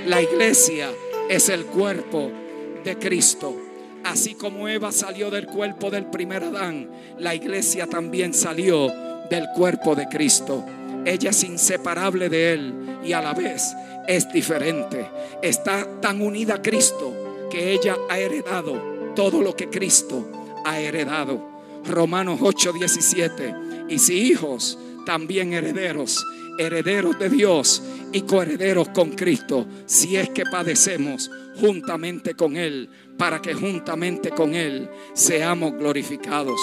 [0.05, 0.91] La iglesia
[1.27, 2.29] es el cuerpo
[2.83, 3.51] de Cristo.
[4.03, 6.87] Así como Eva salió del cuerpo del primer Adán,
[7.17, 8.93] la iglesia también salió
[9.27, 10.63] del cuerpo de Cristo.
[11.03, 13.75] Ella es inseparable de Él y a la vez
[14.07, 15.03] es diferente.
[15.41, 20.29] Está tan unida a Cristo que ella ha heredado todo lo que Cristo
[20.63, 21.41] ha heredado.
[21.85, 23.70] Romanos 8:17.
[23.91, 26.25] Y si hijos, también herederos,
[26.57, 33.41] herederos de Dios y coherederos con Cristo, si es que padecemos juntamente con Él, para
[33.41, 36.57] que juntamente con Él seamos glorificados.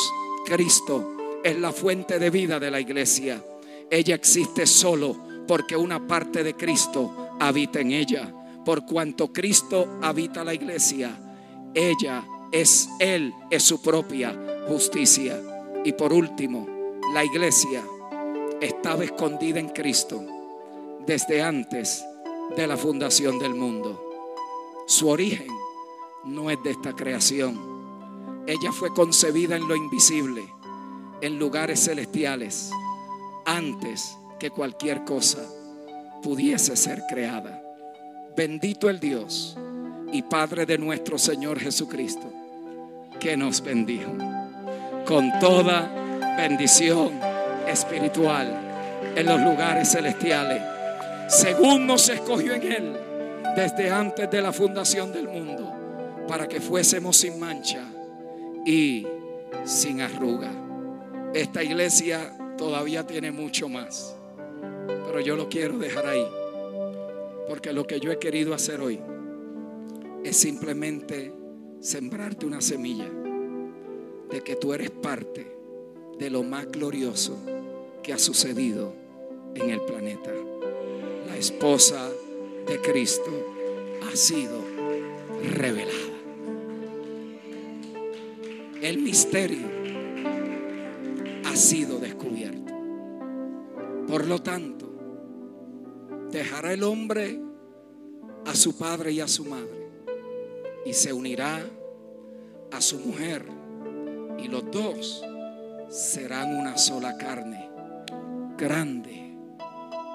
[0.46, 3.44] Cristo es la fuente de vida de la iglesia.
[3.90, 8.32] Ella existe solo porque una parte de Cristo habita en ella.
[8.64, 11.10] Por cuanto Cristo habita la iglesia,
[11.74, 15.38] ella es Él, es su propia justicia.
[15.84, 16.77] Y por último,
[17.12, 17.82] la iglesia
[18.60, 20.22] estaba escondida en Cristo
[21.06, 22.04] desde antes
[22.54, 23.98] de la fundación del mundo.
[24.86, 25.48] Su origen
[26.24, 28.44] no es de esta creación.
[28.46, 30.52] Ella fue concebida en lo invisible,
[31.20, 32.70] en lugares celestiales,
[33.46, 35.46] antes que cualquier cosa
[36.22, 37.62] pudiese ser creada.
[38.36, 39.56] Bendito el Dios
[40.12, 42.30] y Padre de nuestro Señor Jesucristo,
[43.18, 44.12] que nos bendijo
[45.06, 46.07] con toda
[46.38, 47.18] bendición
[47.66, 48.46] espiritual
[49.16, 50.62] en los lugares celestiales,
[51.26, 52.96] según nos escogió en Él
[53.56, 55.68] desde antes de la fundación del mundo,
[56.28, 57.84] para que fuésemos sin mancha
[58.64, 59.04] y
[59.64, 60.52] sin arruga.
[61.34, 64.14] Esta iglesia todavía tiene mucho más,
[65.06, 66.26] pero yo lo quiero dejar ahí,
[67.48, 69.00] porque lo que yo he querido hacer hoy
[70.22, 71.32] es simplemente
[71.80, 73.10] sembrarte una semilla
[74.30, 75.57] de que tú eres parte
[76.18, 77.36] de lo más glorioso
[78.02, 78.92] que ha sucedido
[79.54, 80.32] en el planeta.
[81.26, 82.08] La esposa
[82.66, 83.30] de Cristo
[84.10, 84.60] ha sido
[85.42, 85.92] revelada.
[88.82, 89.66] El misterio
[91.44, 92.72] ha sido descubierto.
[94.06, 94.88] Por lo tanto,
[96.30, 97.40] dejará el hombre
[98.46, 99.88] a su padre y a su madre
[100.84, 101.60] y se unirá
[102.72, 103.44] a su mujer
[104.38, 105.22] y los dos
[105.88, 107.70] serán una sola carne.
[108.56, 109.36] Grande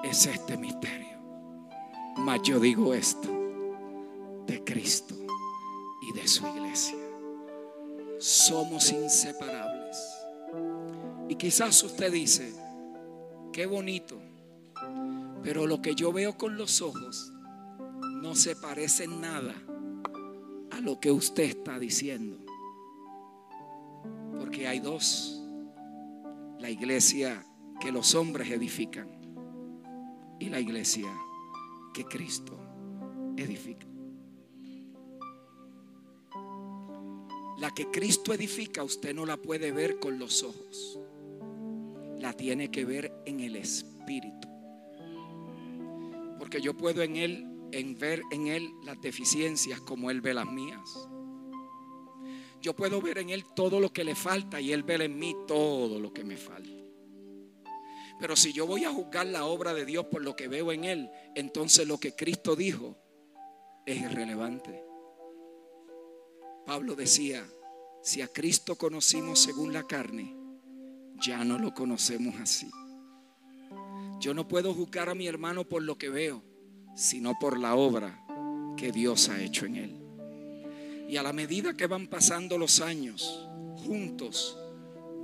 [0.04, 1.18] es este misterio.
[2.18, 3.28] Mas yo digo esto
[4.46, 5.14] de Cristo
[6.02, 6.98] y de su iglesia.
[8.18, 9.98] Somos inseparables.
[11.28, 12.54] Y quizás usted dice,
[13.52, 14.20] qué bonito,
[15.42, 17.32] pero lo que yo veo con los ojos
[18.22, 19.54] no se parece en nada
[20.70, 22.38] a lo que usted está diciendo.
[24.38, 25.43] Porque hay dos
[26.58, 27.44] la iglesia
[27.80, 29.08] que los hombres edifican
[30.38, 31.12] y la iglesia
[31.92, 32.58] que Cristo
[33.36, 33.86] edifica.
[37.58, 40.98] La que Cristo edifica usted no la puede ver con los ojos,
[42.18, 44.48] la tiene que ver en el Espíritu.
[46.38, 50.46] Porque yo puedo en Él, en ver en Él las deficiencias como Él ve las
[50.46, 51.08] mías.
[52.64, 55.36] Yo puedo ver en Él todo lo que le falta y Él ve en mí
[55.46, 56.82] todo lo que me falta.
[58.18, 60.84] Pero si yo voy a juzgar la obra de Dios por lo que veo en
[60.84, 62.96] Él, entonces lo que Cristo dijo
[63.84, 64.82] es irrelevante.
[66.64, 67.46] Pablo decía,
[68.02, 70.34] si a Cristo conocimos según la carne,
[71.22, 72.70] ya no lo conocemos así.
[74.20, 76.42] Yo no puedo juzgar a mi hermano por lo que veo,
[76.96, 78.24] sino por la obra
[78.78, 80.03] que Dios ha hecho en él.
[81.08, 84.56] Y a la medida que van pasando los años, juntos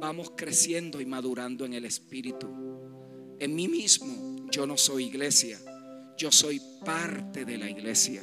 [0.00, 2.48] vamos creciendo y madurando en el Espíritu.
[3.38, 5.58] En mí mismo yo no soy iglesia,
[6.16, 8.22] yo soy parte de la iglesia.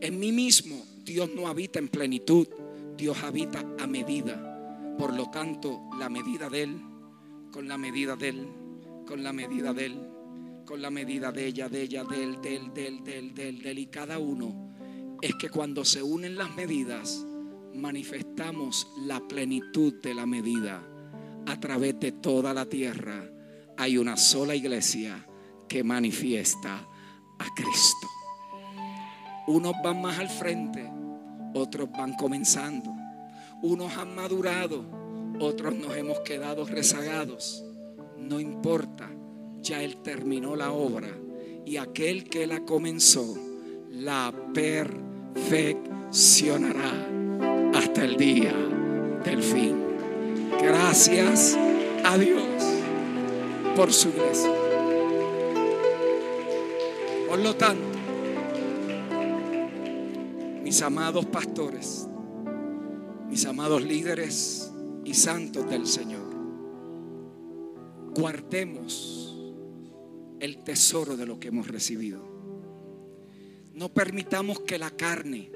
[0.00, 2.48] En mí mismo Dios no habita en plenitud,
[2.96, 4.96] Dios habita a medida.
[4.98, 6.80] Por lo tanto, la medida de Él,
[7.52, 8.48] con la medida de Él,
[9.06, 10.00] con la medida de Él,
[10.64, 13.34] con la medida de ella, de ella, de Él, de Él, de Él, de Él,
[13.34, 14.71] de Él, de Él y cada uno
[15.22, 17.24] es que cuando se unen las medidas,
[17.74, 20.82] manifestamos la plenitud de la medida.
[21.46, 23.30] A través de toda la tierra
[23.76, 25.24] hay una sola iglesia
[25.68, 26.86] que manifiesta
[27.38, 28.08] a Cristo.
[29.46, 30.90] Unos van más al frente,
[31.54, 32.92] otros van comenzando.
[33.62, 34.84] Unos han madurado,
[35.38, 37.64] otros nos hemos quedado rezagados.
[38.18, 39.08] No importa,
[39.60, 41.08] ya Él terminó la obra
[41.64, 43.36] y aquel que la comenzó
[43.88, 47.08] la per perfeccionará
[47.74, 48.54] hasta el día
[49.24, 49.76] del fin.
[50.60, 51.56] Gracias
[52.04, 52.42] a Dios
[53.74, 54.52] por su iglesia.
[57.28, 57.98] Por lo tanto,
[60.62, 62.08] mis amados pastores,
[63.28, 64.70] Mis amados líderes
[65.06, 66.34] y santos del Señor,
[68.14, 69.54] guardemos
[70.38, 72.31] el tesoro de lo que hemos recibido.
[73.82, 75.50] No permitamos que la carne,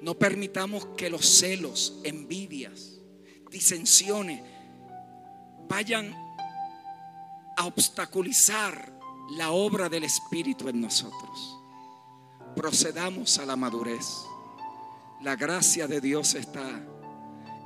[0.00, 2.98] no permitamos que los celos, envidias,
[3.48, 4.42] disensiones
[5.68, 6.12] vayan
[7.56, 8.98] a obstaculizar
[9.36, 11.60] la obra del Espíritu en nosotros.
[12.56, 14.24] Procedamos a la madurez.
[15.20, 16.84] La gracia de Dios está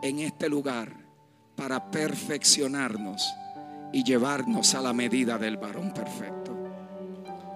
[0.02, 0.94] en este lugar
[1.56, 3.26] para perfeccionarnos
[3.90, 6.54] y llevarnos a la medida del varón perfecto.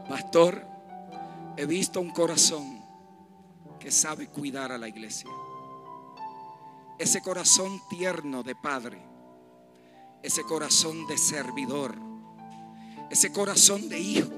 [0.08, 0.69] Pastor,
[1.60, 2.82] he visto un corazón
[3.78, 5.28] que sabe cuidar a la iglesia.
[6.98, 8.98] Ese corazón tierno de padre,
[10.22, 11.96] ese corazón de servidor,
[13.10, 14.32] ese corazón de hijo,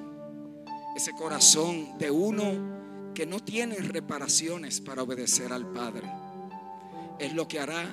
[0.96, 6.10] ese corazón de uno que no tiene reparaciones para obedecer al Padre.
[7.20, 7.86] Es lo que hará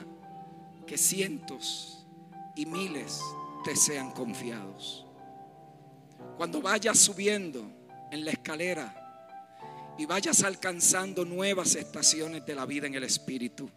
[0.88, 2.08] que cientos
[2.56, 3.22] y miles
[3.64, 5.06] te sean confiados.
[6.36, 7.72] Cuando vayas subiendo
[8.10, 8.99] en la escalera
[10.00, 13.70] y vayas alcanzando nuevas estaciones de la vida en el Espíritu,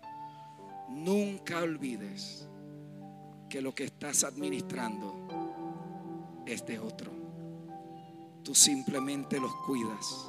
[0.88, 2.46] nunca olvides
[3.50, 7.10] que lo que estás administrando es de otro.
[8.44, 10.28] Tú simplemente los cuidas,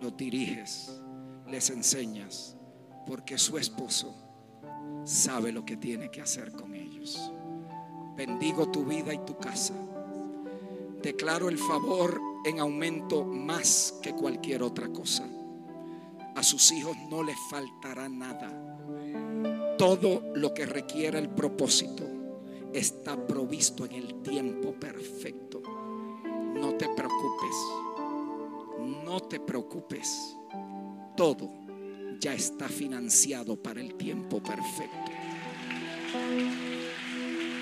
[0.00, 1.00] los diriges,
[1.46, 2.56] les enseñas,
[3.06, 4.12] porque su esposo
[5.04, 7.30] sabe lo que tiene que hacer con ellos.
[8.16, 9.74] Bendigo tu vida y tu casa.
[11.04, 15.28] Declaro el favor en aumento más que cualquier otra cosa.
[16.34, 19.76] A sus hijos no les faltará nada.
[19.76, 22.04] Todo lo que requiera el propósito
[22.72, 25.60] está provisto en el tiempo perfecto.
[26.54, 27.56] No te preocupes.
[29.04, 30.34] No te preocupes.
[31.18, 31.50] Todo
[32.18, 35.12] ya está financiado para el tiempo perfecto.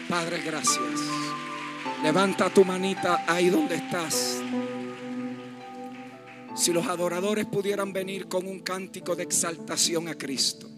[0.08, 1.31] Padre, gracias.
[2.02, 4.42] Levanta tu manita ahí donde estás.
[6.54, 10.68] Si los adoradores pudieran venir con un cántico de exaltación a Cristo,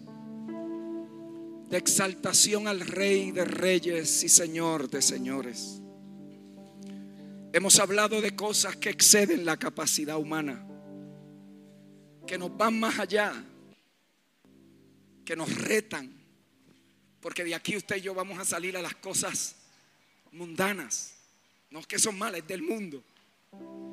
[1.69, 5.81] de exaltación al Rey de Reyes y Señor de Señores.
[7.53, 10.65] Hemos hablado de cosas que exceden la capacidad humana,
[12.27, 13.33] que nos van más allá,
[15.25, 16.25] que nos retan
[17.25, 19.55] porque de aquí usted y yo vamos a salir a las cosas
[20.31, 21.14] mundanas.
[21.71, 23.03] No es que son malas, es del mundo.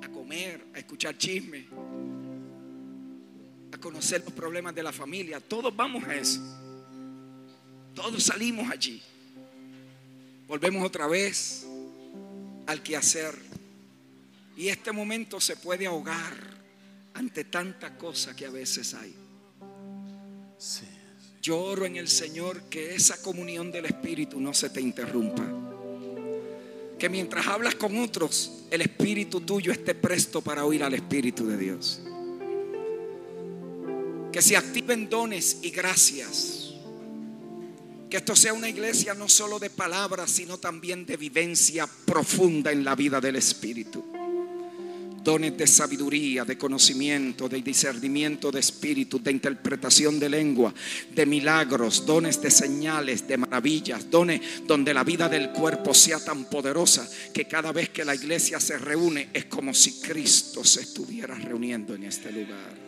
[0.02, 1.66] A comer, a escuchar chisme,
[3.72, 5.40] a conocer los problemas de la familia.
[5.40, 6.40] Todos vamos a eso.
[7.94, 9.02] Todos salimos allí.
[10.46, 11.66] Volvemos otra vez
[12.66, 13.34] al quehacer.
[14.56, 16.36] Y este momento se puede ahogar
[17.14, 19.14] ante tanta cosa que a veces hay.
[20.58, 20.86] Sí.
[21.40, 25.71] Yo oro en el Señor que esa comunión del Espíritu no se te interrumpa.
[27.02, 31.56] Que mientras hablas con otros, el Espíritu tuyo esté presto para oír al Espíritu de
[31.56, 32.00] Dios.
[34.30, 36.74] Que se activen dones y gracias.
[38.08, 42.84] Que esto sea una iglesia no solo de palabras, sino también de vivencia profunda en
[42.84, 44.21] la vida del Espíritu
[45.22, 50.74] dones de sabiduría, de conocimiento, de discernimiento de espíritu, de interpretación de lengua,
[51.14, 56.44] de milagros, dones de señales, de maravillas, dones donde la vida del cuerpo sea tan
[56.44, 61.34] poderosa que cada vez que la iglesia se reúne es como si Cristo se estuviera
[61.34, 62.82] reuniendo en este lugar.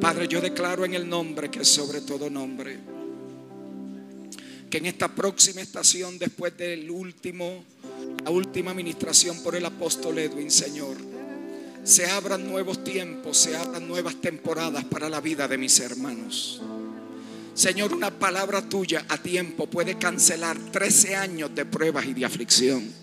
[0.00, 3.01] Padre, yo declaro en el nombre que sobre todo nombre
[4.72, 7.62] que en esta próxima estación, después del último,
[8.24, 10.96] la última administración por el apóstol Edwin, Señor,
[11.84, 16.62] se abran nuevos tiempos, se abran nuevas temporadas para la vida de mis hermanos.
[17.52, 23.01] Señor, una palabra tuya a tiempo puede cancelar 13 años de pruebas y de aflicción.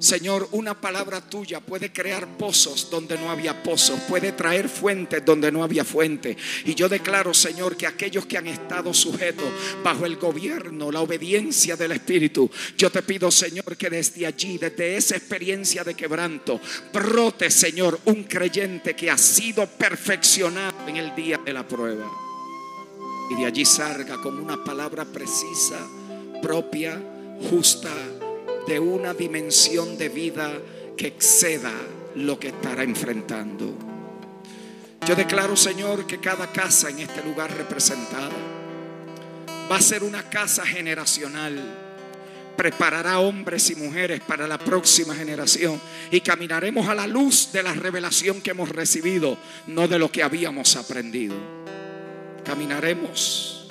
[0.00, 5.52] Señor, una palabra tuya puede crear pozos donde no había pozos, puede traer fuentes donde
[5.52, 6.38] no había fuente.
[6.64, 9.44] Y yo declaro, Señor, que aquellos que han estado sujetos
[9.84, 14.96] bajo el gobierno, la obediencia del Espíritu, yo te pido, Señor, que desde allí, desde
[14.96, 16.58] esa experiencia de quebranto,
[16.94, 22.10] brote, Señor, un creyente que ha sido perfeccionado en el día de la prueba.
[23.30, 25.78] Y de allí salga con una palabra precisa,
[26.40, 26.98] propia,
[27.50, 27.90] justa
[28.66, 30.52] de una dimensión de vida
[30.96, 31.72] que exceda
[32.16, 33.74] lo que estará enfrentando.
[35.06, 38.30] Yo declaro, Señor, que cada casa en este lugar representada
[39.70, 41.88] va a ser una casa generacional
[42.60, 45.80] preparará hombres y mujeres para la próxima generación
[46.10, 50.22] y caminaremos a la luz de la revelación que hemos recibido, no de lo que
[50.22, 51.34] habíamos aprendido.
[52.44, 53.66] Caminaremos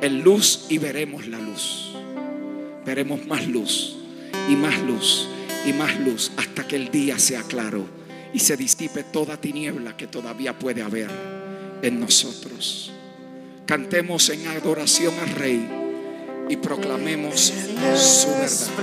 [0.00, 1.92] en luz y veremos la luz.
[2.86, 3.96] Veremos más luz
[4.48, 5.28] y más luz
[5.66, 7.86] y más luz hasta que el día sea claro
[8.32, 11.10] y se disipe toda tiniebla que todavía puede haber
[11.82, 12.92] en nosotros.
[13.66, 15.68] Cantemos en adoración al Rey
[16.48, 17.52] y proclamemos
[17.96, 18.68] su verdad.